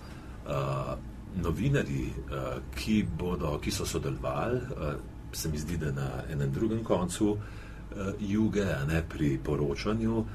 [0.46, 0.94] uh,
[1.42, 4.94] novinari, uh, ki, bodo, ki so sodelovali, uh,
[5.32, 7.40] se mi zdi, da na enem drugem koncu uh,
[8.20, 10.28] juge, ne pri poročanju, uh,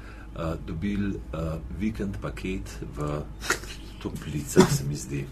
[0.67, 3.21] dobili uh, vikend paket v
[4.03, 5.25] toplicah, se mi zdi.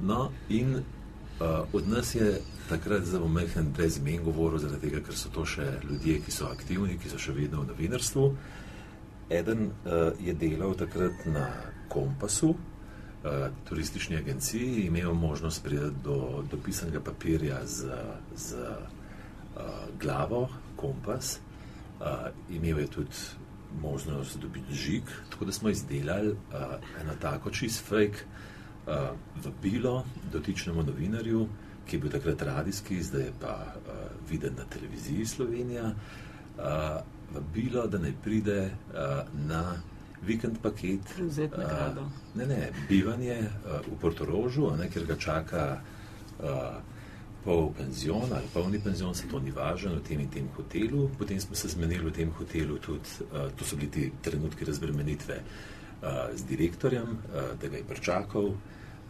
[0.00, 5.16] No, in uh, od nas je takrat zelo mehen brez imen govoril, zaradi tega, ker
[5.16, 8.26] so to še ljudje, ki so aktivni, ki so še vedno v novinarstvu.
[9.30, 11.46] Eden uh, je delal takrat na
[11.88, 17.86] Kompasu, uh, turistični agenciji, imel možnost priti do, do pisanega papirja z,
[18.36, 19.62] z uh,
[20.00, 21.38] glavo Kompas,
[22.00, 22.06] uh,
[22.50, 23.16] imel je tudi
[23.82, 26.36] možnost dobiti žig, tako da smo izdelali uh,
[27.00, 28.24] eno tako čist fake
[28.86, 28.94] uh,
[29.44, 31.48] vabilo dotičnemu novinarju,
[31.86, 33.92] ki je bil takrat radijski, zdaj je pa uh,
[34.30, 36.64] viden na televiziji Slovenija, uh,
[37.34, 39.80] vabilo, da naj pride uh, na
[40.22, 41.00] vikend paket.
[41.58, 42.10] Nagrado.
[42.34, 46.46] ne, ne, bivanje uh, v Portorožu, ne, ker ga čaka uh,
[47.44, 51.08] pol penzion ali polni penzion, se to ni važno, v tem in tem hotelu.
[51.18, 55.40] Potem smo se zmenili v tem hotelu tudi, uh, to so bili ti trenutki razbremenitve
[55.40, 58.52] uh, z direktorjem, uh, da ga je pričakal.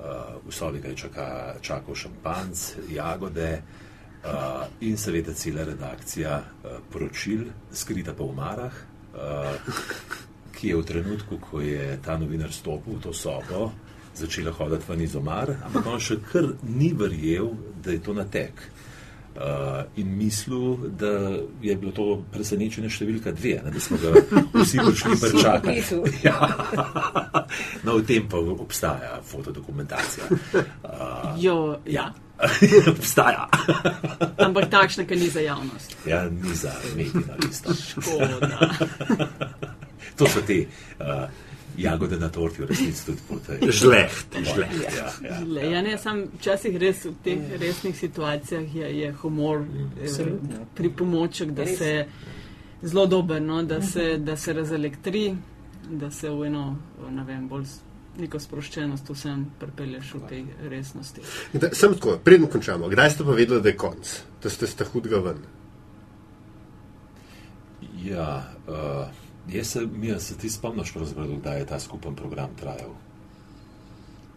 [0.01, 3.90] Uh, v sobi ga je čaka, čakal šampanc, jagode uh,
[4.81, 8.73] in seveda cela redakcija uh, poročil, skrita pa v marah,
[9.15, 9.79] uh,
[10.53, 13.71] ki je v trenutku, ko je ta novinar stopil v to sobo,
[14.15, 18.61] začela hoditi ven iz omar, ampak on še kar ni verjel, da je to natek.
[19.31, 21.11] Uh, in mislil, da
[21.63, 24.11] je bilo to presenečenje številka dve, ne, da smo ga
[24.59, 26.01] vsi prišli pričakati.
[26.27, 26.51] Ja.
[27.87, 30.27] No, v tem pa obstaja fotodokumentacija.
[30.29, 32.11] Uh, Jo, ja.
[32.93, 33.49] obstaja.
[34.39, 35.97] Ampak takšna, ki ni za javnost.
[36.07, 37.75] Ja, ni za medijno listo.
[37.75, 38.71] Škoda.
[40.17, 40.67] To so te
[41.01, 41.07] uh,
[41.77, 43.73] jagode na torti, v resnici tudi po tej.
[43.73, 44.75] Žleht, žleht.
[44.85, 45.39] Ja, ja.
[45.47, 50.33] Le, ja, ne, sam včasih res v teh resnih situacijah je, je humor eh,
[50.77, 52.05] pripomoček, da se
[52.83, 55.37] zelo dober, no, da, se, da se razelektri,
[55.89, 56.77] da se v eno,
[57.11, 57.65] ne vem, bolj
[58.19, 61.23] neko sproščenost vsem pripelješ v tej resnosti.
[61.53, 62.91] Da, sem tako, preden končamo.
[62.91, 64.13] Kdaj ste pa vedeli, da je konc,
[64.43, 65.43] da ste sta hudega ven?
[68.05, 72.95] ja uh, jaz se, Mija, se ti spomniš, pravzaprav, kdaj je ta skupen program trajal?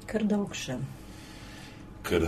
[0.05, 0.77] Kar dolg še.
[2.03, 2.21] Ker,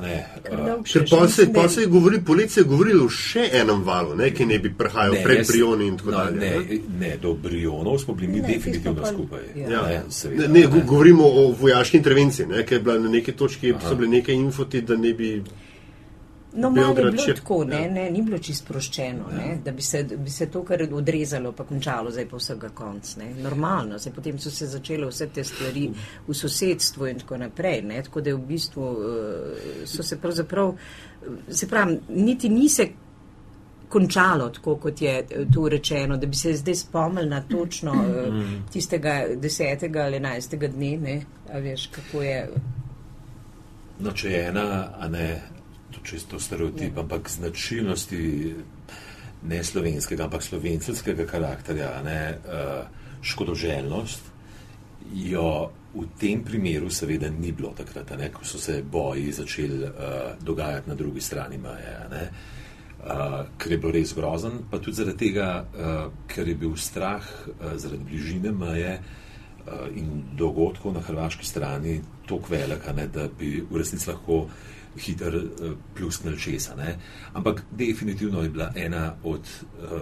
[0.00, 0.14] ne,
[0.50, 0.82] uh.
[0.84, 4.30] Ker pa se, pa se je govorili, policija je govorila o še enem valu, ne,
[4.30, 6.40] ki ne bi prihajal Ne, pred Brioni in tako no, dalje.
[6.40, 6.78] Ne, ne.
[7.00, 9.40] ne, do Brionov smo bili mi Ne, definitivno pa- skupaj.
[9.56, 9.68] ja.
[9.68, 13.32] Ne, Ne, seveda, ne, go- govorimo o vojaški intervenciji, ne, ki je bila na neki
[13.34, 13.88] točki, Aha.
[13.88, 15.42] so bile neke infoti, da ne bi.
[16.54, 17.90] No, malo je bilo tako, ne, ja.
[17.90, 21.64] ne, ni bilo čisto sproščeno, ne, da bi se, bi se to kar odrezalo pa
[21.64, 23.14] končalo, zdaj pa vsega konc.
[23.16, 23.30] Ne.
[23.40, 25.86] Normalno, zdaj potem so se začele vse te stvari
[26.26, 31.54] v sosedstvu in tako naprej, ne, tako da v bistvu eh, so se pravzaprav, eh,
[31.54, 32.90] se pravi, niti ni se
[33.92, 38.44] končalo tako, kot je eh, tu rečeno, da bi se zdaj spomnili na točno eh,
[38.72, 41.16] tistega desetega ali enajstega dne, ne,
[41.52, 42.46] a veš, kako je.
[44.00, 45.26] No, če je ena, a ne
[46.00, 48.54] čisto stereotip, ampak značilnosti
[49.42, 52.86] ne slovenskega, ampak slovenskega karakterja, ne uh,
[53.22, 54.32] škodoželjnost,
[55.14, 59.90] jo v tem primeru seveda ni bilo takrat, ne, ko so se boji začeli uh,
[60.40, 61.96] dogajati na drugi strani meje.
[62.10, 62.28] ne.
[63.02, 67.24] Uh, ker je bilo res grozen, pa tudi zaradi tega, uh, ker je bil strah
[67.50, 68.92] uh, zaradi bližine meje
[69.66, 71.96] uh, in dogodkov na hrvaški strani
[72.28, 74.46] tako velik, ne, da bi v resnici lahko
[74.96, 76.74] hiter uh, plusknil česa.
[76.76, 76.98] Ne.
[77.32, 79.40] Ampak definitivno je bila ena od,
[79.82, 80.00] uh,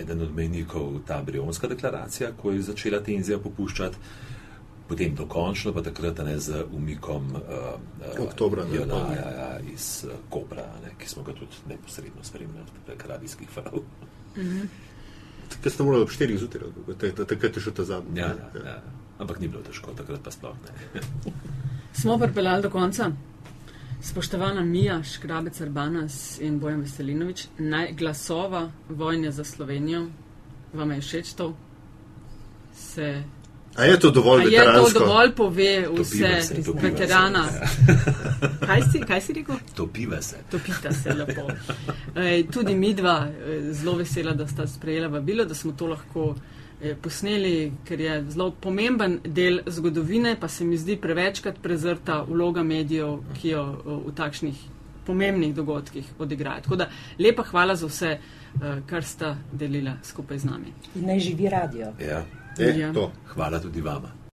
[0.00, 3.96] eden od mejnikov ta Brionska deklaracija, ko je začela tenzija popuščati.
[4.88, 9.30] Potem dokončno, pa takrat a ne, z umikom uh, uh, Oktobra, ne, JNA, pa- ja,
[9.38, 13.80] ja, iz uh, Kopra, a ne, ki smo ga tudi neposredno spremljali prek radijskih falov.
[15.48, 18.20] Takrat ste morali ob 4 zjutraj, takrat je šel ta zadnji.
[18.20, 18.82] Ja, ja, ja.
[19.18, 21.00] Ampak ni bilo težko, takrat pa sploh ne.
[21.92, 23.10] Smo pripeljali do konca.
[24.04, 30.06] Spoštovana Mija Škrabec Arbanas in Bojan Veselinovič, naj glasova vojne za Slovenijo,
[30.72, 31.54] vam je všeč to?
[32.76, 33.22] Se,
[33.76, 37.38] A je to dovolj a je to dovolj pove vse se, topiva se, veterana?
[37.38, 37.68] ja.
[38.66, 39.56] Kaj si, kaj si rekel?
[39.74, 40.36] Topiva se.
[40.50, 41.48] Topita se lepo.
[42.16, 46.34] Ej, tudi mi dva eh, zelo vesela, da sta sprejela vabilo, da smo to lahko
[47.02, 53.18] posneli, ker je zelo pomemben del zgodovine, pa se mi zdi prevečkrat prezrta vloga medijev,
[53.40, 54.62] ki jo eh, v takšnih
[55.06, 56.62] pomembnih dogodkih odigrajo.
[56.64, 56.88] Tako da
[57.18, 60.72] lepa hvala za vse, eh, kar sta delila skupaj z nami.
[60.94, 61.92] In naj živi radio.
[62.00, 62.24] Ja.
[62.58, 62.92] E, Ja.
[62.92, 63.10] to.
[63.34, 64.14] Hvala tudi vama.